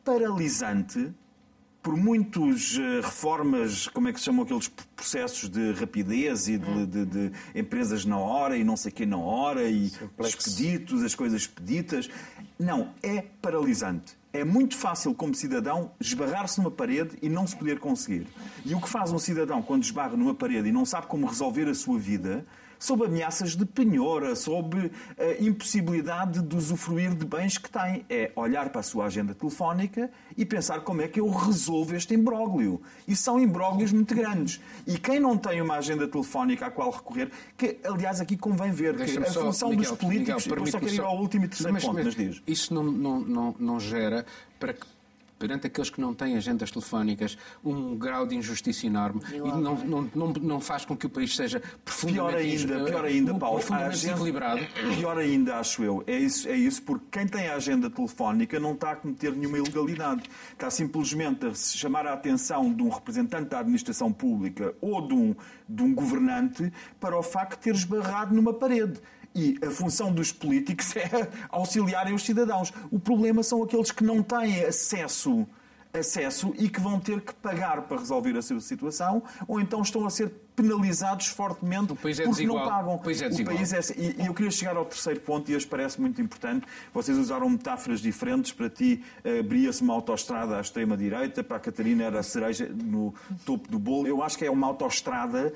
paralisante 0.04 1.14
por 1.84 1.98
muitos 1.98 2.78
eh, 2.78 3.02
reformas, 3.02 3.90
como 3.90 4.08
é 4.08 4.14
que 4.14 4.20
se 4.20 4.26
chamam 4.26 4.44
aqueles 4.44 4.70
processos 4.96 5.50
de 5.50 5.74
rapidez 5.74 6.48
e 6.48 6.58
de, 6.58 6.86
de, 6.86 7.06
de 7.06 7.32
empresas 7.54 8.06
na 8.06 8.18
hora 8.18 8.56
e 8.56 8.64
não 8.64 8.78
sei 8.78 8.90
o 8.90 8.96
que 8.96 9.06
na 9.06 9.18
hora 9.18 9.64
e 9.64 9.92
expeditos, 10.22 11.04
as 11.04 11.14
coisas 11.14 11.42
expeditas. 11.42 12.10
Não, 12.58 12.94
é 13.04 13.26
paralisante. 13.42 14.18
É 14.32 14.46
muito 14.46 14.78
fácil, 14.78 15.14
como 15.14 15.36
cidadão, 15.36 15.92
esbarrar-se 16.00 16.58
numa 16.58 16.72
parede 16.72 17.18
e 17.22 17.28
não 17.28 17.46
se 17.46 17.56
poder 17.56 17.80
conseguir. 17.80 18.28
E 18.66 18.74
o 18.74 18.80
que 18.80 18.88
faz 18.88 19.12
um 19.12 19.20
cidadão 19.20 19.62
quando 19.62 19.84
esbarra 19.84 20.16
numa 20.16 20.34
parede 20.34 20.70
e 20.70 20.72
não 20.72 20.86
sabe 20.86 21.08
como 21.08 21.28
resolver 21.28 21.68
a 21.68 21.76
sua 21.76 22.00
vida 22.00 22.46
sob 22.84 23.06
ameaças 23.06 23.56
de 23.56 23.66
penhora, 23.66 24.36
sob 24.36 24.92
a 25.18 25.24
eh, 25.24 25.38
impossibilidade 25.40 26.42
de 26.42 26.54
usufruir 26.54 27.16
de 27.16 27.26
bens 27.26 27.58
que 27.58 27.70
tem. 27.70 28.06
É 28.10 28.30
olhar 28.36 28.70
para 28.70 28.82
a 28.82 28.84
sua 28.84 29.06
agenda 29.06 29.34
telefónica 29.34 30.12
e 30.36 30.46
pensar 30.46 30.82
como 30.82 31.02
é 31.02 31.08
que 31.08 31.22
eu 31.22 31.30
resolvo 31.30 31.96
este 31.96 32.14
imbróglio. 32.14 32.82
E 33.08 33.16
são 33.16 33.40
imbróglios 33.40 33.94
muito 33.94 34.14
grandes. 34.14 34.60
E 34.86 34.98
quem 34.98 35.18
não 35.18 35.38
tem 35.38 35.62
uma 35.62 35.76
agenda 35.76 36.06
telefónica 36.10 36.66
à 36.66 36.72
qual 36.72 36.92
recorrer, 36.92 37.32
que 37.58 37.80
aliás 37.86 38.20
aqui 38.20 38.36
convém 38.36 38.72
ver 38.72 38.98
que 38.98 39.18
a 39.18 39.32
só, 39.32 39.46
função 39.46 39.70
Miguel, 39.70 39.92
dos 39.92 39.98
políticos. 39.98 40.46
Miguel, 40.46 40.68
só 40.68 40.80
quero 40.80 40.94
ir 40.94 41.02
ao 41.02 41.18
último 41.18 41.46
e 41.46 41.48
terceiro 41.48 41.74
mas, 41.74 41.84
ponto, 41.86 41.96
mas, 41.96 42.06
mas 42.06 42.16
diz. 42.16 42.42
Isso 42.46 42.74
não, 42.74 42.84
não, 42.84 43.20
não, 43.22 43.56
não 43.58 43.80
gera 43.80 44.26
para 44.60 44.74
que 44.74 44.86
perante 45.38 45.68
aqueles 45.68 45.90
que 45.90 46.00
não 46.00 46.14
têm 46.14 46.36
agendas 46.36 46.72
telefónicas, 46.72 47.38
um 47.64 47.98
grau 47.98 48.26
de 48.26 48.36
injustiça 48.36 48.88
enorme 48.88 49.22
e 49.32 49.38
não, 49.38 49.76
não, 49.76 50.10
não, 50.16 50.28
não 50.34 50.60
faz 50.60 50.86
com 50.86 50.96
que 50.96 51.06
o 51.06 51.10
país 51.10 51.36
seja 51.36 51.62
profundamente, 51.84 52.66
pior 52.66 52.76
ainda, 52.76 52.86
pior 52.92 53.06
ainda 53.06 53.34
Paulo, 53.36 53.58
profundamente 53.58 54.00
desequilibrado. 54.00 54.62
Pior 54.96 55.18
ainda, 55.18 55.58
acho 55.58 55.84
eu. 55.84 56.04
É 56.08 56.18
isso, 56.18 56.48
é 56.48 56.56
isso, 56.56 56.82
porque 56.84 57.06
quem 57.12 57.28
tem 57.28 57.48
a 57.48 57.56
agenda 57.56 57.90
telefónica 57.90 58.60
não 58.60 58.74
está 58.74 58.92
a 58.92 58.96
cometer 58.96 59.32
nenhuma 59.34 59.58
ilegalidade. 59.58 60.24
Está 60.52 60.70
simplesmente 60.70 61.46
a 61.46 61.54
chamar 61.54 62.08
a 62.08 62.14
atenção 62.14 62.74
de 62.74 62.84
um 62.84 62.90
representante 62.90 63.50
da 63.50 63.60
administração 63.60 64.12
pública 64.12 64.74
ou 64.82 65.08
de 65.08 65.14
um, 65.14 65.36
de 65.68 65.84
um 65.84 65.94
governante 65.94 66.72
para 67.00 67.18
o 67.18 67.24
facto 67.24 67.58
de 67.58 67.64
ter 67.64 67.76
esbarrado 67.76 68.34
numa 68.34 68.54
parede. 68.54 69.00
E 69.36 69.58
a 69.66 69.72
função 69.72 70.12
dos 70.12 70.32
políticos 70.32 70.96
é 70.98 71.30
auxiliarem 71.50 72.14
os 72.14 72.24
cidadãos. 72.24 72.72
O 72.92 73.00
problema 73.00 73.44
são 73.44 73.64
aqueles 73.64 73.92
que 73.92 74.04
não 74.04 74.22
têm 74.22 74.64
acesso 74.66 75.48
acesso 75.94 76.52
e 76.58 76.70
que 76.70 76.80
vão 76.80 77.00
ter 77.00 77.22
que 77.22 77.34
pagar 77.36 77.84
para 77.84 78.00
resolver 78.00 78.36
a 78.36 78.42
sua 78.42 78.60
situação, 78.60 79.22
ou 79.48 79.62
então 79.62 79.80
estão 79.82 80.06
a 80.08 80.10
ser 80.10 80.32
penalizados 80.56 81.28
fortemente 81.28 81.92
é 81.92 81.96
porque 81.96 82.14
desigual. 82.14 82.66
não 82.66 82.72
pagam. 82.72 82.96
O 82.96 83.00
país 83.00 83.22
é 83.22 83.30
desigual. 83.30 83.56
O 83.56 83.60
país 83.60 83.74
é... 83.74 83.80
E 83.96 84.26
eu 84.26 84.34
queria 84.34 84.52
chegar 84.52 84.76
ao 84.76 84.86
terceiro 84.86 85.20
ponto, 85.20 85.52
e 85.52 85.56
este 85.56 85.68
parece 85.68 86.02
muito 86.02 86.20
importante. 86.22 86.66
Vocês 86.94 87.18
usaram 87.18 87.50
metáforas 87.50 88.00
diferentes. 88.00 88.52
Para 88.52 88.70
ti, 88.70 89.04
abria-se 89.40 89.82
uma 89.82 89.94
autoestrada 89.94 90.58
à 90.58 90.62
extrema-direita, 90.62 91.44
para 91.44 91.58
a 91.58 91.60
Catarina 91.60 92.04
era 92.04 92.20
a 92.20 92.24
cereja 92.24 92.68
no 92.68 93.14
topo 93.46 93.70
do 93.70 93.78
bolo. 93.78 94.08
Eu 94.08 94.24
acho 94.24 94.38
que 94.38 94.46
é 94.46 94.52
uma 94.52 94.68
autoestrada 94.68 95.54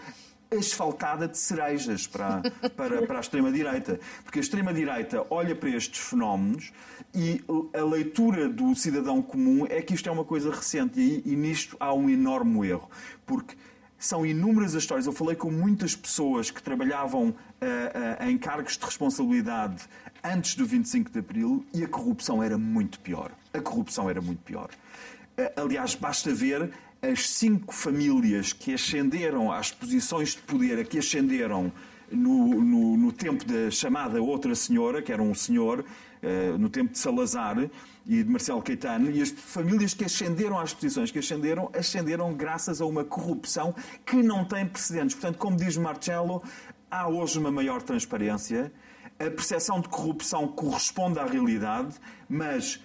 asfaltada 0.52 1.28
de 1.28 1.38
cerejas 1.38 2.08
para, 2.08 2.42
para, 2.76 3.06
para 3.06 3.18
a 3.18 3.22
extrema-direita. 3.22 4.00
Porque 4.24 4.40
a 4.40 4.42
extrema-direita 4.42 5.26
olha 5.30 5.56
para 5.56 5.70
estes 5.70 6.00
fenómenos 6.00 6.72
e 7.14 7.44
a 7.74 7.84
leitura 7.84 8.50
do 8.50 8.76
cidadão 8.76 9.22
comum 9.22 9.66
é 9.70 9.82
que 9.82 9.94
isto 9.94 10.08
é 10.10 10.12
uma 10.12 10.26
coisa 10.26 10.52
recente 10.52 11.00
e, 11.00 11.22
e 11.26 11.36
nisto 11.36 11.76
há 11.80 11.94
um 11.94 12.10
enorme 12.10 12.68
erro. 12.68 12.90
Porque 13.26 13.56
são 13.98 14.26
inúmeras 14.26 14.76
as 14.76 14.84
histórias. 14.84 15.06
Eu 15.06 15.14
falei 15.14 15.36
com 15.36 15.52
muitas 15.52 15.96
pessoas 15.96 16.52
que 16.52 16.62
trabalhavam 16.62 17.30
uh, 17.30 17.34
uh, 17.34 18.30
em 18.30 18.38
cargos 18.38 18.78
de 18.78 18.86
responsabilidade 18.86 19.84
antes 20.24 20.56
do 20.56 20.66
25 20.66 21.12
de 21.12 21.20
Abril 21.20 21.66
e 21.74 21.84
a 21.84 21.88
corrupção 21.88 22.44
era 22.44 22.58
muito 22.58 23.00
pior. 23.00 23.32
A 23.54 23.60
corrupção 23.60 24.10
era 24.10 24.22
muito 24.22 24.44
pior. 24.44 24.70
Uh, 25.38 25.62
aliás, 25.62 25.96
basta 25.96 26.34
ver 26.34 26.72
as 27.02 27.30
cinco 27.30 27.74
famílias 27.74 28.54
que 28.54 28.74
ascenderam 28.74 29.52
às 29.52 29.72
posições 29.72 30.30
de 30.30 30.42
poder, 30.42 30.88
que 30.88 31.00
ascenderam 31.00 31.72
no, 32.12 32.48
no, 32.62 32.98
no 32.98 33.12
tempo 33.12 33.46
da 33.46 33.70
chamada 33.70 34.22
outra 34.22 34.56
senhora, 34.56 35.02
que 35.02 35.12
era 35.12 35.22
um 35.22 35.34
senhor, 35.34 35.82
uh, 35.82 36.58
no 36.58 36.70
tempo 36.70 36.94
de 36.94 37.00
Salazar 37.00 37.58
e 38.06 38.24
de 38.24 38.30
Marcelo 38.30 38.62
Caetano, 38.62 39.12
e 39.12 39.22
as 39.22 39.30
famílias 39.30 39.94
que 39.94 40.06
ascenderam 40.06 40.60
às 40.60 40.74
posições 40.74 41.12
que 41.12 41.20
ascenderam, 41.20 41.70
ascenderam 41.74 42.34
graças 42.34 42.82
a 42.82 42.86
uma 42.86 43.04
corrupção 43.04 43.76
que 44.06 44.16
não 44.18 44.46
tem 44.46 44.66
precedentes. 44.66 45.16
Portanto, 45.16 45.38
como 45.38 45.58
diz 45.58 45.76
Marcelo, 45.78 46.42
há 46.90 47.08
hoje 47.08 47.38
uma 47.38 47.52
maior 47.52 47.82
transparência, 47.82 48.72
a 49.20 49.30
percepção 49.30 49.82
de 49.82 49.90
corrupção 49.90 50.48
corresponde 50.48 51.20
à 51.20 51.26
realidade, 51.26 51.96
mas 52.30 52.80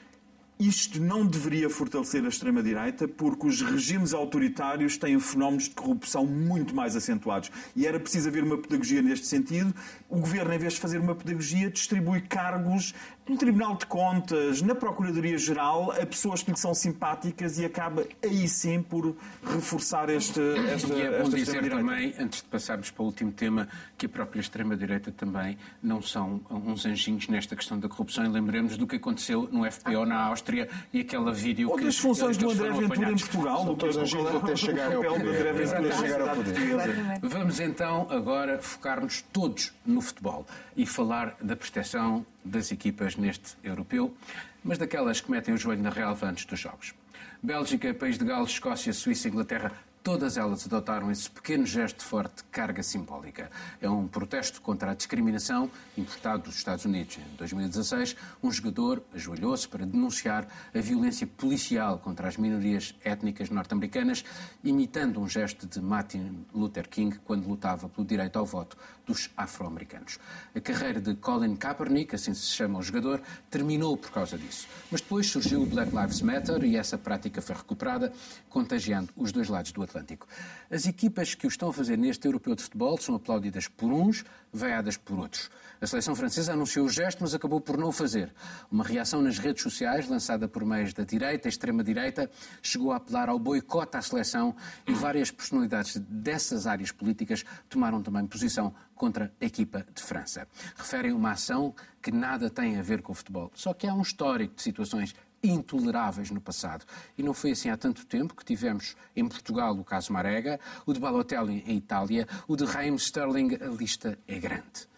isto 0.66 1.00
não 1.00 1.26
deveria 1.26 1.68
fortalecer 1.68 2.24
a 2.24 2.28
extrema-direita 2.28 3.08
porque 3.08 3.46
os 3.46 3.60
regimes 3.60 4.14
autoritários 4.14 4.96
têm 4.96 5.18
fenómenos 5.18 5.64
de 5.64 5.70
corrupção 5.70 6.26
muito 6.26 6.74
mais 6.74 6.94
acentuados. 6.94 7.50
E 7.74 7.86
era 7.86 7.98
preciso 7.98 8.28
haver 8.28 8.44
uma 8.44 8.58
pedagogia 8.58 9.02
neste 9.02 9.26
sentido. 9.26 9.74
O 10.08 10.20
governo, 10.20 10.52
em 10.52 10.58
vez 10.58 10.74
de 10.74 10.80
fazer 10.80 10.98
uma 10.98 11.14
pedagogia, 11.14 11.70
distribui 11.70 12.20
cargos 12.20 12.94
no 13.28 13.36
Tribunal 13.36 13.76
de 13.76 13.86
Contas, 13.86 14.60
na 14.62 14.74
Procuradoria-Geral, 14.74 15.92
a 15.92 16.04
pessoas 16.04 16.42
que 16.42 16.50
lhe 16.50 16.56
são 16.56 16.74
simpáticas 16.74 17.58
e 17.58 17.64
acaba 17.64 18.04
aí 18.22 18.48
sim 18.48 18.82
por 18.82 19.16
reforçar 19.44 20.10
este, 20.10 20.40
esta, 20.72 20.92
e 20.92 21.02
é 21.02 21.22
bom 21.22 21.28
dizer 21.28 21.70
também, 21.70 22.14
antes 22.18 22.42
de 22.42 22.48
passarmos 22.48 22.90
para 22.90 23.02
o 23.02 23.06
último 23.06 23.30
tema, 23.30 23.68
que 23.96 24.06
a 24.06 24.08
própria 24.08 24.40
extrema-direita 24.40 25.12
também 25.12 25.56
não 25.82 26.02
são 26.02 26.40
uns 26.50 26.84
anjinhos 26.84 27.28
nesta 27.28 27.54
questão 27.54 27.78
da 27.78 27.88
corrupção. 27.88 28.24
E 28.24 28.28
lembremos 28.28 28.76
do 28.76 28.86
que 28.86 28.96
aconteceu 28.96 29.48
no 29.52 29.70
FPO 29.70 30.04
na 30.04 30.24
Áustria 30.24 30.68
e 30.92 31.00
aquela 31.00 31.32
vídeo 31.32 31.68
que... 31.68 31.74
Outras 31.74 31.98
funções 31.98 32.36
do 32.36 32.50
André 32.50 32.72
Ventura 32.72 33.12
em 33.12 33.16
Portugal. 33.16 33.64
São 33.64 33.74
todos 33.76 33.96
anjinhos. 33.96 34.34
Até 34.34 34.56
chegar 34.56 34.92
ao 34.92 35.02
poder. 35.02 37.20
Vamos 37.22 37.60
então 37.60 38.08
agora 38.10 38.60
focar-nos 38.60 39.22
todos 39.32 39.72
no 39.86 40.00
futebol 40.00 40.44
e 40.76 40.84
falar 40.84 41.36
da 41.40 41.54
prestação 41.54 42.26
das 42.44 42.72
equipas 42.72 43.16
neste 43.16 43.56
europeu, 43.62 44.14
mas 44.62 44.78
daquelas 44.78 45.20
que 45.20 45.30
metem 45.30 45.54
o 45.54 45.58
joelho 45.58 45.82
na 45.82 45.90
relva 45.90 46.26
antes 46.26 46.44
dos 46.44 46.58
jogos. 46.58 46.94
Bélgica, 47.42 47.92
País 47.92 48.18
de 48.18 48.24
Gales, 48.24 48.50
Escócia, 48.50 48.92
Suíça 48.92 49.28
e 49.28 49.30
Inglaterra 49.30 49.72
Todas 50.02 50.36
elas 50.36 50.66
adotaram 50.66 51.12
esse 51.12 51.30
pequeno 51.30 51.64
gesto 51.64 51.98
de 51.98 52.04
forte 52.04 52.42
carga 52.50 52.82
simbólica. 52.82 53.48
É 53.80 53.88
um 53.88 54.08
protesto 54.08 54.60
contra 54.60 54.90
a 54.90 54.94
discriminação 54.94 55.70
importado 55.96 56.42
dos 56.42 56.56
Estados 56.56 56.84
Unidos. 56.84 57.18
Em 57.18 57.36
2016, 57.36 58.16
um 58.42 58.50
jogador 58.50 59.00
ajoelhou-se 59.14 59.68
para 59.68 59.86
denunciar 59.86 60.48
a 60.74 60.80
violência 60.80 61.24
policial 61.24 61.98
contra 61.98 62.26
as 62.26 62.36
minorias 62.36 62.96
étnicas 63.04 63.48
norte-americanas, 63.48 64.24
imitando 64.64 65.20
um 65.20 65.28
gesto 65.28 65.68
de 65.68 65.80
Martin 65.80 66.44
Luther 66.52 66.88
King 66.88 67.16
quando 67.24 67.46
lutava 67.46 67.88
pelo 67.88 68.04
direito 68.04 68.40
ao 68.40 68.44
voto 68.44 68.76
dos 69.06 69.30
afro-americanos. 69.36 70.18
A 70.54 70.60
carreira 70.60 71.00
de 71.00 71.14
Colin 71.14 71.56
Kaepernick, 71.56 72.14
assim 72.14 72.34
se 72.34 72.46
chama 72.46 72.78
o 72.78 72.82
jogador, 72.82 73.20
terminou 73.50 73.96
por 73.96 74.10
causa 74.10 74.38
disso. 74.38 74.68
Mas 74.90 75.00
depois 75.00 75.26
surgiu 75.26 75.62
o 75.62 75.66
Black 75.66 75.94
Lives 75.94 76.22
Matter 76.22 76.64
e 76.64 76.76
essa 76.76 76.96
prática 76.96 77.40
foi 77.40 77.56
recuperada, 77.56 78.12
contagiando 78.48 79.12
os 79.16 79.32
dois 79.32 79.48
lados 79.48 79.72
do 79.72 79.82
Atlântico. 79.82 80.26
As 80.70 80.86
equipas 80.86 81.34
que 81.34 81.46
o 81.46 81.48
estão 81.48 81.68
a 81.68 81.72
fazer 81.72 81.96
neste 81.96 82.26
europeu 82.26 82.54
de 82.54 82.62
futebol 82.62 82.98
são 82.98 83.14
aplaudidas 83.14 83.68
por 83.68 83.92
uns, 83.92 84.24
veiadas 84.52 84.96
por 84.96 85.18
outros. 85.18 85.50
A 85.80 85.86
seleção 85.86 86.14
francesa 86.14 86.52
anunciou 86.52 86.86
o 86.86 86.88
gesto, 86.88 87.18
mas 87.22 87.34
acabou 87.34 87.60
por 87.60 87.76
não 87.76 87.88
o 87.88 87.92
fazer. 87.92 88.32
Uma 88.70 88.84
reação 88.84 89.20
nas 89.20 89.38
redes 89.38 89.62
sociais, 89.62 90.08
lançada 90.08 90.46
por 90.46 90.64
meios 90.64 90.92
da 90.92 91.02
direita, 91.02 91.48
extrema-direita, 91.48 92.30
chegou 92.62 92.92
a 92.92 92.96
apelar 92.96 93.28
ao 93.28 93.38
boicote 93.38 93.96
à 93.96 94.02
seleção 94.02 94.54
e 94.86 94.92
várias 94.92 95.30
personalidades 95.30 95.96
dessas 95.96 96.66
áreas 96.66 96.92
políticas 96.92 97.44
tomaram 97.68 98.02
também 98.02 98.26
posição 98.26 98.72
contra 98.94 99.32
a 99.40 99.44
equipa 99.44 99.84
de 99.92 100.02
França. 100.02 100.46
Referem 100.76 101.12
uma 101.12 101.32
ação 101.32 101.74
que 102.00 102.12
nada 102.12 102.48
tem 102.48 102.78
a 102.78 102.82
ver 102.82 103.02
com 103.02 103.12
o 103.12 103.14
futebol, 103.14 103.50
só 103.54 103.72
que 103.74 103.86
há 103.86 103.94
um 103.94 104.02
histórico 104.02 104.54
de 104.54 104.62
situações 104.62 105.14
intoleráveis 105.42 106.30
no 106.30 106.40
passado. 106.40 106.84
E 107.16 107.22
não 107.22 107.34
foi 107.34 107.52
assim 107.52 107.70
há 107.70 107.76
tanto 107.76 108.06
tempo 108.06 108.34
que 108.34 108.44
tivemos 108.44 108.96
em 109.16 109.26
Portugal 109.26 109.74
o 109.76 109.84
caso 109.84 110.12
Marega, 110.12 110.60
o 110.86 110.92
de 110.92 111.00
Balotelli 111.00 111.64
em 111.66 111.76
Itália, 111.76 112.28
o 112.46 112.56
de 112.56 112.64
Raheem 112.64 112.94
Sterling, 112.96 113.56
a 113.60 113.68
lista 113.68 114.18
é 114.28 114.38
grande. 114.38 114.88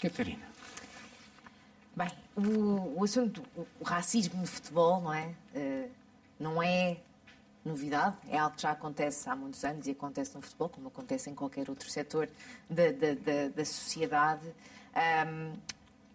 Catarina. 0.00 0.46
Bem, 1.94 2.10
o, 2.36 3.00
o 3.00 3.04
assunto, 3.04 3.42
o 3.80 3.84
racismo 3.84 4.40
no 4.40 4.46
futebol, 4.46 5.00
não 5.00 5.14
é? 5.14 5.34
Uh, 5.54 5.90
não 6.38 6.62
é 6.62 6.98
novidade, 7.64 8.16
é 8.28 8.38
algo 8.38 8.54
que 8.54 8.62
já 8.62 8.70
acontece 8.70 9.28
há 9.28 9.34
muitos 9.34 9.64
anos 9.64 9.86
e 9.86 9.90
acontece 9.90 10.34
no 10.34 10.42
futebol, 10.42 10.68
como 10.68 10.88
acontece 10.88 11.28
em 11.30 11.34
qualquer 11.34 11.68
outro 11.68 11.90
setor 11.90 12.28
da, 12.70 12.92
da, 12.92 13.14
da, 13.14 13.48
da 13.54 13.64
sociedade. 13.64 14.46
Um, 14.94 15.52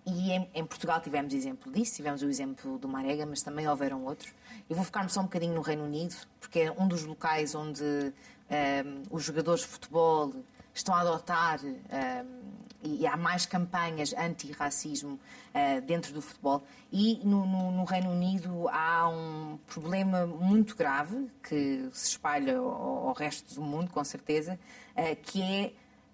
e 0.06 0.32
em, 0.32 0.50
em, 0.54 0.66
Portugal 0.66 1.00
tivemos 1.00 1.34
exemplo 1.34 1.72
disso, 1.72 1.96
tivemos 1.96 2.24
o 2.24 2.30
exemplo 2.30 2.78
do 2.80 2.88
Marega, 2.88 3.26
mas 3.26 3.42
também 3.42 3.68
houveram 3.68 4.04
outros. 4.04 4.34
Eu 4.70 4.76
vou 4.76 4.84
focar-me 4.84 5.10
só 5.10 5.22
um 5.22 5.26
bocadinho 5.26 5.54
no 5.54 5.62
Reino 5.62 5.84
Unido, 5.84 6.16
porque 6.40 6.62
é 6.62 6.72
um 6.72 6.88
dos 6.88 7.04
locais 7.04 7.54
onde 7.54 7.84
um, 7.84 9.04
os 9.12 9.24
jogadores 9.24 9.62
de 9.62 9.68
futebol 9.68 10.34
estão 10.74 10.96
a 10.96 11.02
adotar 11.02 11.60
um, 11.64 12.42
e 12.84 13.06
há 13.06 13.16
mais 13.16 13.46
campanhas 13.46 14.14
anti-racismo 14.14 15.20
uh, 15.54 15.82
dentro 15.82 16.14
do 16.14 16.22
futebol. 16.22 16.64
E 16.92 17.20
no, 17.24 17.46
no, 17.46 17.72
no, 17.72 17.84
Reino 17.84 18.10
Unido 18.10 18.68
há 18.70 19.08
um 19.08 19.60
problema 19.68 20.26
muito 20.26 20.76
grave 20.76 21.30
que 21.44 21.88
se 21.94 22.10
espalha 22.10 22.58
ao, 22.58 23.10
ao 23.10 23.14
resto 23.14 23.54
do 23.54 23.62
mundo, 23.62 23.92
com 23.92 24.04
certeza, 24.04 24.60
uh, 24.96 25.16
que 25.22 25.42
é 25.44 25.74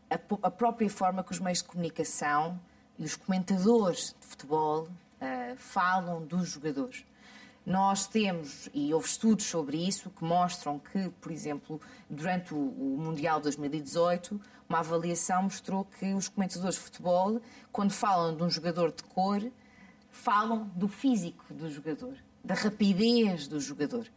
a, 0.10 0.47
a 0.47 0.52
própria 0.52 0.89
forma 0.89 1.23
que 1.23 1.32
os 1.32 1.39
meios 1.39 1.60
de 1.60 1.65
comunicação 1.65 2.60
e 2.98 3.04
os 3.04 3.16
comentadores 3.16 4.16
de 4.20 4.28
futebol 4.28 4.84
uh, 4.84 5.58
falam 5.58 6.26
dos 6.26 6.50
jogadores. 6.50 7.06
Nós 7.66 8.08
temos, 8.08 8.70
e 8.74 8.94
houve 8.94 9.08
estudos 9.08 9.46
sobre 9.46 9.78
isso, 9.78 10.10
que 10.10 10.24
mostram 10.24 10.80
que, 10.80 11.10
por 11.20 11.32
exemplo, 11.32 11.82
durante 12.10 12.54
o, 12.54 12.58
o 12.58 12.98
Mundial 12.98 13.42
2018, 13.42 14.40
uma 14.70 14.80
avaliação 14.80 15.44
mostrou 15.44 15.86
que 15.86 16.14
os 16.14 16.30
comentadores 16.30 16.76
de 16.76 16.82
futebol, 16.82 17.42
quando 17.72 17.92
falam 17.92 18.36
de 18.36 18.44
um 18.44 18.50
jogador 18.50 18.92
de 18.92 19.04
cor, 19.04 19.42
falam 20.10 20.72
do 20.76 20.88
físico 20.88 21.54
do 21.54 21.70
jogador, 21.70 22.16
da 22.43 22.56
rapidez 22.56 23.48
do 23.48 23.60
jogador. 23.60 24.08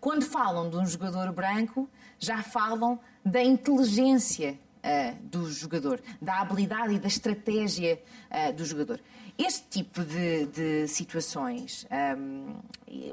Quando 0.00 0.22
falam 0.24 0.70
de 0.70 0.76
um 0.76 0.86
jogador 0.86 1.32
branco, 1.32 1.88
já 2.18 2.42
falam 2.42 2.98
da 3.24 3.42
inteligência 3.42 4.58
uh, 4.84 5.16
do 5.22 5.50
jogador, 5.50 6.00
da 6.20 6.40
habilidade 6.40 6.94
e 6.94 6.98
da 6.98 7.08
estratégia 7.08 8.00
uh, 8.30 8.52
do 8.52 8.64
jogador. 8.64 9.00
Este 9.42 9.62
tipo 9.70 10.04
de, 10.04 10.44
de 10.48 10.86
situações, 10.86 11.86
um, 11.90 12.56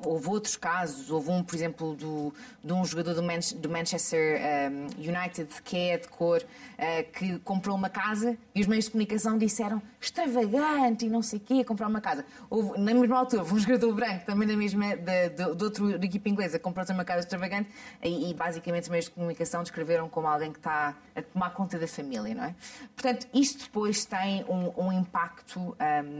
houve 0.03 0.27
outros 0.27 0.57
casos, 0.57 1.09
houve 1.09 1.29
um, 1.29 1.41
por 1.41 1.55
exemplo, 1.55 1.95
do, 1.95 2.33
de 2.61 2.73
um 2.73 2.83
jogador 2.83 3.13
do, 3.13 3.23
Man 3.23 3.39
do 3.55 3.69
Manchester 3.69 4.37
um, 4.69 4.87
United, 4.97 5.47
que 5.63 5.77
é 5.77 5.97
de 5.97 6.09
cor, 6.09 6.41
uh, 6.41 7.11
que 7.13 7.39
comprou 7.39 7.77
uma 7.77 7.89
casa 7.89 8.37
e 8.53 8.59
os 8.59 8.67
meios 8.67 8.85
de 8.85 8.91
comunicação 8.91 9.37
disseram 9.37 9.81
extravagante 10.01 11.05
e 11.05 11.09
não 11.09 11.21
sei 11.21 11.39
o 11.39 11.41
quê, 11.41 11.63
comprar 11.63 11.87
uma 11.87 12.01
casa. 12.01 12.25
Houve, 12.49 12.77
na 12.77 12.93
mesma 12.93 13.19
altura, 13.19 13.43
houve 13.43 13.53
um 13.53 13.59
jogador 13.59 13.93
branco, 13.93 14.25
também 14.25 14.45
da 14.45 14.57
mesma, 14.57 14.97
de, 14.97 15.29
de, 15.29 15.55
de 15.55 15.63
outra 15.63 16.05
equipa 16.05 16.27
inglesa, 16.27 16.59
comprou 16.59 16.85
uma 16.89 17.05
casa 17.05 17.21
extravagante 17.21 17.69
e, 18.03 18.31
e, 18.31 18.33
basicamente 18.33 18.83
os 18.83 18.89
meios 18.89 19.05
de 19.05 19.11
comunicação 19.11 19.63
descreveram 19.63 20.09
como 20.09 20.27
alguém 20.27 20.51
que 20.51 20.59
está 20.59 20.93
a 21.15 21.21
tomar 21.21 21.51
conta 21.51 21.79
da 21.79 21.87
família, 21.87 22.35
não 22.35 22.43
é? 22.43 22.55
Portanto, 22.97 23.27
isto 23.33 23.63
depois 23.63 24.03
tem 24.03 24.43
um, 24.49 24.87
um 24.87 24.91
impacto 24.91 25.57
um, 25.59 26.16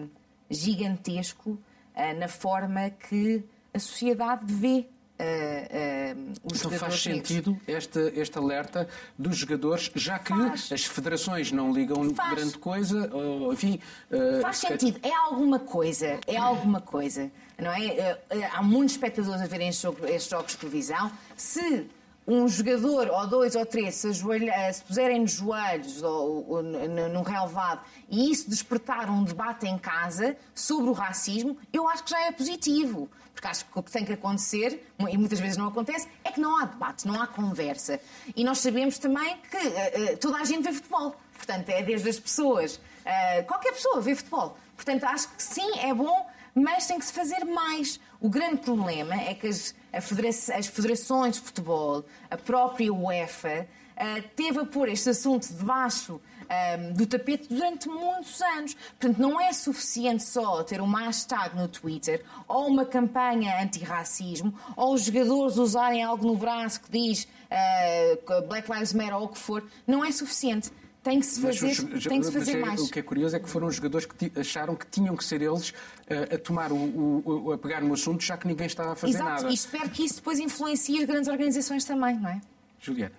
gigantesco 0.50 1.52
uh, 1.52 2.20
na 2.20 2.28
forma 2.28 2.90
que 2.90 3.44
a 3.74 3.80
sociedade 3.80 4.46
vê 4.46 4.86
Uh, 5.20 6.16
uh, 6.16 6.34
então 6.54 6.70
faz 6.74 7.02
sentido 7.02 7.60
este, 7.68 7.98
este 8.16 8.38
alerta 8.38 8.88
dos 9.18 9.36
jogadores, 9.38 9.90
já 9.96 10.20
que 10.20 10.30
faz. 10.32 10.72
as 10.72 10.86
federações 10.86 11.52
não 11.52 11.74
ligam 11.74 12.14
faz. 12.14 12.36
grande 12.36 12.58
coisa, 12.60 13.10
ou, 13.12 13.52
enfim... 13.52 13.80
Uh, 14.12 14.42
faz 14.42 14.58
sentido, 14.58 15.00
é 15.02 15.12
alguma 15.12 15.58
coisa, 15.58 16.20
é 16.28 16.38
alguma 16.38 16.80
coisa, 16.80 17.32
não 17.58 17.72
é? 17.72 18.20
há 18.54 18.62
muitos 18.62 18.94
espectadores 18.94 19.42
a 19.42 19.48
verem 19.48 19.70
estes 19.70 20.30
jogos 20.30 20.52
de 20.52 20.58
televisão. 20.60 21.12
Se 21.36 21.88
um 22.28 22.46
jogador 22.48 23.10
ou 23.10 23.26
dois 23.26 23.56
ou 23.56 23.66
três 23.66 23.96
se, 23.96 24.08
ajoelha, 24.10 24.52
eh, 24.52 24.74
se 24.74 24.84
puserem 24.84 25.22
nos 25.22 25.32
joelhos 25.32 26.04
ou, 26.04 26.46
ou 26.50 26.62
no 26.62 27.22
relevado 27.22 27.82
e 28.10 28.30
isso 28.30 28.50
despertar 28.50 29.10
um 29.10 29.24
debate 29.24 29.66
em 29.66 29.78
casa 29.78 30.36
sobre 30.54 30.90
o 30.90 30.94
racismo, 30.94 31.58
eu 31.72 31.88
acho 31.88 32.04
que 32.04 32.12
já 32.12 32.26
é 32.26 32.32
positivo. 32.32 33.10
Porque 33.34 33.48
acho 33.48 33.66
que 33.66 33.80
o 33.80 33.84
que 33.84 33.92
tem 33.92 34.04
que 34.04 34.14
acontecer, 34.14 34.84
e 34.98 35.18
muitas 35.18 35.40
vezes 35.40 35.58
não 35.58 35.68
acontece, 35.68 36.08
é 36.24 36.32
que 36.32 36.40
não 36.40 36.60
há 36.60 36.66
debate, 36.66 37.08
não 37.08 37.22
há 37.22 37.28
conversa. 37.28 38.00
E 38.36 38.44
nós 38.44 38.58
sabemos 38.58 38.98
também 38.98 39.38
que 39.50 39.58
uh, 39.58 40.18
toda 40.18 40.38
a 40.38 40.44
gente 40.44 40.64
vê 40.64 40.74
futebol. 40.74 41.16
Portanto, 41.36 41.70
é 41.70 41.84
desde 41.84 42.10
as 42.10 42.20
pessoas, 42.20 42.78
uh, 42.78 43.46
qualquer 43.46 43.74
pessoa 43.74 44.02
vê 44.02 44.16
futebol. 44.16 44.58
Portanto, 44.76 45.04
acho 45.04 45.30
que 45.30 45.44
sim, 45.44 45.78
é 45.78 45.94
bom, 45.94 46.26
mas 46.56 46.88
tem 46.88 46.98
que 46.98 47.06
se 47.06 47.14
fazer 47.14 47.46
mais. 47.46 48.00
O 48.20 48.28
grande 48.28 48.58
problema 48.58 49.14
é 49.14 49.36
que 49.36 49.46
as, 49.46 49.76
as 49.92 50.68
federações 50.68 51.36
de 51.36 51.42
futebol, 51.42 52.06
a 52.30 52.38
própria 52.38 52.94
UEFA, 52.94 53.68
uh, 53.96 54.22
teve 54.36 54.60
a 54.60 54.66
pôr 54.66 54.90
este 54.90 55.10
assunto 55.10 55.48
debaixo 55.48 56.22
um, 56.48 56.94
do 56.94 57.06
tapete 57.06 57.48
durante 57.50 57.88
muitos 57.88 58.42
anos. 58.42 58.74
Portanto, 58.74 59.18
não 59.20 59.40
é 59.40 59.52
suficiente 59.54 60.24
só 60.24 60.64
ter 60.64 60.82
uma 60.82 61.02
hashtag 61.02 61.56
no 61.56 61.68
Twitter 61.68 62.24
ou 62.48 62.68
uma 62.68 62.86
campanha 62.86 63.62
antirracismo 63.62 64.54
ou 64.76 64.94
os 64.94 65.04
jogadores 65.04 65.58
usarem 65.58 66.04
algo 66.04 66.26
no 66.26 66.36
braço 66.36 66.82
que 66.82 66.92
diz 66.92 67.28
uh, 67.52 68.48
Black 68.48 68.72
Lives 68.72 68.94
Matter 68.94 69.16
ou 69.16 69.26
o 69.26 69.30
que 69.30 69.40
for. 69.40 69.64
Não 69.86 70.04
é 70.04 70.12
suficiente 70.12 70.72
tem 71.08 71.22
que 71.22 71.26
se 71.26 71.40
fazer, 71.40 71.72
os, 71.72 72.04
tem 72.04 72.20
que 72.20 72.26
se 72.26 72.34
fazer 72.34 72.58
mais. 72.58 72.82
O 72.82 72.92
que 72.92 73.00
é 73.00 73.02
curioso 73.02 73.34
é 73.34 73.40
que 73.40 73.50
foram 73.50 73.68
os 73.68 73.76
jogadores 73.76 74.06
que 74.06 74.30
acharam 74.38 74.76
que 74.76 74.86
tinham 74.88 75.16
que 75.16 75.24
ser 75.24 75.42
eles 75.42 75.70
uh, 75.70 76.36
a 76.36 76.38
tomar 76.38 76.70
o, 76.74 77.24
o, 77.26 77.54
a 77.54 77.58
pegar 77.58 77.82
no 77.82 77.94
assunto, 77.94 78.22
já 78.22 78.36
que 78.36 78.46
ninguém 78.46 78.68
estava 78.68 78.92
a 78.92 78.96
fazer 78.96 79.14
Exato, 79.14 79.30
nada. 79.44 79.50
E 79.50 79.54
espero 79.54 79.90
que 79.90 80.04
isso 80.04 80.16
depois 80.16 80.38
influencie 80.38 81.00
as 81.00 81.06
grandes 81.06 81.30
organizações 81.30 81.86
também, 81.86 82.20
não 82.20 82.30
é? 82.30 82.42
Juliana. 82.82 83.16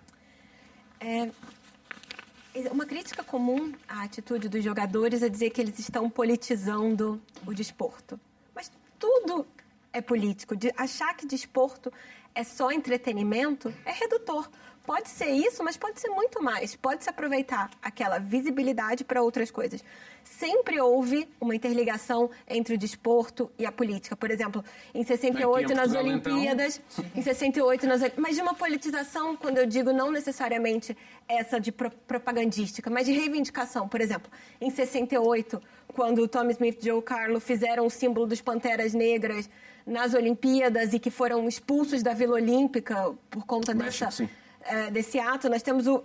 É, 1.00 1.30
uma 2.70 2.84
crítica 2.84 3.24
comum 3.24 3.72
à 3.88 4.02
atitude 4.02 4.50
dos 4.50 4.62
jogadores 4.62 5.22
é 5.22 5.28
dizer 5.30 5.48
que 5.48 5.60
eles 5.60 5.78
estão 5.78 6.10
politizando 6.10 7.18
o 7.46 7.54
desporto. 7.54 8.20
Mas 8.54 8.70
tudo 8.98 9.46
é 9.94 10.02
político. 10.02 10.54
De 10.54 10.70
achar 10.76 11.16
que 11.16 11.26
desporto 11.26 11.90
é 12.34 12.44
só 12.44 12.70
entretenimento 12.70 13.72
é 13.86 13.92
redutor. 13.92 14.46
Pode 14.88 15.10
ser 15.10 15.26
isso, 15.26 15.62
mas 15.62 15.76
pode 15.76 16.00
ser 16.00 16.08
muito 16.08 16.42
mais. 16.42 16.74
Pode 16.74 17.04
se 17.04 17.10
aproveitar 17.10 17.70
aquela 17.82 18.18
visibilidade 18.18 19.04
para 19.04 19.20
outras 19.20 19.50
coisas. 19.50 19.84
Sempre 20.24 20.80
houve 20.80 21.28
uma 21.38 21.54
interligação 21.54 22.30
entre 22.48 22.74
o 22.74 22.78
desporto 22.78 23.50
e 23.58 23.66
a 23.66 23.70
política. 23.70 24.16
Por 24.16 24.30
exemplo, 24.30 24.64
em 24.94 25.04
68 25.04 25.74
nas 25.74 25.90
então. 25.90 26.00
Olimpíadas, 26.00 26.80
então... 26.98 27.10
em 27.14 27.20
68 27.20 27.86
nas 27.86 28.00
mas 28.16 28.34
de 28.34 28.40
uma 28.40 28.54
politização, 28.54 29.36
quando 29.36 29.58
eu 29.58 29.66
digo 29.66 29.92
não 29.92 30.10
necessariamente 30.10 30.96
essa 31.28 31.60
de 31.60 31.70
pro 31.70 31.90
propagandística, 31.90 32.88
mas 32.88 33.04
de 33.04 33.12
reivindicação. 33.12 33.86
Por 33.86 34.00
exemplo, 34.00 34.32
em 34.58 34.70
68, 34.70 35.60
quando 35.88 36.22
o 36.22 36.28
Tommy 36.28 36.52
Smith 36.52 36.82
e 36.82 36.86
Joe 36.86 37.02
Carlo 37.02 37.40
fizeram 37.40 37.84
o 37.84 37.90
símbolo 37.90 38.26
dos 38.26 38.40
Panteras 38.40 38.94
Negras 38.94 39.50
nas 39.86 40.14
Olimpíadas 40.14 40.94
e 40.94 40.98
que 40.98 41.10
foram 41.10 41.46
expulsos 41.46 42.02
da 42.02 42.14
Vila 42.14 42.36
Olímpica 42.36 43.12
por 43.28 43.44
conta 43.44 43.74
México, 43.74 44.06
dessa 44.06 44.24
sim 44.24 44.30
desse 44.92 45.18
ato, 45.18 45.48
nós 45.48 45.62
temos 45.62 45.86
o, 45.86 46.02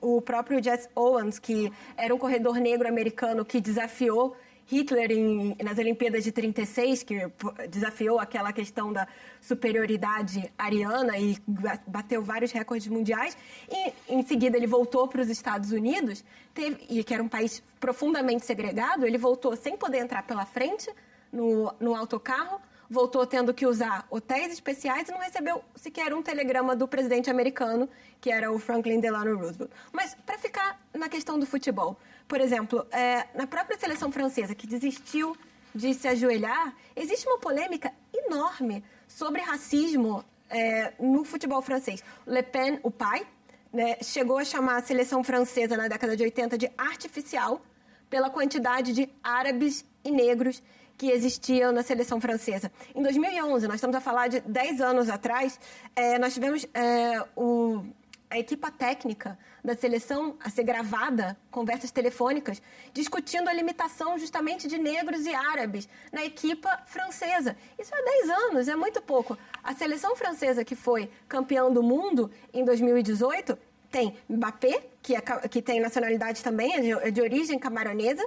o, 0.00 0.20
próprio 0.20 0.62
Jesse 0.62 0.88
Owens, 0.94 1.38
que 1.38 1.72
era 1.96 2.14
um 2.14 2.18
corredor 2.18 2.56
negro 2.56 2.88
americano 2.88 3.44
que 3.44 3.60
desafiou 3.60 4.36
Hitler 4.66 5.12
em, 5.12 5.56
nas 5.62 5.78
Olimpíadas 5.78 6.24
de 6.24 6.32
36, 6.32 7.04
que 7.04 7.30
desafiou 7.70 8.18
aquela 8.18 8.52
questão 8.52 8.92
da 8.92 9.06
superioridade 9.40 10.52
ariana 10.58 11.16
e 11.18 11.38
bateu 11.86 12.20
vários 12.20 12.50
recordes 12.50 12.88
mundiais. 12.88 13.36
E, 13.70 13.92
em 14.08 14.22
seguida, 14.26 14.56
ele 14.56 14.66
voltou 14.66 15.06
para 15.06 15.22
os 15.22 15.30
Estados 15.30 15.70
Unidos, 15.70 16.24
teve, 16.52 16.84
e 16.90 17.04
que 17.04 17.14
era 17.14 17.22
um 17.22 17.28
país 17.28 17.62
profundamente 17.78 18.44
segregado, 18.44 19.06
ele 19.06 19.18
voltou 19.18 19.54
sem 19.56 19.76
poder 19.76 19.98
entrar 19.98 20.24
pela 20.24 20.44
frente 20.44 20.90
no, 21.32 21.72
no 21.78 21.94
autocarro, 21.94 22.60
voltou 22.88 23.26
tendo 23.26 23.52
que 23.52 23.66
usar 23.66 24.06
hotéis 24.10 24.52
especiais 24.52 25.08
e 25.08 25.12
não 25.12 25.18
recebeu 25.18 25.62
sequer 25.74 26.14
um 26.14 26.22
telegrama 26.22 26.74
do 26.74 26.86
presidente 26.86 27.30
americano, 27.30 27.88
que 28.20 28.30
era 28.30 28.50
o 28.50 28.58
Franklin 28.58 29.00
Delano 29.00 29.36
Roosevelt. 29.36 29.70
Mas, 29.92 30.16
para 30.26 30.38
ficar 30.38 30.80
na 30.94 31.08
questão 31.08 31.38
do 31.38 31.46
futebol, 31.46 31.98
por 32.28 32.40
exemplo, 32.40 32.86
é, 32.90 33.26
na 33.34 33.46
própria 33.46 33.78
seleção 33.78 34.10
francesa, 34.10 34.54
que 34.54 34.66
desistiu 34.66 35.36
de 35.74 35.92
se 35.94 36.08
ajoelhar, 36.08 36.74
existe 36.94 37.26
uma 37.28 37.38
polêmica 37.38 37.92
enorme 38.12 38.82
sobre 39.06 39.42
racismo 39.42 40.24
é, 40.48 40.92
no 40.98 41.24
futebol 41.24 41.60
francês. 41.60 42.02
Le 42.26 42.42
Pen, 42.42 42.80
o 42.82 42.90
pai, 42.90 43.26
né, 43.72 43.96
chegou 44.02 44.38
a 44.38 44.44
chamar 44.44 44.76
a 44.76 44.82
seleção 44.82 45.22
francesa 45.22 45.76
na 45.76 45.88
década 45.88 46.16
de 46.16 46.22
80 46.22 46.56
de 46.56 46.70
artificial 46.78 47.60
pela 48.08 48.30
quantidade 48.30 48.92
de 48.92 49.08
árabes 49.22 49.84
e 50.04 50.10
negros 50.10 50.62
que 50.96 51.10
existiam 51.10 51.72
na 51.72 51.82
seleção 51.82 52.20
francesa. 52.20 52.70
Em 52.94 53.02
2011, 53.02 53.66
nós 53.66 53.76
estamos 53.76 53.96
a 53.96 54.00
falar 54.00 54.28
de 54.28 54.40
10 54.40 54.80
anos 54.80 55.08
atrás, 55.08 55.58
é, 55.94 56.18
nós 56.18 56.32
tivemos 56.34 56.66
é, 56.72 57.22
o, 57.36 57.84
a 58.30 58.38
equipa 58.38 58.70
técnica 58.70 59.38
da 59.62 59.74
seleção 59.74 60.36
a 60.40 60.48
ser 60.48 60.62
gravada, 60.62 61.36
conversas 61.50 61.90
telefônicas, 61.90 62.62
discutindo 62.92 63.48
a 63.48 63.52
limitação 63.52 64.18
justamente 64.18 64.68
de 64.68 64.78
negros 64.78 65.26
e 65.26 65.34
árabes 65.34 65.88
na 66.12 66.24
equipa 66.24 66.82
francesa. 66.86 67.56
Isso 67.78 67.92
há 67.94 68.00
10 68.00 68.30
anos, 68.30 68.68
é 68.68 68.76
muito 68.76 69.02
pouco. 69.02 69.36
A 69.62 69.74
seleção 69.74 70.14
francesa 70.16 70.64
que 70.64 70.76
foi 70.76 71.10
campeã 71.28 71.70
do 71.70 71.82
mundo 71.82 72.30
em 72.54 72.64
2018 72.64 73.58
tem 73.90 74.16
Mbappé, 74.28 74.82
que, 75.02 75.14
é, 75.14 75.20
que 75.20 75.62
tem 75.62 75.80
nacionalidade 75.80 76.42
também, 76.42 76.74
é 76.74 76.80
de, 76.80 76.92
é 76.92 77.10
de 77.10 77.20
origem 77.20 77.58
camaronesa, 77.58 78.24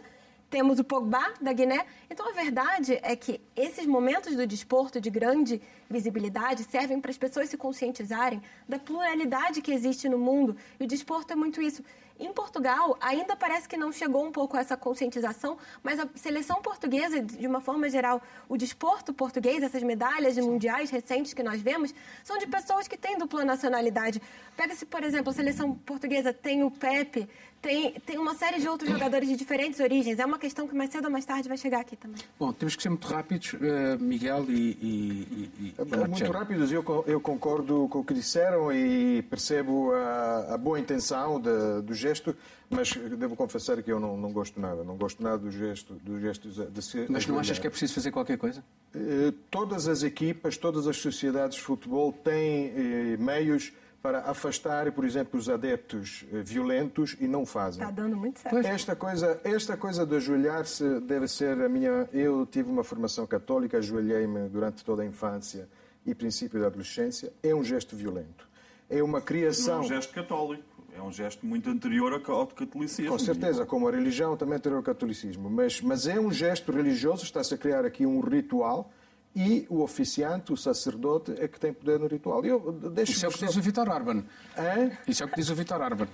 temos 0.50 0.80
o 0.80 0.84
Pogba, 0.84 1.34
da 1.40 1.54
Guiné. 1.54 1.86
Então, 2.10 2.28
a 2.28 2.32
verdade 2.32 3.00
é 3.04 3.16
que 3.16 3.40
esses 3.56 3.86
momentos 3.86 4.36
do 4.36 4.48
desporto 4.48 5.00
de 5.00 5.10
grande 5.10 5.62
visibilidade 5.90 6.64
servem 6.64 7.00
para 7.00 7.12
as 7.12 7.18
pessoas 7.18 7.50
se 7.50 7.58
conscientizarem 7.58 8.42
da 8.68 8.80
pluralidade 8.80 9.62
que 9.62 9.72
existe 9.72 10.10
no 10.10 10.18
mundo. 10.18 10.58
E 10.80 10.84
o 10.84 10.88
desporto 10.88 11.34
é 11.34 11.36
muito 11.36 11.62
isso. 11.62 11.84
Em 12.20 12.34
Portugal, 12.34 12.98
ainda 13.00 13.34
parece 13.34 13.66
que 13.70 13.78
não 13.78 13.94
chegou 13.94 14.26
um 14.26 14.32
pouco 14.32 14.58
a 14.58 14.60
essa 14.60 14.76
conscientização, 14.76 15.58
mas 15.82 16.02
a 16.02 16.08
seleção 16.16 16.62
portuguesa, 16.62 17.22
de 17.22 17.48
uma 17.48 17.62
forma 17.62 17.90
geral, 17.90 18.22
o 18.50 18.58
desporto 18.58 19.14
português, 19.14 19.64
essas 19.64 19.82
medalhas 19.84 20.36
de 20.36 20.42
mundiais 20.42 20.90
recentes 20.90 21.34
que 21.34 21.42
nós 21.42 21.62
vemos, 21.62 21.96
são 22.22 22.38
de 22.38 22.46
pessoas 22.46 22.90
que 22.90 22.98
têm 22.98 23.18
dupla 23.18 23.46
nacionalidade. 23.46 24.22
Pega-se, 24.58 24.86
por 24.86 25.02
exemplo, 25.02 25.30
a 25.30 25.34
seleção 25.34 25.74
portuguesa 25.74 26.34
tem 26.34 26.62
o 26.62 26.70
Pepe, 26.70 27.30
tem, 27.62 27.92
tem 28.06 28.18
uma 28.18 28.36
série 28.36 28.60
de 28.60 28.68
outros 28.68 28.90
jogadores 28.90 29.28
de 29.28 29.36
diferentes 29.36 29.80
origens. 29.80 30.20
É 30.20 30.26
uma 30.26 30.40
questão 30.40 30.68
que 30.68 30.76
mais 30.76 30.92
cedo 30.92 31.06
ou 31.06 31.12
mais 31.12 31.26
tarde 31.26 31.48
vai 31.48 31.58
chegar 31.58 31.82
aqui 31.82 31.96
também. 31.96 32.22
Bom, 32.40 32.54
temos 32.54 32.76
que 32.76 32.84
ser 32.84 32.90
muito 32.90 33.08
rápidos, 33.08 33.54
uh, 33.54 33.58
Miguel 34.00 34.46
e, 34.50 34.78
e, 34.82 35.52
e, 35.60 35.76
e 35.80 36.08
Muito 36.08 36.32
rápidos. 36.32 36.72
Eu, 36.72 36.84
eu 37.06 37.20
concordo 37.20 37.88
com 37.90 38.00
o 38.00 38.04
que 38.04 38.14
disseram 38.14 38.72
e 38.72 39.22
percebo 39.24 39.92
a, 39.94 40.54
a 40.54 40.58
boa 40.58 40.80
intenção 40.80 41.40
de, 41.40 41.82
do 41.82 41.94
gesto, 41.94 42.36
mas 42.70 42.94
devo 42.94 43.36
confessar 43.36 43.82
que 43.84 43.92
eu 43.92 44.00
não, 44.00 44.16
não 44.16 44.32
gosto 44.32 44.60
nada. 44.60 44.84
Não 44.84 44.96
gosto 44.96 45.22
nada 45.22 45.38
do 45.38 45.52
gesto, 45.52 45.94
do 45.96 46.20
gesto 46.20 46.50
de 46.50 46.82
se 46.82 47.06
Mas 47.10 47.28
não 47.28 47.40
achas 47.40 47.60
que 47.60 47.68
é 47.68 47.70
preciso 47.70 47.94
fazer 47.94 48.12
qualquer 48.12 48.38
coisa? 48.38 48.64
Uh, 48.96 49.32
todas 49.52 49.88
as 49.88 50.04
equipas, 50.04 50.56
todas 50.56 50.88
as 50.88 50.98
sociedades 50.98 51.58
de 51.58 51.64
futebol 51.64 52.14
têm 52.14 52.70
uh, 52.70 53.22
meios 53.22 53.74
para 54.02 54.20
afastar, 54.22 54.92
por 54.92 55.04
exemplo, 55.04 55.38
os 55.40 55.50
adeptos 55.50 56.26
eh, 56.32 56.42
violentos 56.42 57.18
e 57.20 57.28
não 57.28 57.46
fazem. 57.46 57.82
Está 57.82 57.92
dando 57.92 58.16
muito 58.16 58.40
certo. 58.40 58.58
Esta 58.66 58.96
coisa, 58.96 59.40
esta 59.44 59.76
coisa 59.78 60.06
de 60.06 60.16
ajoelhar-se 60.16 61.02
deve 61.02 61.28
ser 61.28 61.60
a 61.62 61.68
minha. 61.68 62.08
Eu 62.14 62.46
tive 62.46 62.70
uma 62.70 62.84
formação 62.84 63.28
católica, 63.28 63.78
ajoelhei-me 63.78 64.48
durante 64.48 64.84
toda 64.86 65.04
a 65.04 65.06
infância 65.06 65.68
e 66.06 66.16
princípio 66.16 66.60
da 66.62 66.68
adolescência. 66.68 67.34
É 67.44 67.54
um 67.54 67.64
gesto 67.64 67.96
violento. 67.96 68.48
É 68.90 69.04
uma 69.04 69.12
Não 69.14 69.18
é 69.20 69.22
criação. 69.22 69.82
um 69.82 69.88
gesto 69.88 70.14
católico. 70.14 70.64
É 70.96 71.02
um 71.02 71.12
gesto 71.12 71.46
muito 71.46 71.70
anterior 71.70 72.12
ao 72.14 72.48
catolicismo. 72.48 73.12
Com 73.12 73.20
certeza, 73.20 73.66
como 73.66 73.88
a 73.88 73.92
religião 73.92 74.36
também 74.36 74.60
tem 74.60 74.74
o 74.74 74.82
catolicismo, 74.82 75.50
mas, 75.50 75.80
mas 75.82 76.08
é 76.08 76.20
um 76.20 76.32
gesto 76.32 76.72
religioso, 76.74 77.24
está-se 77.24 77.54
a 77.54 77.58
criar 77.58 77.86
aqui 77.86 78.06
um 78.06 78.20
ritual 78.20 78.92
e 79.36 79.66
o 79.70 79.82
oficiante, 79.82 80.52
o 80.52 80.58
sacerdote, 80.58 81.34
é 81.38 81.48
que 81.48 81.60
tem 81.60 81.72
poder 81.72 82.00
no 82.00 82.08
ritual. 82.08 82.44
Eu 82.46 82.72
deixo 82.72 83.12
Isso 83.14 83.26
é 83.26 83.30
o 83.30 83.32
que 83.32 83.46
diz 83.46 83.56
o 83.56 83.62
Vitor 83.62 83.88
Orban. 83.90 84.24
Hã? 84.58 84.92
Isso 85.08 85.24
é 85.24 85.26
o 85.26 85.30
que 85.30 85.36
diz 85.36 85.50
o 85.50 85.56
Vitor 85.56 85.80
Orban. 85.82 86.08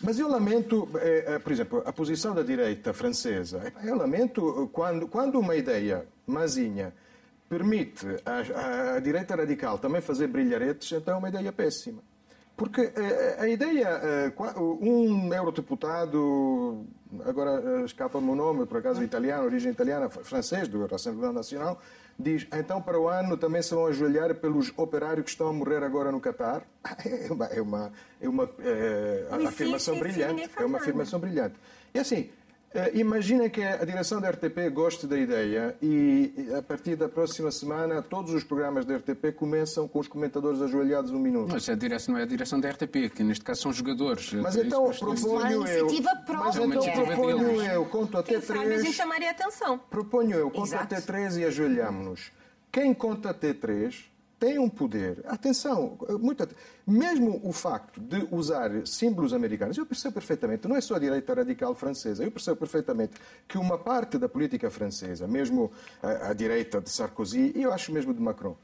Mas 0.00 0.18
eu 0.18 0.28
lamento, 0.28 0.88
eh, 0.96 1.24
eh, 1.28 1.38
por 1.38 1.52
exemplo, 1.52 1.82
a 1.86 1.92
posição 1.92 2.34
da 2.34 2.42
direita 2.42 2.92
francesa. 2.92 3.72
Eu 3.84 3.96
lamento 3.96 4.68
quando, 4.72 5.06
quando 5.06 5.38
uma 5.38 5.54
ideia 5.54 6.06
mazinha 6.26 6.92
permite 7.48 8.06
à, 8.24 8.96
à 8.96 9.00
direita 9.00 9.36
radical 9.36 9.78
também 9.78 10.00
fazer 10.00 10.26
brilharetes, 10.26 10.90
então 10.92 11.14
é 11.14 11.18
uma 11.18 11.28
ideia 11.28 11.52
péssima. 11.52 12.02
Porque 12.56 12.80
eh, 12.94 13.36
a 13.38 13.48
ideia, 13.48 14.32
um 14.58 15.32
eurodeputado, 15.32 16.84
agora 17.24 17.84
escapa-me 17.84 18.30
o 18.30 18.34
nome, 18.34 18.66
por 18.66 18.78
acaso 18.78 19.02
italiano, 19.02 19.44
origem 19.44 19.70
italiana, 19.72 20.08
fr- 20.08 20.20
francês, 20.22 20.68
do 20.68 20.84
Assembleia 20.94 21.32
Nacional, 21.32 21.80
diz, 22.18 22.46
então 22.52 22.80
para 22.80 22.98
o 22.98 23.08
ano 23.08 23.36
também 23.36 23.62
se 23.62 23.74
vão 23.74 23.86
ajoelhar 23.86 24.34
pelos 24.34 24.72
operários 24.76 25.24
que 25.24 25.30
estão 25.30 25.48
a 25.48 25.52
morrer 25.52 25.82
agora 25.82 26.10
no 26.12 26.20
Catar. 26.20 26.62
É 27.04 27.30
uma, 27.30 27.46
é 27.46 27.60
uma, 27.60 27.92
é 28.20 28.28
uma 28.28 29.38
sim, 29.38 29.46
afirmação 29.46 29.98
brilhante. 29.98 30.50
É 30.56 30.64
uma 30.64 30.78
afirmação 30.78 31.18
brilhante. 31.18 31.54
E 31.94 31.98
assim, 31.98 32.30
eh, 32.74 32.90
imaginem 32.94 33.48
que 33.50 33.62
a 33.62 33.84
direção 33.84 34.20
da 34.20 34.30
RTP 34.30 34.70
goste 34.72 35.06
da 35.06 35.18
ideia 35.18 35.76
e 35.82 36.32
a 36.56 36.62
partir 36.62 36.96
da 36.96 37.08
próxima 37.08 37.50
semana 37.50 38.02
todos 38.02 38.32
os 38.32 38.42
programas 38.44 38.84
da 38.84 38.96
RTP 38.96 39.32
começam 39.36 39.86
com 39.86 39.98
os 39.98 40.08
comentadores 40.08 40.60
ajoelhados 40.62 41.10
um 41.10 41.18
minuto. 41.18 41.50
Mas 41.52 41.68
a 41.68 41.74
direção 41.74 42.14
não 42.14 42.20
é 42.20 42.24
a 42.24 42.26
direção 42.26 42.58
da 42.60 42.70
RTP, 42.70 43.10
que 43.14 43.22
neste 43.22 43.44
caso 43.44 43.62
são 43.62 43.72
jogadores. 43.72 44.32
Mas 44.34 44.54
Isso 44.54 44.64
então 44.66 44.84
gosto 44.84 45.10
disso. 45.10 45.26
proponho 45.28 45.58
uma 45.58 45.68
eu. 45.70 45.86
Mas. 45.86 46.56
É 46.56 46.64
então 46.64 47.04
proponho 47.04 47.38
deles. 47.38 47.72
eu, 47.72 47.84
conto 47.86 48.18
até 48.18 48.32
Quem 48.32 48.40
sabe 48.40 48.60
a 48.60 48.68
gente 48.70 48.80
três. 48.80 48.94
chamaria 48.94 49.30
atenção. 49.30 49.78
Proponho 49.90 50.36
eu, 50.36 50.50
conto 50.50 50.66
Exato. 50.68 50.84
até 50.84 51.00
três 51.00 51.36
e 51.36 51.44
ajoelhamos-nos. 51.44 52.30
Quem 52.70 52.94
conta 52.94 53.30
até 53.30 53.52
três 53.52 54.10
tem 54.42 54.58
um 54.58 54.68
poder. 54.68 55.22
Atenção, 55.28 55.96
muito 56.20 56.48
mesmo 56.84 57.40
o 57.44 57.52
facto 57.52 58.00
de 58.00 58.26
usar 58.32 58.70
símbolos 58.84 59.32
americanos, 59.32 59.78
eu 59.78 59.86
percebo 59.86 60.14
perfeitamente, 60.14 60.66
não 60.66 60.74
é 60.74 60.80
só 60.80 60.96
a 60.96 60.98
direita 60.98 61.32
radical 61.32 61.72
francesa, 61.76 62.24
eu 62.24 62.30
percebo 62.32 62.56
perfeitamente 62.56 63.12
que 63.46 63.56
uma 63.56 63.78
parte 63.78 64.18
da 64.18 64.28
política 64.28 64.68
francesa, 64.68 65.28
mesmo 65.28 65.70
a, 66.02 66.30
a 66.30 66.32
direita 66.32 66.80
de 66.80 66.90
Sarkozy 66.90 67.52
e 67.54 67.62
eu 67.62 67.72
acho 67.72 67.92
mesmo 67.92 68.12
de 68.12 68.20
Macron, 68.20 68.56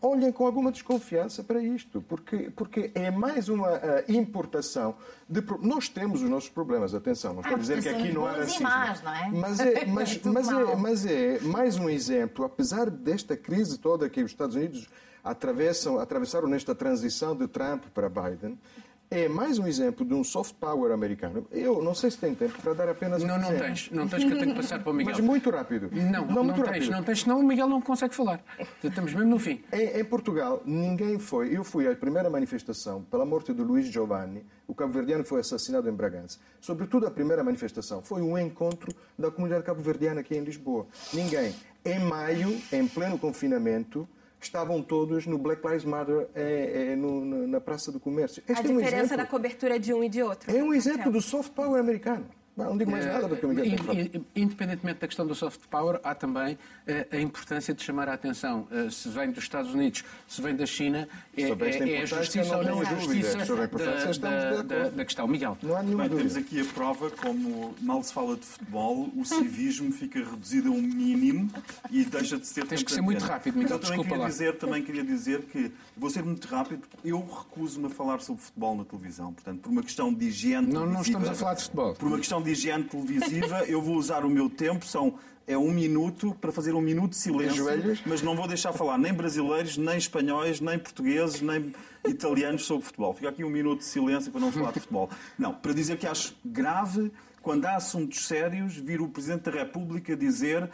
olhem 0.00 0.30
com 0.30 0.46
alguma 0.46 0.70
desconfiança 0.70 1.42
para 1.42 1.60
isto, 1.60 2.00
porque, 2.02 2.50
porque 2.54 2.92
é 2.94 3.10
mais 3.10 3.48
uma 3.48 3.70
ah, 3.70 4.04
importação 4.06 4.94
de. 5.28 5.40
pro- 5.42 5.58
Nós 5.66 5.88
temos 5.88 6.22
os 6.22 6.28
nossos 6.30 6.50
problemas, 6.50 6.94
atenção, 6.94 7.32
não 7.32 7.40
estou 7.40 7.54
a 7.54 7.56
Ah, 7.56 7.60
dizer 7.60 7.82
que 7.82 7.88
aqui 7.88 8.12
não 8.12 8.24
há 8.26 8.32
racismo. 8.32 8.62
más, 8.68 9.02
não 9.02 9.12
é? 9.14 9.30
Mas 9.32 9.58
é, 9.60 9.84
mas, 9.88 10.20
mas, 10.22 10.48
é, 10.48 10.76
mas 10.76 11.06
é 11.06 11.40
mais 11.40 11.76
um 11.78 11.88
exemplo, 11.90 12.44
apesar 12.44 12.88
desta 12.90 13.36
crise 13.36 13.78
toda 13.78 14.08
que 14.08 14.22
os 14.22 14.30
Estados 14.30 14.54
Unidos 14.54 14.88
atravessam, 15.24 15.98
atravessaram 15.98 16.46
nesta 16.46 16.74
transição 16.74 17.34
de 17.34 17.48
Trump 17.48 17.84
para 17.94 18.08
Biden, 18.08 18.58
é 19.10 19.28
mais 19.28 19.58
um 19.58 19.66
exemplo 19.66 20.04
de 20.04 20.12
um 20.12 20.24
soft 20.24 20.54
power 20.54 20.90
americano. 20.90 21.46
Eu 21.52 21.80
não 21.82 21.94
sei 21.94 22.10
se 22.10 22.18
tem 22.18 22.34
tempo 22.34 22.60
para 22.60 22.72
dar 22.72 22.88
apenas 22.88 23.22
um 23.22 23.26
Não, 23.26 23.38
não 23.38 23.48
exemplo. 23.48 23.66
tens. 23.66 23.90
Não 23.92 24.08
tens 24.08 24.24
que 24.24 24.32
eu 24.32 24.38
tenho 24.38 24.54
que 24.54 24.60
passar 24.60 24.82
para 24.82 24.90
o 24.90 24.94
Miguel. 24.94 25.14
Mas 25.14 25.24
muito 25.24 25.50
rápido. 25.50 25.88
Não, 25.92 26.26
não, 26.26 26.42
muito 26.42 26.56
tens, 26.62 26.66
rápido. 26.66 26.90
não 26.90 27.02
tens, 27.04 27.20
senão 27.20 27.38
o 27.38 27.42
Miguel 27.44 27.68
não 27.68 27.80
consegue 27.80 28.14
falar. 28.14 28.42
Estamos 28.82 29.14
mesmo 29.14 29.30
no 29.30 29.38
fim. 29.38 29.62
Em, 29.72 30.00
em 30.00 30.04
Portugal, 30.04 30.62
ninguém 30.64 31.18
foi. 31.18 31.56
Eu 31.56 31.62
fui 31.62 31.86
à 31.86 31.94
primeira 31.94 32.28
manifestação 32.28 33.02
pela 33.04 33.24
morte 33.24 33.52
de 33.52 33.62
Luís 33.62 33.86
Giovanni, 33.86 34.44
o 34.66 34.74
cabo-verdiano 34.74 35.22
foi 35.22 35.40
assassinado 35.40 35.88
em 35.88 35.92
Bragança. 35.92 36.38
Sobretudo, 36.60 37.06
a 37.06 37.10
primeira 37.10 37.44
manifestação 37.44 38.02
foi 38.02 38.20
um 38.20 38.36
encontro 38.36 38.92
da 39.18 39.30
comunidade 39.30 39.64
cabo-verdiana 39.64 40.22
aqui 40.22 40.34
em 40.34 40.42
Lisboa. 40.42 40.86
Ninguém. 41.12 41.54
Em 41.84 42.00
maio, 42.00 42.58
em 42.72 42.88
pleno 42.88 43.18
confinamento, 43.18 44.08
estavam 44.46 44.82
todos 44.82 45.26
no 45.26 45.38
Black 45.38 45.66
Lives 45.66 45.84
Matter 45.84 46.28
eh, 46.34 46.90
eh, 46.92 46.96
no- 46.96 47.46
na- 47.46 47.60
Praça 47.60 47.90
do 47.90 47.98
Comércio. 47.98 48.42
A 48.48 48.52
Este 48.52 48.66
é 48.66 48.70
um 48.70 48.76
diferença 48.76 49.04
exemplo. 49.04 49.16
da 49.16 49.26
cobertura 49.26 49.78
de 49.78 49.92
um 49.94 50.04
e 50.04 50.08
de 50.08 50.22
outro. 50.22 50.54
É 50.54 50.62
um 50.62 50.72
exemplo 50.74 51.10
do 51.10 51.20
soft 51.22 51.52
power 51.52 51.80
americano. 51.80 52.26
Não, 52.56 52.66
não 52.66 52.78
digo 52.78 52.90
mais 52.90 53.04
nada 53.04 53.26
do 53.26 53.36
que 53.36 53.44
o 53.44 53.48
Miguel 53.48 53.64
tem 53.64 53.76
que 53.76 53.82
falar. 53.82 53.98
In- 54.00 54.10
in- 54.14 54.24
Independentemente 54.36 55.00
da 55.00 55.06
questão 55.08 55.26
do 55.26 55.34
soft 55.34 55.60
power, 55.68 55.98
há 56.04 56.14
também 56.14 56.56
eh, 56.86 57.06
a 57.10 57.18
importância 57.18 57.74
de 57.74 57.82
chamar 57.82 58.08
a 58.08 58.14
atenção. 58.14 58.68
Eh, 58.70 58.90
Se 58.90 59.08
vem 59.08 59.30
dos 59.32 59.42
Estados 59.42 59.74
Unidos, 59.74 60.04
se 60.28 60.40
vem 60.40 60.54
da 60.54 60.64
China, 60.66 61.08
é, 61.36 61.42
é- 61.42 61.90
é 61.98 62.02
a 62.02 62.06
justiça 62.06 62.56
ou 62.56 62.62
não 62.64 62.80
a 62.80 62.84
justiça 62.84 63.38
da, 64.18 64.52
da, 64.52 64.62
da- 64.62 64.88
da 64.90 65.04
questão. 65.04 65.26
Miguel. 65.26 65.58
Não 65.62 65.76
há 65.76 65.82
nenhuma 65.82 66.06
Bem, 66.08 66.16
temos 66.18 66.34
dúvida. 66.34 66.46
aqui 66.46 66.60
a 66.70 66.72
prova 66.74 67.10
como 67.10 67.74
mal 67.80 68.02
se 68.04 68.12
fala 68.12 68.36
de 68.36 68.44
futebol, 68.44 69.10
o 69.16 69.24
civismo 69.24 69.90
fica 69.90 70.18
reduzido 70.20 70.68
a 70.68 70.72
um 70.72 70.80
mínimo 70.82 71.50
e 71.90 72.04
deixa 72.04 72.38
de 72.38 72.46
ser 72.46 72.66
Tens 72.66 72.82
que 72.82 72.92
ser 72.92 73.00
muito 73.00 73.24
rápido, 73.24 73.56
Miguel, 73.58 73.76
Eu 73.76 73.78
desculpa 73.80 74.04
queria 74.04 74.22
lá. 74.22 74.28
dizer, 74.28 74.56
também 74.58 74.82
queria 74.82 75.02
dizer 75.02 75.42
que 75.42 75.72
vou 75.96 76.08
ser 76.10 76.22
muito 76.22 76.46
rápido. 76.46 76.82
Eu 77.04 77.18
recuso-me 77.20 77.86
a 77.86 77.90
falar 77.90 78.20
sobre 78.20 78.42
futebol 78.42 78.76
na 78.76 78.84
televisão, 78.84 79.32
portanto, 79.32 79.60
por 79.60 79.70
uma 79.70 79.82
questão 79.82 80.12
de 80.14 80.26
higiene 80.26 80.72
Não, 80.72 80.86
não 80.86 81.00
estamos 81.02 81.28
a 81.28 81.34
falar 81.34 81.54
de 81.54 81.62
futebol. 81.64 81.94
Por 81.94 82.06
uma 82.08 82.18
questão 82.18 82.42
de 82.44 82.52
higiene 82.52 82.84
televisiva, 82.84 83.64
eu 83.66 83.82
vou 83.82 83.96
usar 83.96 84.24
o 84.24 84.30
meu 84.30 84.48
tempo, 84.48 84.84
são 84.84 85.18
é 85.46 85.58
um 85.58 85.70
minuto 85.70 86.34
para 86.40 86.50
fazer 86.50 86.74
um 86.74 86.80
minuto 86.80 87.10
de 87.10 87.16
silêncio, 87.16 87.66
mas 88.06 88.22
não 88.22 88.34
vou 88.34 88.48
deixar 88.48 88.72
falar 88.72 88.96
nem 88.96 89.12
brasileiros, 89.12 89.76
nem 89.76 89.98
espanhóis, 89.98 90.60
nem 90.60 90.78
portugueses, 90.78 91.42
nem 91.42 91.74
italianos 92.06 92.64
sobre 92.64 92.86
futebol. 92.86 93.12
Fica 93.12 93.28
aqui 93.28 93.44
um 93.44 93.50
minuto 93.50 93.80
de 93.80 93.84
silêncio 93.84 94.32
para 94.32 94.40
não 94.40 94.50
falar 94.50 94.72
de 94.72 94.80
futebol. 94.80 95.10
Não, 95.38 95.52
para 95.52 95.74
dizer 95.74 95.98
que 95.98 96.06
acho 96.06 96.34
grave 96.44 97.12
quando 97.42 97.66
há 97.66 97.76
assuntos 97.76 98.26
sérios 98.26 98.74
vir 98.76 99.02
o 99.02 99.08
Presidente 99.08 99.42
da 99.42 99.50
República 99.50 100.16
dizer 100.16 100.70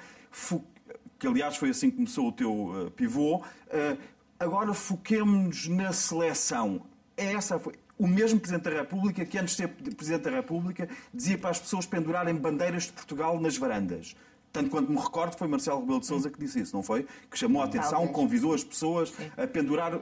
que 1.18 1.26
aliás 1.26 1.56
foi 1.56 1.70
assim 1.70 1.90
que 1.90 1.96
começou 1.96 2.28
o 2.28 2.32
teu 2.32 2.86
eh, 2.86 2.90
pivô, 2.90 3.42
eh, 3.68 3.96
agora 4.38 4.72
foquemos-nos 4.72 5.66
na 5.66 5.92
seleção. 5.92 6.82
É 7.16 7.34
essa 7.34 7.58
foi. 7.58 7.74
O 8.00 8.06
mesmo 8.06 8.40
Presidente 8.40 8.64
da 8.64 8.70
República, 8.70 9.26
que 9.26 9.36
antes 9.36 9.54
de 9.54 9.62
ser 9.62 9.68
Presidente 9.68 10.22
da 10.22 10.30
República, 10.30 10.88
dizia 11.12 11.36
para 11.36 11.50
as 11.50 11.60
pessoas 11.60 11.84
pendurarem 11.84 12.34
bandeiras 12.34 12.84
de 12.84 12.92
Portugal 12.92 13.38
nas 13.38 13.58
varandas. 13.58 14.16
Tanto 14.50 14.70
quanto 14.70 14.90
me 14.90 14.98
recordo, 14.98 15.36
foi 15.36 15.46
Marcelo 15.46 15.80
Rebelo 15.80 16.00
de 16.00 16.06
Sousa 16.06 16.30
que 16.30 16.38
disse 16.38 16.60
isso, 16.60 16.74
não 16.74 16.82
foi? 16.82 17.06
Que 17.30 17.38
chamou 17.38 17.60
a 17.60 17.66
atenção, 17.66 18.08
convidou 18.08 18.54
as 18.54 18.64
pessoas 18.64 19.12
a 19.36 19.46
pendurar. 19.46 19.92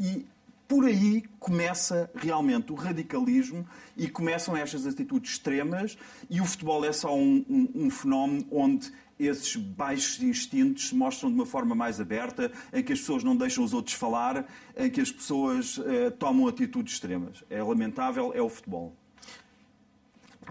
E 0.00 0.26
por 0.66 0.84
aí 0.86 1.22
começa 1.38 2.10
realmente 2.14 2.72
o 2.72 2.74
radicalismo 2.74 3.66
e 3.96 4.08
começam 4.08 4.56
estas 4.56 4.86
atitudes 4.86 5.32
extremas. 5.32 5.96
E 6.30 6.40
o 6.40 6.44
futebol 6.44 6.84
é 6.84 6.92
só 6.92 7.14
um, 7.16 7.44
um- 7.48 7.70
um 7.86 7.90
fenómeno 7.90 8.46
onde 8.50 8.90
esses 9.18 9.54
baixos 9.56 10.20
instintos 10.22 10.88
se 10.88 10.94
mostram 10.94 11.28
de 11.30 11.36
uma 11.36 11.46
forma 11.46 11.74
mais 11.74 12.00
aberta, 12.00 12.50
em 12.72 12.82
que 12.82 12.92
as 12.92 12.98
pessoas 12.98 13.22
não 13.22 13.36
deixam 13.36 13.62
os 13.62 13.72
outros 13.72 13.94
falar, 13.94 14.44
em 14.76 14.90
que 14.90 15.00
as 15.00 15.12
pessoas 15.12 15.80
eh, 15.86 16.10
tomam 16.10 16.48
atitudes 16.48 16.94
extremas. 16.94 17.44
É 17.48 17.62
lamentável, 17.62 18.32
é 18.34 18.40
o 18.42 18.48
futebol. 18.48 18.92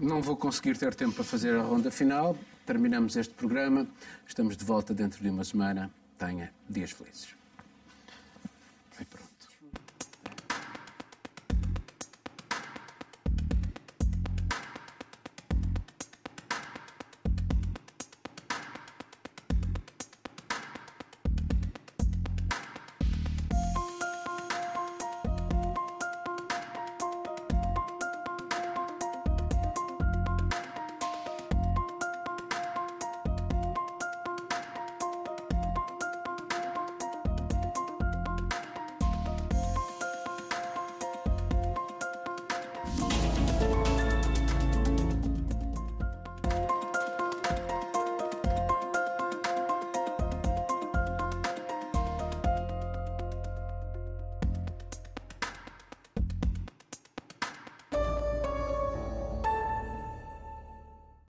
Não 0.00 0.22
vou 0.22 0.36
conseguir 0.36 0.76
ter 0.78 0.94
tempo 0.94 1.12
para 1.14 1.24
fazer 1.24 1.54
a 1.56 1.62
ronda 1.62 1.90
final. 1.90 2.36
Terminamos 2.64 3.16
este 3.16 3.34
programa. 3.34 3.86
Estamos 4.26 4.56
de 4.56 4.64
volta 4.64 4.94
dentro 4.94 5.22
de 5.22 5.28
uma 5.28 5.44
semana. 5.44 5.90
Tenha 6.18 6.50
dias 6.68 6.90
felizes. 6.90 7.34